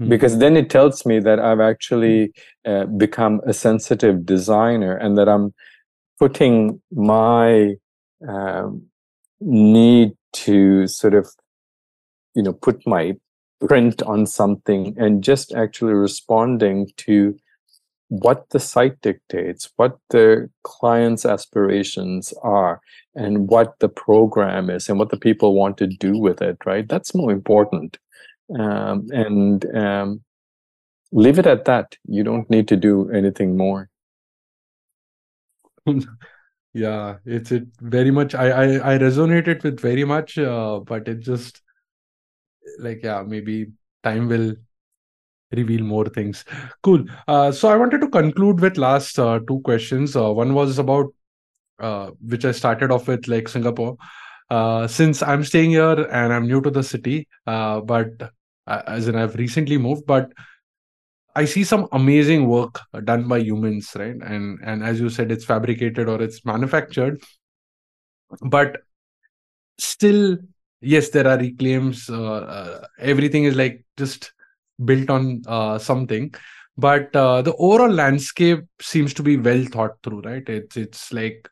mm-hmm. 0.00 0.08
because 0.08 0.38
then 0.38 0.56
it 0.56 0.70
tells 0.70 1.04
me 1.06 1.18
that 1.20 1.40
I've 1.40 1.60
actually 1.60 2.32
uh, 2.64 2.84
become 2.84 3.40
a 3.46 3.52
sensitive 3.52 4.24
designer 4.26 4.96
and 4.96 5.16
that 5.18 5.28
I'm 5.28 5.54
putting 6.18 6.80
my 6.92 7.74
um, 8.28 8.86
need 9.40 10.12
to 10.32 10.86
sort 10.86 11.14
of 11.14 11.28
you 12.34 12.42
know 12.42 12.52
put 12.52 12.86
my 12.86 13.14
print 13.66 14.02
on 14.02 14.26
something 14.26 14.94
and 14.98 15.22
just 15.22 15.52
actually 15.52 15.94
responding 15.94 16.88
to 16.96 17.36
what 18.12 18.50
the 18.50 18.60
site 18.60 19.00
dictates, 19.00 19.70
what 19.76 19.98
the 20.10 20.50
client's 20.64 21.24
aspirations 21.24 22.34
are, 22.42 22.78
and 23.14 23.48
what 23.48 23.78
the 23.78 23.88
program 23.88 24.68
is, 24.68 24.90
and 24.90 24.98
what 24.98 25.08
the 25.08 25.16
people 25.16 25.54
want 25.54 25.78
to 25.78 25.86
do 25.86 26.18
with 26.18 26.42
it, 26.42 26.58
right? 26.66 26.86
That's 26.86 27.14
more 27.14 27.32
important. 27.32 27.96
Um, 28.54 29.06
and 29.12 29.64
um, 29.74 30.20
leave 31.10 31.38
it 31.38 31.46
at 31.46 31.64
that. 31.64 31.96
You 32.04 32.22
don't 32.22 32.50
need 32.50 32.68
to 32.68 32.76
do 32.76 33.08
anything 33.10 33.56
more. 33.56 33.88
yeah, 36.74 37.16
it's 37.24 37.50
it 37.50 37.64
very 37.80 38.10
much. 38.10 38.34
I 38.34 38.50
I, 38.50 38.94
I 38.94 38.98
resonated 38.98 39.64
with 39.64 39.80
very 39.80 40.04
much, 40.04 40.36
uh, 40.36 40.80
but 40.80 41.08
it 41.08 41.20
just 41.20 41.62
like 42.78 43.02
yeah, 43.02 43.22
maybe 43.26 43.72
time 44.02 44.28
will 44.28 44.54
reveal 45.52 45.82
more 45.82 46.06
things. 46.06 46.44
Cool. 46.82 47.04
Uh, 47.28 47.52
so 47.52 47.68
I 47.68 47.76
wanted 47.76 48.00
to 48.00 48.08
conclude 48.08 48.60
with 48.60 48.76
last 48.76 49.18
uh, 49.18 49.40
two 49.46 49.60
questions. 49.60 50.16
Uh, 50.16 50.32
one 50.32 50.54
was 50.54 50.78
about 50.78 51.06
uh, 51.78 52.10
which 52.20 52.44
I 52.44 52.52
started 52.52 52.92
off 52.92 53.08
with, 53.08 53.26
like 53.28 53.48
Singapore. 53.48 53.96
Uh, 54.50 54.86
since 54.86 55.22
I'm 55.22 55.42
staying 55.44 55.70
here 55.70 56.06
and 56.12 56.32
I'm 56.32 56.46
new 56.46 56.60
to 56.60 56.70
the 56.70 56.82
city, 56.82 57.26
uh, 57.46 57.80
but 57.80 58.08
as 58.66 59.08
in 59.08 59.16
I've 59.16 59.34
recently 59.34 59.78
moved, 59.78 60.06
but 60.06 60.30
I 61.34 61.46
see 61.46 61.64
some 61.64 61.88
amazing 61.92 62.46
work 62.46 62.78
done 63.04 63.26
by 63.26 63.38
humans, 63.38 63.90
right? 63.96 64.14
And 64.14 64.58
and 64.62 64.84
as 64.84 65.00
you 65.00 65.08
said, 65.08 65.32
it's 65.32 65.46
fabricated 65.46 66.08
or 66.08 66.20
it's 66.20 66.44
manufactured, 66.44 67.22
but 68.42 68.76
still, 69.78 70.36
yes, 70.82 71.08
there 71.08 71.26
are 71.26 71.38
reclaims. 71.38 72.10
everything 72.98 73.44
is 73.44 73.56
like 73.56 73.84
just 73.96 74.32
built 74.84 75.10
on 75.10 75.42
uh, 75.46 75.78
something. 75.78 76.34
But 76.76 77.14
uh, 77.14 77.42
the 77.42 77.54
overall 77.56 77.90
landscape 77.90 78.60
seems 78.80 79.12
to 79.14 79.22
be 79.22 79.36
well 79.36 79.64
thought 79.64 79.92
through 80.02 80.22
right? 80.22 80.48
It's 80.48 80.76
it's 80.76 81.12
like 81.12 81.48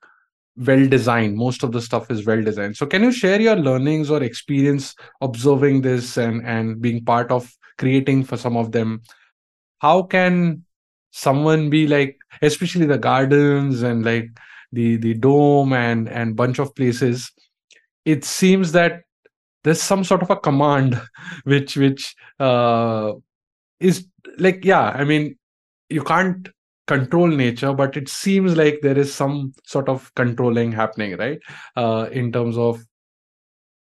well 0.56 0.86
designed. 0.88 1.36
Most 1.36 1.62
of 1.62 1.72
the 1.72 1.80
stuff 1.80 2.10
is 2.10 2.26
well 2.26 2.42
designed. 2.42 2.76
So 2.76 2.86
can 2.86 3.02
you 3.02 3.12
share 3.12 3.40
your 3.40 3.56
learnings 3.56 4.10
or 4.10 4.22
experience 4.22 4.94
observing 5.20 5.82
this 5.82 6.16
and 6.16 6.44
and 6.46 6.80
being 6.80 7.04
part 7.04 7.30
of 7.30 7.52
creating 7.78 8.24
for 8.24 8.36
some 8.36 8.56
of 8.56 8.72
them? 8.72 9.02
How 9.78 10.02
can 10.02 10.64
someone 11.12 11.70
be 11.70 11.86
like 11.86 12.18
especially 12.42 12.86
the 12.86 12.98
gardens 12.98 13.82
and 13.82 14.04
like 14.04 14.28
the 14.72 14.96
the 14.96 15.14
dome 15.14 15.72
and 15.72 16.08
and 16.08 16.36
bunch 16.36 16.58
of 16.58 16.74
places 16.74 17.32
it 18.04 18.24
seems 18.24 18.72
that 18.72 19.02
there's 19.64 19.82
some 19.82 20.04
sort 20.04 20.22
of 20.22 20.30
a 20.30 20.36
command 20.36 21.00
which 21.44 21.76
which 21.76 22.14
uh, 22.38 23.12
is 23.78 24.06
like 24.38 24.64
yeah 24.64 24.90
i 24.90 25.04
mean 25.04 25.36
you 25.88 26.02
can't 26.02 26.48
control 26.86 27.28
nature 27.28 27.72
but 27.72 27.96
it 27.96 28.08
seems 28.08 28.56
like 28.56 28.80
there 28.82 28.98
is 28.98 29.14
some 29.14 29.52
sort 29.64 29.88
of 29.88 30.12
controlling 30.14 30.72
happening 30.72 31.16
right? 31.16 31.38
Uh, 31.76 32.08
in 32.10 32.32
terms 32.32 32.58
of 32.58 32.82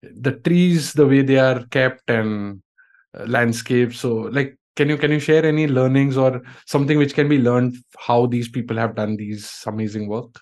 the 0.02 0.32
trees 0.32 0.92
the 0.92 1.06
way 1.06 1.22
they 1.22 1.38
are 1.38 1.64
kept 1.66 2.10
and 2.10 2.60
uh, 3.18 3.24
landscapes 3.26 4.00
so 4.00 4.14
like 4.38 4.56
can 4.76 4.88
you 4.88 4.96
can 4.96 5.10
you 5.10 5.20
share 5.20 5.44
any 5.44 5.66
learnings 5.66 6.16
or 6.16 6.42
something 6.66 6.98
which 6.98 7.14
can 7.14 7.28
be 7.28 7.38
learned 7.38 7.76
how 7.98 8.26
these 8.26 8.48
people 8.48 8.76
have 8.76 8.94
done 8.94 9.16
these 9.16 9.62
amazing 9.66 10.08
work 10.08 10.40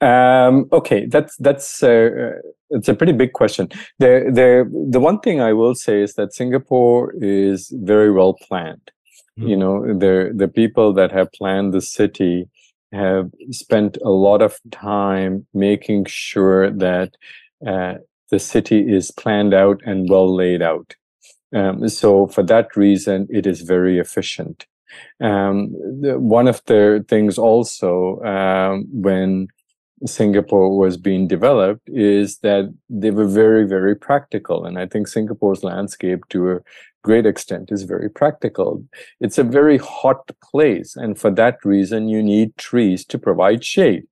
um, 0.00 0.68
okay, 0.72 1.06
that's 1.06 1.36
that's 1.36 1.82
uh, 1.82 2.32
it's 2.70 2.88
a 2.88 2.94
pretty 2.94 3.12
big 3.12 3.32
question. 3.32 3.68
The 3.98 4.30
the 4.32 4.86
the 4.90 5.00
one 5.00 5.20
thing 5.20 5.40
I 5.40 5.52
will 5.52 5.74
say 5.74 6.02
is 6.02 6.14
that 6.14 6.34
Singapore 6.34 7.14
is 7.20 7.72
very 7.74 8.10
well 8.12 8.34
planned. 8.34 8.90
Mm. 9.38 9.48
You 9.48 9.56
know, 9.56 9.98
the 9.98 10.32
the 10.34 10.48
people 10.48 10.92
that 10.94 11.10
have 11.12 11.32
planned 11.32 11.74
the 11.74 11.80
city 11.80 12.48
have 12.92 13.30
spent 13.50 13.98
a 14.04 14.10
lot 14.10 14.40
of 14.40 14.58
time 14.70 15.46
making 15.52 16.06
sure 16.06 16.70
that 16.70 17.16
uh, 17.66 17.94
the 18.30 18.38
city 18.38 18.80
is 18.80 19.10
planned 19.10 19.52
out 19.52 19.80
and 19.84 20.08
well 20.08 20.32
laid 20.32 20.62
out. 20.62 20.94
Um, 21.54 21.88
so 21.88 22.26
for 22.26 22.42
that 22.44 22.76
reason, 22.76 23.26
it 23.30 23.46
is 23.46 23.62
very 23.62 23.98
efficient. 23.98 24.66
Um, 25.20 25.72
the, 26.00 26.18
one 26.18 26.48
of 26.48 26.62
the 26.66 27.04
things 27.08 27.38
also 27.38 28.20
um, 28.22 28.86
when 28.90 29.48
Singapore 30.06 30.76
was 30.76 30.96
being 30.96 31.26
developed 31.26 31.88
is 31.88 32.38
that 32.38 32.72
they 32.88 33.10
were 33.10 33.26
very, 33.26 33.66
very 33.66 33.96
practical. 33.96 34.64
And 34.64 34.78
I 34.78 34.86
think 34.86 35.08
Singapore's 35.08 35.64
landscape, 35.64 36.28
to 36.30 36.52
a 36.52 36.60
great 37.02 37.26
extent, 37.26 37.70
is 37.72 37.82
very 37.82 38.08
practical. 38.08 38.84
It's 39.20 39.38
a 39.38 39.44
very 39.44 39.78
hot 39.78 40.30
place. 40.42 40.94
And 40.96 41.18
for 41.18 41.30
that 41.32 41.64
reason, 41.64 42.08
you 42.08 42.22
need 42.22 42.56
trees 42.56 43.04
to 43.06 43.18
provide 43.18 43.64
shade. 43.64 44.04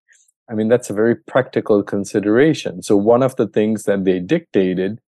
I 0.49 0.55
mean, 0.55 0.69
that's 0.69 0.91
a 0.91 0.95
very 0.95 1.17
practical 1.17 1.83
consideration. 1.83 2.83
So, 2.83 2.97
one 2.97 3.23
of 3.23 3.37
the 3.37 3.49
things 3.49 3.85
that 3.85 4.05
they 4.05 4.21
dictated 4.21 5.01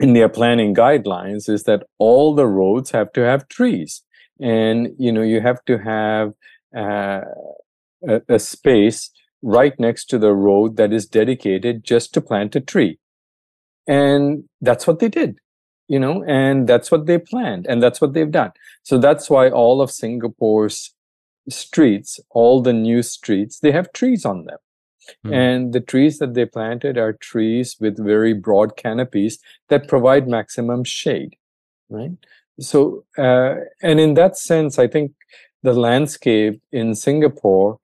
in 0.00 0.14
their 0.14 0.28
planning 0.28 0.74
guidelines 0.74 1.48
is 1.48 1.64
that 1.64 1.84
all 1.98 2.34
the 2.34 2.46
roads 2.46 2.90
have 2.90 3.12
to 3.12 3.20
have 3.20 3.48
trees. 3.48 4.02
And, 4.40 4.88
you 4.98 5.12
know, 5.12 5.22
you 5.22 5.40
have 5.40 5.62
to 5.66 5.78
have 5.78 6.32
uh, 6.74 7.20
a, 8.08 8.22
a 8.28 8.38
space 8.38 9.10
right 9.42 9.78
next 9.78 10.06
to 10.06 10.18
the 10.18 10.32
road 10.32 10.76
that 10.76 10.92
is 10.92 11.06
dedicated 11.06 11.84
just 11.84 12.14
to 12.14 12.20
plant 12.20 12.56
a 12.56 12.60
tree. 12.60 12.98
And 13.86 14.44
that's 14.60 14.86
what 14.86 15.00
they 15.00 15.08
did, 15.08 15.38
you 15.88 15.98
know, 15.98 16.24
and 16.24 16.68
that's 16.68 16.90
what 16.90 17.06
they 17.06 17.18
planned 17.18 17.66
and 17.68 17.82
that's 17.82 18.00
what 18.00 18.12
they've 18.12 18.30
done. 18.30 18.52
So 18.84 18.98
that's 18.98 19.28
why 19.28 19.50
all 19.50 19.82
of 19.82 19.90
Singapore's 19.90 20.94
streets, 21.48 22.20
all 22.30 22.62
the 22.62 22.72
new 22.72 23.02
streets, 23.02 23.58
they 23.58 23.72
have 23.72 23.92
trees 23.92 24.24
on 24.24 24.44
them. 24.44 24.58
Mm. 25.26 25.34
And 25.34 25.72
the 25.72 25.80
trees 25.80 26.18
that 26.18 26.34
they 26.34 26.46
planted 26.46 26.96
are 26.96 27.12
trees 27.12 27.76
with 27.80 28.02
very 28.02 28.32
broad 28.32 28.76
canopies 28.76 29.38
that 29.68 29.88
provide 29.88 30.28
maximum 30.28 30.84
shade, 30.84 31.34
right? 31.88 32.12
So, 32.60 33.04
uh, 33.18 33.56
and 33.82 33.98
in 33.98 34.14
that 34.14 34.38
sense, 34.38 34.78
I 34.78 34.86
think 34.86 35.12
the 35.62 35.72
landscape 35.72 36.60
in 36.70 36.94
Singapore 36.94 37.78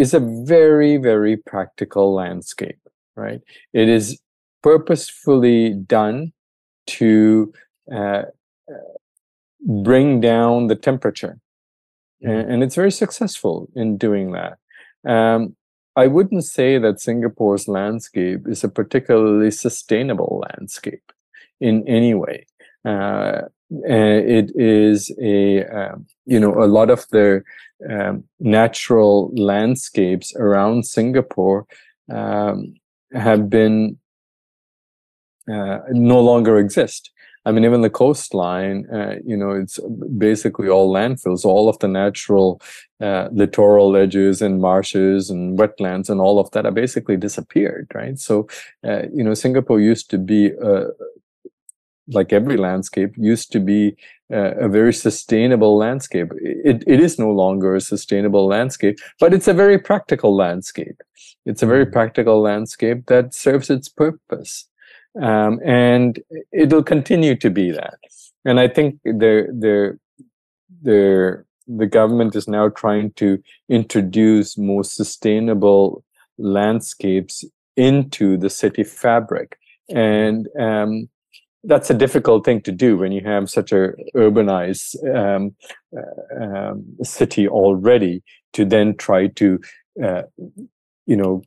is 0.00 0.14
a 0.14 0.20
very, 0.20 0.96
very 0.96 1.36
practical 1.36 2.14
landscape, 2.14 2.80
right? 3.16 3.40
It 3.72 3.88
is 3.88 4.18
purposefully 4.62 5.74
done 5.74 6.32
to 6.86 7.52
uh, 7.92 8.24
uh 8.68 8.94
bring 9.84 10.20
down 10.20 10.68
the 10.68 10.76
temperature. 10.76 11.38
And, 12.22 12.50
and, 12.50 12.62
it's 12.62 12.74
very 12.74 12.90
successful 12.90 13.68
in 13.74 13.98
doing 13.98 14.32
that. 14.32 14.58
Um, 15.06 15.56
I 15.96 16.06
wouldn't 16.06 16.44
say 16.44 16.78
that 16.78 17.00
Singapore's 17.00 17.68
landscape 17.68 18.48
is 18.48 18.64
a 18.64 18.68
particularly 18.68 19.50
sustainable 19.50 20.42
landscape 20.48 21.12
in 21.60 21.86
any 21.86 22.14
way. 22.14 22.46
Uh, 22.84 23.42
it 23.70 24.50
is 24.54 25.12
a 25.20 25.64
um, 25.66 26.06
you 26.26 26.40
know 26.40 26.62
a 26.62 26.66
lot 26.66 26.90
of 26.90 27.06
the 27.10 27.42
um, 27.88 28.24
natural 28.38 29.30
landscapes 29.34 30.34
around 30.36 30.86
Singapore 30.86 31.66
um, 32.12 32.74
have 33.12 33.48
been 33.48 33.98
uh, 35.50 35.78
no 35.90 36.20
longer 36.20 36.58
exist. 36.58 37.10
I 37.46 37.52
mean, 37.52 37.64
even 37.64 37.80
the 37.80 37.90
coastline, 37.90 38.86
uh, 38.92 39.14
you 39.24 39.34
know, 39.34 39.52
it's 39.52 39.78
basically 40.18 40.68
all 40.68 40.92
landfills. 40.92 41.44
All 41.44 41.70
of 41.70 41.78
the 41.78 41.88
natural 41.88 42.60
uh, 43.00 43.28
littoral 43.32 43.96
edges 43.96 44.42
and 44.42 44.60
marshes 44.60 45.30
and 45.30 45.58
wetlands 45.58 46.10
and 46.10 46.20
all 46.20 46.38
of 46.38 46.50
that 46.50 46.66
are 46.66 46.70
basically 46.70 47.16
disappeared, 47.16 47.90
right? 47.94 48.18
So, 48.18 48.46
uh, 48.86 49.04
you 49.14 49.24
know, 49.24 49.32
Singapore 49.32 49.80
used 49.80 50.10
to 50.10 50.18
be 50.18 50.48
a, 50.48 50.88
like 52.08 52.32
every 52.32 52.56
landscape, 52.56 53.14
used 53.16 53.52
to 53.52 53.60
be 53.60 53.96
uh, 54.32 54.54
a 54.56 54.68
very 54.68 54.92
sustainable 54.92 55.76
landscape. 55.76 56.32
It, 56.40 56.84
it 56.86 57.00
is 57.00 57.18
no 57.18 57.30
longer 57.30 57.74
a 57.74 57.80
sustainable 57.80 58.46
landscape, 58.46 58.98
but 59.18 59.34
it's 59.34 59.48
a 59.48 59.54
very 59.54 59.78
practical 59.78 60.34
landscape. 60.36 61.02
It's 61.46 61.62
a 61.62 61.66
very 61.66 61.86
mm. 61.86 61.92
practical 61.92 62.40
landscape 62.40 63.06
that 63.06 63.34
serves 63.34 63.70
its 63.70 63.88
purpose. 63.88 64.66
um, 65.20 65.60
and 65.64 66.20
it'll 66.52 66.82
continue 66.82 67.36
to 67.36 67.50
be 67.50 67.70
that. 67.70 67.98
And 68.44 68.60
I 68.60 68.68
think 68.68 69.00
the 69.04 69.48
the 69.58 69.98
the 70.82 71.44
the 71.66 71.86
government 71.86 72.34
is 72.34 72.48
now 72.48 72.68
trying 72.68 73.12
to 73.12 73.42
introduce 73.68 74.56
more 74.56 74.84
sustainable 74.84 76.04
landscapes 76.38 77.44
into 77.76 78.36
the 78.36 78.50
city 78.50 78.84
fabric, 78.84 79.58
and 79.88 80.48
um, 80.58 81.08
that's 81.64 81.90
a 81.90 81.94
difficult 81.94 82.44
thing 82.44 82.60
to 82.62 82.72
do 82.72 82.96
when 82.96 83.12
you 83.12 83.22
have 83.24 83.50
such 83.50 83.72
a 83.72 83.92
urbanized 84.14 84.96
um, 85.14 85.54
uh, 85.96 86.44
um, 86.44 86.84
city 87.02 87.48
already. 87.48 88.22
To 88.54 88.64
then 88.64 88.96
try 88.96 89.28
to, 89.28 89.60
uh, 90.02 90.22
you 91.06 91.16
know, 91.16 91.42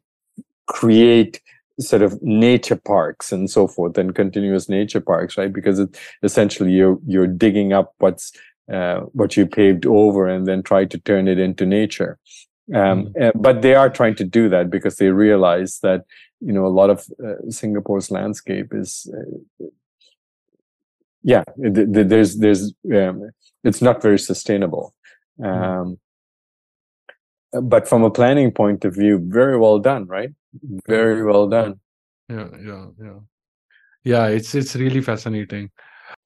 create 0.67 1.41
sort 1.79 2.01
of 2.01 2.21
nature 2.21 2.75
parks 2.75 3.31
and 3.31 3.49
so 3.49 3.67
forth 3.67 3.97
and 3.97 4.15
continuous 4.15 4.69
nature 4.69 5.01
parks 5.01 5.37
right 5.37 5.51
because 5.51 5.79
it, 5.79 5.97
essentially 6.21 6.71
you're 6.71 6.99
you're 7.05 7.27
digging 7.27 7.73
up 7.73 7.93
what's 7.97 8.31
uh, 8.71 8.99
what 9.11 9.35
you 9.35 9.45
paved 9.45 9.85
over 9.85 10.27
and 10.27 10.45
then 10.45 10.61
try 10.61 10.85
to 10.85 10.97
turn 10.99 11.27
it 11.27 11.39
into 11.39 11.65
nature 11.65 12.19
um, 12.73 13.07
mm. 13.07 13.21
uh, 13.21 13.31
but 13.35 13.61
they 13.61 13.73
are 13.73 13.89
trying 13.89 14.15
to 14.15 14.23
do 14.23 14.47
that 14.49 14.69
because 14.69 14.97
they 14.97 15.09
realize 15.09 15.79
that 15.81 16.05
you 16.39 16.53
know 16.53 16.65
a 16.65 16.67
lot 16.67 16.89
of 16.89 17.05
uh, 17.25 17.49
singapore's 17.49 18.11
landscape 18.11 18.71
is 18.71 19.11
uh, 19.17 19.65
yeah 21.23 21.43
th- 21.61 21.91
th- 21.93 22.07
there's 22.07 22.37
there's 22.37 22.73
um, 22.93 23.29
it's 23.63 23.81
not 23.81 24.01
very 24.01 24.19
sustainable. 24.19 24.93
Mm. 25.39 25.97
um, 27.55 27.63
but 27.63 27.87
from 27.87 28.03
a 28.03 28.11
planning 28.11 28.51
point 28.51 28.85
of 28.85 28.93
view 28.93 29.19
very 29.23 29.57
well 29.57 29.79
done 29.79 30.05
right? 30.07 30.29
Very 30.87 31.23
well 31.23 31.47
done. 31.47 31.79
Yeah 32.29 32.49
yeah 32.61 32.85
yeah. 33.01 33.19
Yeah 34.03 34.27
it's 34.27 34.53
it's 34.53 34.75
really 34.75 35.01
fascinating. 35.01 35.71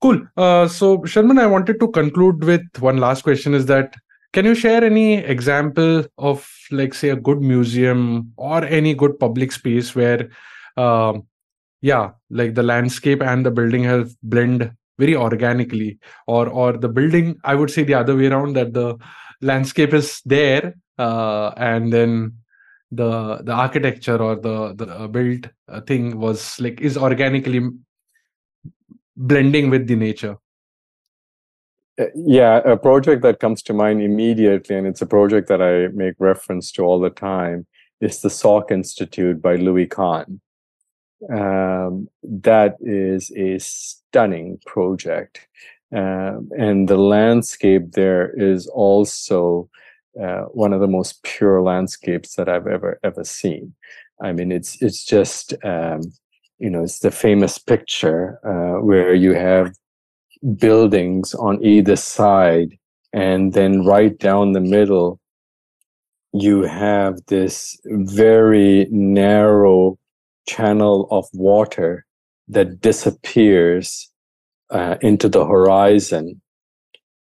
Cool. 0.02 0.22
Uh, 0.36 0.68
so 0.68 1.04
sherman 1.06 1.40
i 1.40 1.46
wanted 1.46 1.80
to 1.80 1.88
conclude 1.88 2.44
with 2.44 2.66
one 2.80 2.98
last 2.98 3.24
question 3.24 3.54
is 3.54 3.66
that 3.68 3.96
can 4.34 4.46
you 4.46 4.54
share 4.54 4.84
any 4.84 5.16
example 5.16 6.06
of 6.18 6.48
like 6.72 6.94
say 6.94 7.10
a 7.10 7.16
good 7.16 7.42
museum 7.42 8.32
or 8.38 8.64
any 8.66 8.94
good 8.94 9.18
public 9.20 9.52
space 9.52 9.96
where 9.96 10.30
um, 10.76 11.24
yeah 11.82 12.12
like 12.30 12.54
the 12.56 12.64
landscape 12.64 13.22
and 13.22 13.46
the 13.46 13.52
building 13.52 13.84
have 13.84 14.12
blend 14.24 14.72
very 14.98 15.16
organically. 15.16 16.00
Or 16.28 16.48
or 16.48 16.74
the 16.74 16.90
building 16.90 17.40
i 17.44 17.56
would 17.56 17.72
say 17.72 17.84
the 17.84 17.94
other 17.94 18.16
way 18.16 18.28
around 18.28 18.56
that 18.56 18.74
the 18.74 18.98
landscape 19.42 19.94
is 19.94 20.22
there 20.26 20.76
uh, 20.98 21.52
and 21.58 21.92
then 21.94 22.34
the 22.92 23.42
the 23.44 23.52
architecture 23.52 24.18
or 24.18 24.36
the 24.36 24.74
the 24.76 24.88
uh, 24.88 25.08
built 25.08 25.48
uh, 25.68 25.82
thing 25.82 26.20
was 26.20 26.60
like 26.60 26.80
is 26.82 26.98
organically 26.98 27.62
blending 29.16 29.70
with 29.70 29.88
the 29.88 29.96
nature. 29.96 30.38
Uh, 32.00 32.06
yeah 32.16 32.58
a 32.66 32.78
project 32.78 33.24
that 33.24 33.40
comes 33.40 33.62
to 33.64 33.74
mind 33.74 34.02
immediately 34.02 34.76
and 34.76 34.86
it's 34.86 35.02
a 35.02 35.06
project 35.06 35.48
that 35.48 35.62
i 35.62 35.88
make 35.96 36.14
reference 36.20 36.72
to 36.72 36.84
all 36.84 37.00
the 37.00 37.10
time 37.10 37.66
is 38.02 38.22
the 38.22 38.30
salk 38.30 38.70
institute 38.70 39.42
by 39.42 39.56
louis 39.56 39.88
kahn 39.88 40.40
um, 41.34 42.08
that 42.24 42.78
is 42.82 43.32
a 43.36 43.58
stunning 43.60 44.60
project 44.66 45.48
um, 45.96 46.50
and 46.58 46.88
the 46.88 46.98
landscape 46.98 47.94
there 47.94 48.32
is 48.36 48.68
also 48.68 49.70
uh, 50.22 50.44
one 50.52 50.74
of 50.74 50.82
the 50.82 50.88
most 50.88 51.24
pure 51.24 51.62
landscapes 51.62 52.36
that 52.36 52.50
I've 52.50 52.68
ever 52.68 53.00
ever 53.04 53.24
seen. 53.24 53.74
I 54.22 54.34
mean, 54.34 54.52
it's 54.52 54.82
it's 54.82 55.06
just 55.06 55.54
um, 55.64 56.02
you 56.60 56.70
know 56.70 56.84
it's 56.84 57.00
the 57.00 57.12
famous 57.12 57.58
picture 57.58 58.40
uh, 58.46 58.84
where 58.84 59.14
you 59.14 59.34
have 59.34 59.76
buildings 60.58 61.34
on 61.36 61.64
either 61.64 61.96
side, 61.96 62.78
and 63.14 63.54
then 63.54 63.86
right 63.86 64.18
down 64.18 64.52
the 64.52 64.62
middle, 64.62 65.20
you 66.34 66.64
have 66.64 67.26
this 67.28 67.80
very 67.86 68.88
narrow 68.92 69.98
channel 70.48 71.08
of 71.12 71.28
water 71.34 72.06
that 72.48 72.82
disappears 72.82 74.10
uh, 74.70 74.96
into 75.02 75.30
the 75.30 75.46
horizon 75.46 76.42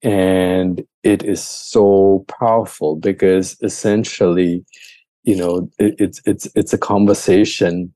and 0.04 0.84
it 1.02 1.22
is 1.24 1.42
so 1.42 2.24
powerful 2.28 2.94
because 2.94 3.56
essentially 3.62 4.64
you 5.24 5.34
know 5.34 5.68
it, 5.78 5.94
it's 5.98 6.20
it's 6.26 6.46
it's 6.54 6.72
a 6.72 6.78
conversation 6.78 7.92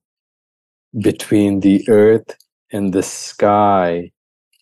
between 1.03 1.61
the 1.61 1.87
earth 1.89 2.35
and 2.73 2.95
the 2.95 3.03
sky 3.03 4.11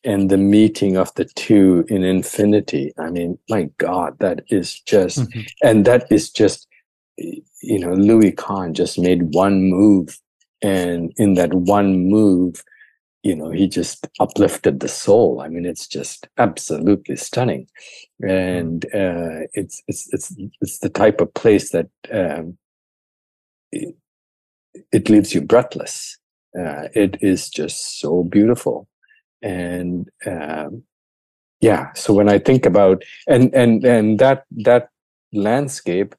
and 0.04 0.28
the 0.28 0.36
meeting 0.36 0.96
of 0.96 1.14
the 1.14 1.24
two 1.24 1.84
in 1.88 2.02
infinity 2.02 2.92
i 2.98 3.08
mean 3.10 3.38
my 3.48 3.68
god 3.78 4.18
that 4.18 4.42
is 4.48 4.80
just 4.80 5.20
mm-hmm. 5.20 5.40
and 5.62 5.84
that 5.84 6.10
is 6.10 6.30
just 6.30 6.66
you 7.62 7.78
know 7.78 7.92
louis 7.92 8.32
kahn 8.32 8.74
just 8.74 8.98
made 8.98 9.34
one 9.34 9.62
move 9.70 10.18
and 10.62 11.12
in 11.16 11.34
that 11.34 11.52
one 11.54 12.08
move 12.08 12.62
you 13.22 13.34
know 13.34 13.50
he 13.50 13.66
just 13.68 14.06
uplifted 14.20 14.80
the 14.80 14.88
soul. 14.88 15.40
I 15.40 15.48
mean 15.48 15.66
it's 15.66 15.88
just 15.88 16.28
absolutely 16.38 17.16
stunning. 17.16 17.66
And 18.22 18.84
uh, 18.86 19.48
it's 19.52 19.82
it's 19.88 20.12
it's 20.12 20.34
it's 20.60 20.78
the 20.78 20.88
type 20.88 21.20
of 21.20 21.34
place 21.34 21.70
that 21.70 21.88
um, 22.12 22.56
it, 23.72 23.96
it, 24.92 25.10
leaves 25.10 25.34
you 25.34 25.40
breathless. 25.40 26.18
Uh, 26.58 26.88
it 26.94 27.18
is 27.20 27.50
just 27.50 28.00
so 28.00 28.22
beautiful. 28.22 28.88
And 29.42 30.08
um, 30.24 30.84
yeah 31.60 31.92
so 31.94 32.12
when 32.12 32.28
i 32.28 32.38
think 32.38 32.66
about 32.66 33.02
and 33.26 33.54
and 33.54 33.84
and 33.84 34.18
that 34.18 34.44
that 34.50 34.88
landscape 35.32 36.14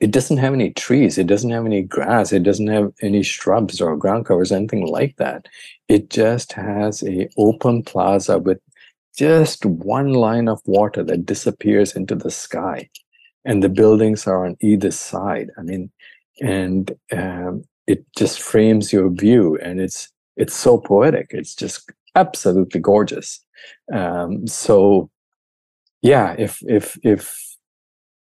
it 0.00 0.10
doesn't 0.12 0.36
have 0.38 0.54
any 0.54 0.70
trees 0.70 1.18
it 1.18 1.26
doesn't 1.26 1.50
have 1.50 1.66
any 1.66 1.82
grass 1.82 2.32
it 2.32 2.42
doesn't 2.42 2.68
have 2.68 2.92
any 3.02 3.22
shrubs 3.22 3.80
or 3.80 3.96
ground 3.96 4.26
covers 4.26 4.52
anything 4.52 4.86
like 4.86 5.16
that. 5.16 5.46
It 5.88 6.10
just 6.10 6.52
has 6.52 7.02
a 7.02 7.28
open 7.36 7.82
plaza 7.82 8.38
with 8.38 8.60
just 9.16 9.64
one 9.66 10.12
line 10.12 10.48
of 10.48 10.60
water 10.66 11.02
that 11.04 11.26
disappears 11.26 11.96
into 11.96 12.14
the 12.14 12.30
sky. 12.30 12.88
And 13.44 13.62
the 13.62 13.68
buildings 13.68 14.26
are 14.26 14.44
on 14.46 14.56
either 14.60 14.90
side 14.90 15.50
i 15.58 15.62
mean 15.62 15.90
and 16.40 16.92
um, 17.12 17.64
it 17.86 18.04
just 18.16 18.40
frames 18.40 18.92
your 18.92 19.10
view 19.10 19.58
and 19.62 19.80
it's 19.80 20.08
it's 20.36 20.54
so 20.54 20.78
poetic 20.78 21.28
it's 21.30 21.54
just 21.54 21.90
absolutely 22.14 22.80
gorgeous. 22.80 23.44
Um, 23.92 24.46
so 24.46 25.10
yeah 26.02 26.34
if 26.38 26.62
if 26.68 26.98
if 27.02 27.48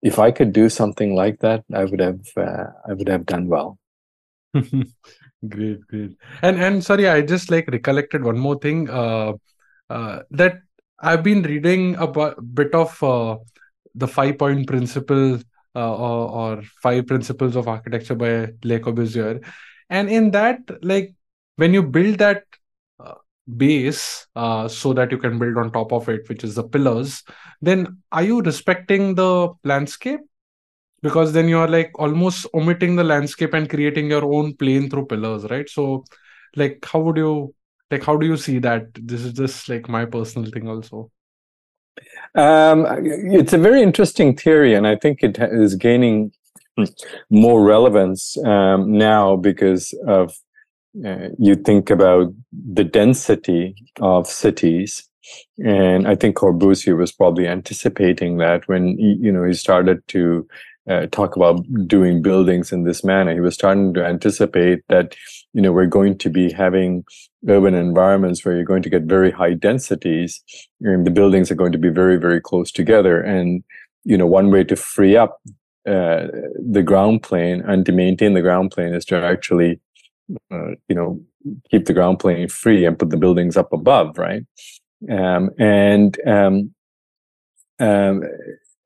if 0.04 0.18
I 0.18 0.30
could 0.30 0.52
do 0.52 0.68
something 0.68 1.14
like 1.14 1.40
that, 1.40 1.64
I 1.72 1.84
would 1.84 2.00
have 2.00 2.20
uh, 2.36 2.66
I 2.86 2.92
would 2.92 3.08
have 3.08 3.24
done 3.24 3.48
well. 3.48 3.78
great, 4.52 5.80
great. 5.88 6.16
And 6.42 6.62
and 6.62 6.84
sorry, 6.84 7.08
I 7.08 7.22
just 7.22 7.50
like 7.50 7.66
recollected 7.68 8.22
one 8.22 8.38
more 8.38 8.58
thing. 8.58 8.88
Uh, 8.90 9.32
uh, 9.88 10.20
that 10.30 10.60
I've 11.00 11.22
been 11.22 11.42
reading 11.42 11.96
a 11.96 12.06
bit 12.06 12.74
of 12.74 13.02
uh, 13.02 13.38
the 13.94 14.06
five 14.06 14.36
point 14.38 14.66
principle 14.66 15.40
uh, 15.74 15.96
or, 15.96 16.30
or 16.30 16.62
five 16.82 17.06
principles 17.06 17.56
of 17.56 17.66
architecture 17.66 18.14
by 18.14 18.52
Le 18.62 18.80
Corbusier, 18.80 19.42
and 19.88 20.10
in 20.10 20.30
that, 20.32 20.60
like 20.84 21.14
when 21.56 21.72
you 21.72 21.82
build 21.82 22.18
that 22.18 22.44
base 23.56 24.26
uh, 24.36 24.66
so 24.66 24.92
that 24.92 25.10
you 25.10 25.18
can 25.18 25.38
build 25.38 25.58
on 25.58 25.70
top 25.70 25.92
of 25.92 26.08
it 26.08 26.28
which 26.28 26.44
is 26.44 26.54
the 26.54 26.62
pillars 26.62 27.22
then 27.64 28.02
are 28.12 28.22
you 28.22 28.40
respecting 28.42 29.14
the 29.14 29.50
landscape? 29.64 30.20
Because 31.02 31.32
then 31.32 31.48
you 31.48 31.58
are 31.58 31.68
like 31.68 31.90
almost 31.98 32.46
omitting 32.54 32.96
the 32.96 33.04
landscape 33.04 33.54
and 33.54 33.68
creating 33.68 34.10
your 34.10 34.24
own 34.24 34.54
plane 34.54 34.88
through 34.88 35.06
pillars 35.06 35.44
right? 35.44 35.68
So 35.68 36.04
like 36.56 36.84
how 36.90 37.00
would 37.00 37.16
you 37.16 37.54
like 37.90 38.04
how 38.04 38.16
do 38.16 38.26
you 38.26 38.36
see 38.36 38.58
that? 38.60 38.86
This 38.94 39.22
is 39.22 39.32
just 39.32 39.68
like 39.68 39.88
my 39.88 40.04
personal 40.04 40.50
thing 40.50 40.68
also. 40.68 41.10
Um, 42.34 42.86
it's 42.90 43.52
a 43.52 43.58
very 43.58 43.80
interesting 43.80 44.36
theory 44.36 44.74
and 44.74 44.84
i 44.84 44.96
think 44.96 45.22
it 45.22 45.38
is 45.38 45.76
gaining 45.76 46.32
more 47.30 47.62
relevance 47.62 48.36
um, 48.44 48.98
now 48.98 49.36
because 49.36 49.92
of 50.08 50.34
you 51.38 51.54
think 51.54 51.90
about 51.90 52.32
the 52.52 52.84
density 52.84 53.74
of 54.00 54.26
cities 54.26 55.08
and 55.64 56.06
i 56.06 56.14
think 56.14 56.36
corbusier 56.36 56.96
was 56.96 57.10
probably 57.10 57.48
anticipating 57.48 58.36
that 58.38 58.66
when 58.68 58.96
he, 58.98 59.16
you 59.20 59.32
know 59.32 59.44
he 59.44 59.54
started 59.54 60.06
to 60.08 60.46
uh, 60.88 61.06
talk 61.06 61.36
about 61.36 61.64
doing 61.86 62.20
buildings 62.20 62.72
in 62.72 62.84
this 62.84 63.02
manner. 63.02 63.32
He 63.32 63.40
was 63.40 63.54
starting 63.54 63.94
to 63.94 64.04
anticipate 64.04 64.80
that 64.88 65.14
you 65.52 65.62
know 65.62 65.72
we're 65.72 65.86
going 65.86 66.18
to 66.18 66.28
be 66.28 66.52
having 66.52 67.04
urban 67.48 67.74
environments 67.74 68.44
where 68.44 68.54
you're 68.54 68.64
going 68.64 68.82
to 68.82 68.90
get 68.90 69.02
very 69.04 69.30
high 69.30 69.54
densities 69.54 70.42
and 70.80 71.06
the 71.06 71.10
buildings 71.10 71.50
are 71.50 71.54
going 71.56 71.72
to 71.72 71.78
be 71.78 71.88
very 71.88 72.16
very 72.18 72.40
close 72.40 72.70
together. 72.70 73.20
And 73.20 73.64
you 74.04 74.18
know 74.18 74.26
one 74.26 74.50
way 74.50 74.64
to 74.64 74.76
free 74.76 75.16
up 75.16 75.40
uh, 75.86 76.28
the 76.66 76.82
ground 76.82 77.22
plane 77.22 77.62
and 77.66 77.84
to 77.86 77.92
maintain 77.92 78.34
the 78.34 78.42
ground 78.42 78.70
plane 78.70 78.94
is 78.94 79.04
to 79.06 79.16
actually 79.16 79.80
uh, 80.50 80.70
you 80.88 80.94
know 80.94 81.20
keep 81.70 81.86
the 81.86 81.92
ground 81.92 82.18
plane 82.18 82.48
free 82.48 82.84
and 82.84 82.98
put 82.98 83.10
the 83.10 83.16
buildings 83.16 83.56
up 83.56 83.72
above, 83.72 84.16
right? 84.18 84.44
Um, 85.10 85.50
and 85.58 86.18
um, 86.26 86.74
um, 87.78 88.22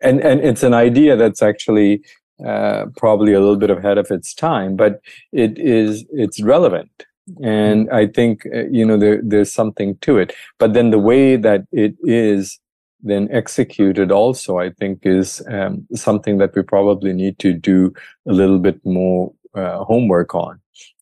and 0.01 0.21
and 0.21 0.41
it's 0.41 0.63
an 0.63 0.75
idea 0.75 1.17
that's 1.17 1.43
actually 1.43 2.03
uh, 2.45 2.87
probably 2.97 3.33
a 3.33 3.41
little 3.41 3.57
bit 3.57 3.71
ahead 3.71 3.99
of 3.99 4.11
its 4.11 4.35
time, 4.35 4.77
but 4.77 5.01
it 5.33 5.59
is 5.59 6.05
it's 6.13 6.41
relevant, 6.41 7.05
and 7.43 7.91
I 7.91 8.07
think 8.07 8.47
uh, 8.55 8.67
you 8.71 8.85
know 8.85 8.97
there 8.97 9.21
there's 9.23 9.53
something 9.53 9.97
to 9.99 10.19
it. 10.19 10.35
But 10.59 10.73
then 10.73 10.91
the 10.91 10.99
way 10.99 11.37
that 11.37 11.67
it 11.73 11.95
is 12.03 12.59
then 13.01 13.29
executed 13.31 14.11
also, 14.11 14.59
I 14.59 14.71
think, 14.71 15.01
is 15.05 15.43
um, 15.49 15.87
something 15.95 16.39
that 16.39 16.55
we 16.57 16.63
probably 16.63 17.13
need 17.13 17.39
to 17.39 17.53
do 17.53 17.93
a 18.27 18.33
little 18.33 18.59
bit 18.59 18.85
more 18.85 19.33
uh, 19.55 19.85
homework 19.85 20.35
on, 20.35 20.61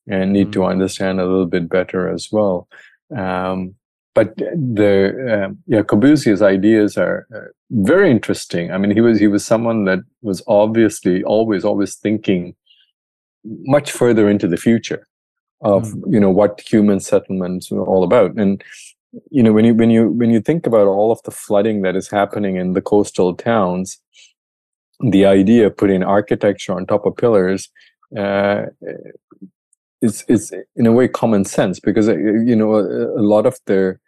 and 0.09 0.33
need 0.33 0.49
mm-hmm. 0.49 0.63
to 0.63 0.65
understand 0.65 1.21
a 1.21 1.27
little 1.27 1.47
bit 1.47 1.69
better 1.69 2.09
as 2.09 2.29
well. 2.31 2.69
Um, 3.17 3.75
but 4.15 4.35
the 4.37 5.13
uh, 5.31 5.55
yeah 5.67 5.83
ideas 6.43 6.97
are 6.97 7.27
uh, 7.35 7.49
very 7.71 8.11
interesting. 8.11 8.73
I 8.73 8.79
mean, 8.79 8.91
he 8.91 9.01
was 9.01 9.19
he 9.19 9.27
was 9.27 9.45
someone 9.45 9.85
that 9.85 10.01
was 10.23 10.43
obviously 10.47 11.23
always 11.25 11.65
always 11.65 11.97
thinking 11.97 12.55
much 13.45 13.93
further 13.93 14.29
into 14.29 14.49
the 14.49 14.57
future 14.57 15.07
of 15.61 15.89
mm. 15.89 16.03
you 16.13 16.21
know 16.21 16.31
what 16.31 16.61
human 16.61 17.01
settlements 17.01 17.71
are 17.73 17.85
all 17.85 18.05
about 18.05 18.37
and 18.37 18.63
you 19.31 19.43
know 19.43 19.53
when 19.53 19.65
you 19.65 19.75
when 19.75 19.91
you 19.91 20.09
when 20.11 20.31
you 20.31 20.41
think 20.41 20.67
about 20.67 20.87
all 20.87 21.11
of 21.11 21.23
the 21.23 21.31
flooding 21.31 21.83
that 21.83 21.97
is 21.97 22.09
happening 22.11 22.57
in 22.57 22.73
the 22.73 22.83
coastal 22.83 23.35
towns 23.35 23.99
the 25.11 25.25
idea 25.25 25.67
of 25.67 25.77
putting 25.77 26.03
architecture 26.03 26.73
on 26.73 26.87
top 26.87 27.07
of 27.07 27.17
pillars 27.17 27.69
uh, 28.17 28.67
is 30.03 30.25
is 30.29 30.55
in 30.77 30.87
a 30.87 30.93
way 30.93 31.09
common 31.09 31.45
sense 31.45 31.81
because 31.81 32.09
uh, 32.09 32.17
you 32.17 32.57
know 32.57 32.75
a, 32.75 33.21
a 33.21 33.25
lot 33.35 33.47
of 33.47 33.59
their 33.67 34.01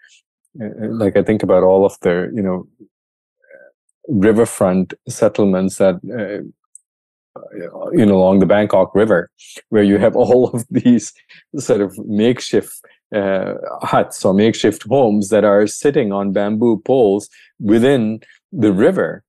uh, 0.62 0.88
like 0.88 1.16
I 1.16 1.22
think 1.22 1.42
about 1.42 1.62
all 1.62 1.84
of 1.84 1.96
the 2.00 2.30
you 2.34 2.42
know 2.42 2.66
riverfront 4.08 4.94
settlements 5.08 5.76
that 5.76 5.96
uh, 6.04 6.42
you 7.92 8.06
know 8.06 8.16
along 8.16 8.40
the 8.40 8.46
Bangkok 8.46 8.94
River, 8.94 9.30
where 9.70 9.82
you 9.82 9.98
have 9.98 10.16
all 10.24 10.50
of 10.50 10.64
these 10.70 11.12
sort 11.56 11.80
of 11.80 11.96
makeshift 12.06 12.80
uh, 13.14 13.54
huts 13.82 14.24
or 14.24 14.34
makeshift 14.34 14.84
homes 14.88 15.28
that 15.30 15.44
are 15.44 15.66
sitting 15.66 16.12
on 16.12 16.32
bamboo 16.32 16.78
poles 16.84 17.28
within 17.58 18.20
the 18.52 18.72
river 18.72 19.24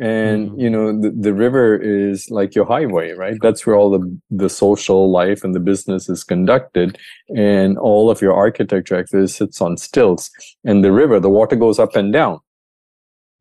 and 0.00 0.50
mm. 0.50 0.60
you 0.60 0.70
know 0.70 0.98
the, 0.98 1.10
the 1.10 1.34
river 1.34 1.76
is 1.76 2.30
like 2.30 2.54
your 2.54 2.64
highway 2.64 3.12
right? 3.12 3.38
That's 3.42 3.66
where 3.66 3.76
all 3.76 3.90
the 3.90 4.20
the 4.30 4.48
social 4.48 5.10
life 5.10 5.42
and 5.42 5.54
the 5.54 5.60
business 5.60 6.08
is 6.08 6.22
conducted. 6.22 6.98
And 7.36 7.78
all 7.78 8.10
of 8.10 8.22
your 8.22 8.34
architecture 8.34 8.96
actually 8.96 9.26
sits 9.26 9.60
on 9.60 9.76
stilts. 9.76 10.30
And 10.64 10.84
the 10.84 10.92
river 10.92 11.18
the 11.18 11.30
water 11.30 11.56
goes 11.56 11.78
up 11.78 11.96
and 11.96 12.12
down. 12.12 12.40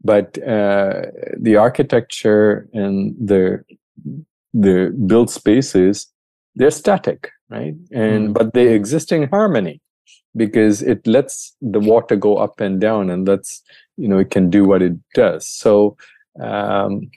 But 0.04 0.38
uh, 0.42 1.04
the 1.38 1.58
architecture 1.58 2.68
and 2.74 3.16
the 3.20 3.64
the 4.54 4.96
built 5.06 5.30
spaces 5.30 6.08
they're 6.56 6.72
static 6.72 7.30
right? 7.50 7.74
And 7.92 8.30
mm. 8.30 8.34
but 8.34 8.54
they 8.54 8.74
exist 8.74 9.12
in 9.12 9.28
harmony 9.30 9.82
because 10.36 10.82
it 10.82 11.06
lets 11.08 11.56
the 11.62 11.80
water 11.80 12.16
go 12.16 12.38
up 12.38 12.60
and 12.60 12.80
down 12.80 13.10
and 13.10 13.28
lets 13.28 13.62
you 13.98 14.08
know 14.08 14.20
it 14.20 14.32
can 14.32 14.50
do 14.50 14.64
what 14.64 14.82
it 14.82 14.94
does. 15.14 15.48
So 15.48 15.98
um, 16.40 17.10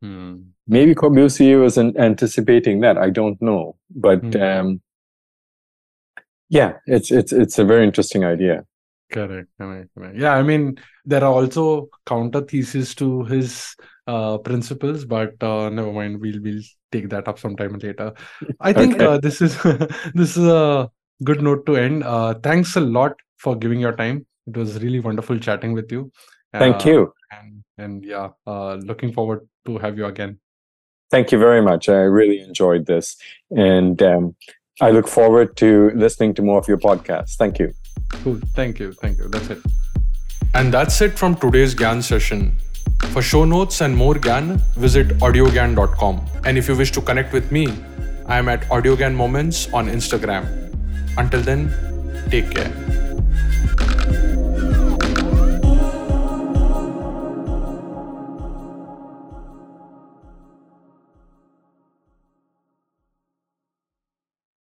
hmm. 0.00 0.36
Maybe 0.70 0.94
Corbusier 0.94 1.62
was 1.62 1.78
anticipating 1.78 2.80
that. 2.80 2.98
I 2.98 3.08
don't 3.08 3.40
know, 3.40 3.76
but 3.90 4.22
hmm. 4.22 4.42
um, 4.42 4.82
yeah, 6.50 6.74
it's 6.86 7.10
it's 7.10 7.32
it's 7.32 7.58
a 7.58 7.64
very 7.64 7.84
interesting 7.84 8.24
idea. 8.24 8.64
Correct, 9.10 9.48
correct, 9.58 9.88
correct. 9.94 10.16
Yeah, 10.16 10.34
I 10.34 10.42
mean 10.42 10.78
there 11.04 11.24
are 11.24 11.32
also 11.32 11.88
counter 12.04 12.42
theses 12.42 12.94
to 12.96 13.24
his 13.24 13.74
uh, 14.06 14.38
principles, 14.38 15.04
but 15.04 15.42
uh, 15.42 15.70
never 15.70 15.92
mind. 15.92 16.20
We'll 16.20 16.42
we'll 16.42 16.62
take 16.92 17.08
that 17.10 17.28
up 17.28 17.38
sometime 17.38 17.78
later. 17.78 18.12
I 18.60 18.72
think 18.72 18.96
okay. 18.96 19.06
uh, 19.06 19.18
this 19.18 19.40
is 19.40 19.56
this 20.14 20.36
is 20.36 20.46
a 20.46 20.90
good 21.24 21.42
note 21.42 21.64
to 21.66 21.76
end. 21.76 22.04
Uh, 22.04 22.34
thanks 22.42 22.76
a 22.76 22.80
lot 22.80 23.14
for 23.38 23.56
giving 23.56 23.80
your 23.80 23.96
time. 23.96 24.26
It 24.46 24.56
was 24.56 24.82
really 24.82 25.00
wonderful 25.00 25.38
chatting 25.38 25.72
with 25.72 25.90
you. 25.90 26.10
Thank 26.52 26.86
uh, 26.86 26.90
you. 26.90 27.12
And 27.30 27.64
and 27.76 28.04
yeah, 28.04 28.30
uh, 28.46 28.74
looking 28.74 29.12
forward 29.12 29.48
to 29.66 29.78
have 29.78 29.96
you 29.96 30.06
again. 30.06 30.38
Thank 31.10 31.32
you 31.32 31.38
very 31.38 31.62
much. 31.62 31.88
I 31.88 32.02
really 32.02 32.40
enjoyed 32.40 32.86
this, 32.86 33.16
and 33.50 34.02
um, 34.02 34.36
I 34.80 34.90
look 34.90 35.08
forward 35.08 35.56
to 35.58 35.90
listening 35.94 36.34
to 36.34 36.42
more 36.42 36.58
of 36.58 36.68
your 36.68 36.78
podcasts. 36.78 37.36
Thank 37.36 37.58
you. 37.58 37.72
Cool. 38.22 38.40
Thank 38.54 38.78
you. 38.78 38.92
Thank 38.92 39.18
you. 39.18 39.28
That's 39.28 39.50
it. 39.50 39.58
And 40.54 40.72
that's 40.72 41.00
it 41.00 41.18
from 41.18 41.34
today's 41.36 41.74
Gyan 41.74 42.02
session. 42.02 42.56
For 43.12 43.22
show 43.22 43.44
notes 43.44 43.80
and 43.80 43.96
more 43.96 44.14
Gyan, 44.14 44.60
visit 44.76 45.08
audiogyan.com. 45.18 46.26
And 46.44 46.58
if 46.58 46.68
you 46.68 46.76
wish 46.76 46.90
to 46.92 47.00
connect 47.00 47.32
with 47.32 47.52
me, 47.52 47.68
I 48.26 48.38
am 48.38 48.48
at 48.48 48.62
AudioGyan 48.62 49.14
Moments 49.14 49.72
on 49.72 49.88
Instagram. 49.88 50.46
Until 51.16 51.40
then, 51.40 51.72
take 52.30 52.50
care. 52.50 53.07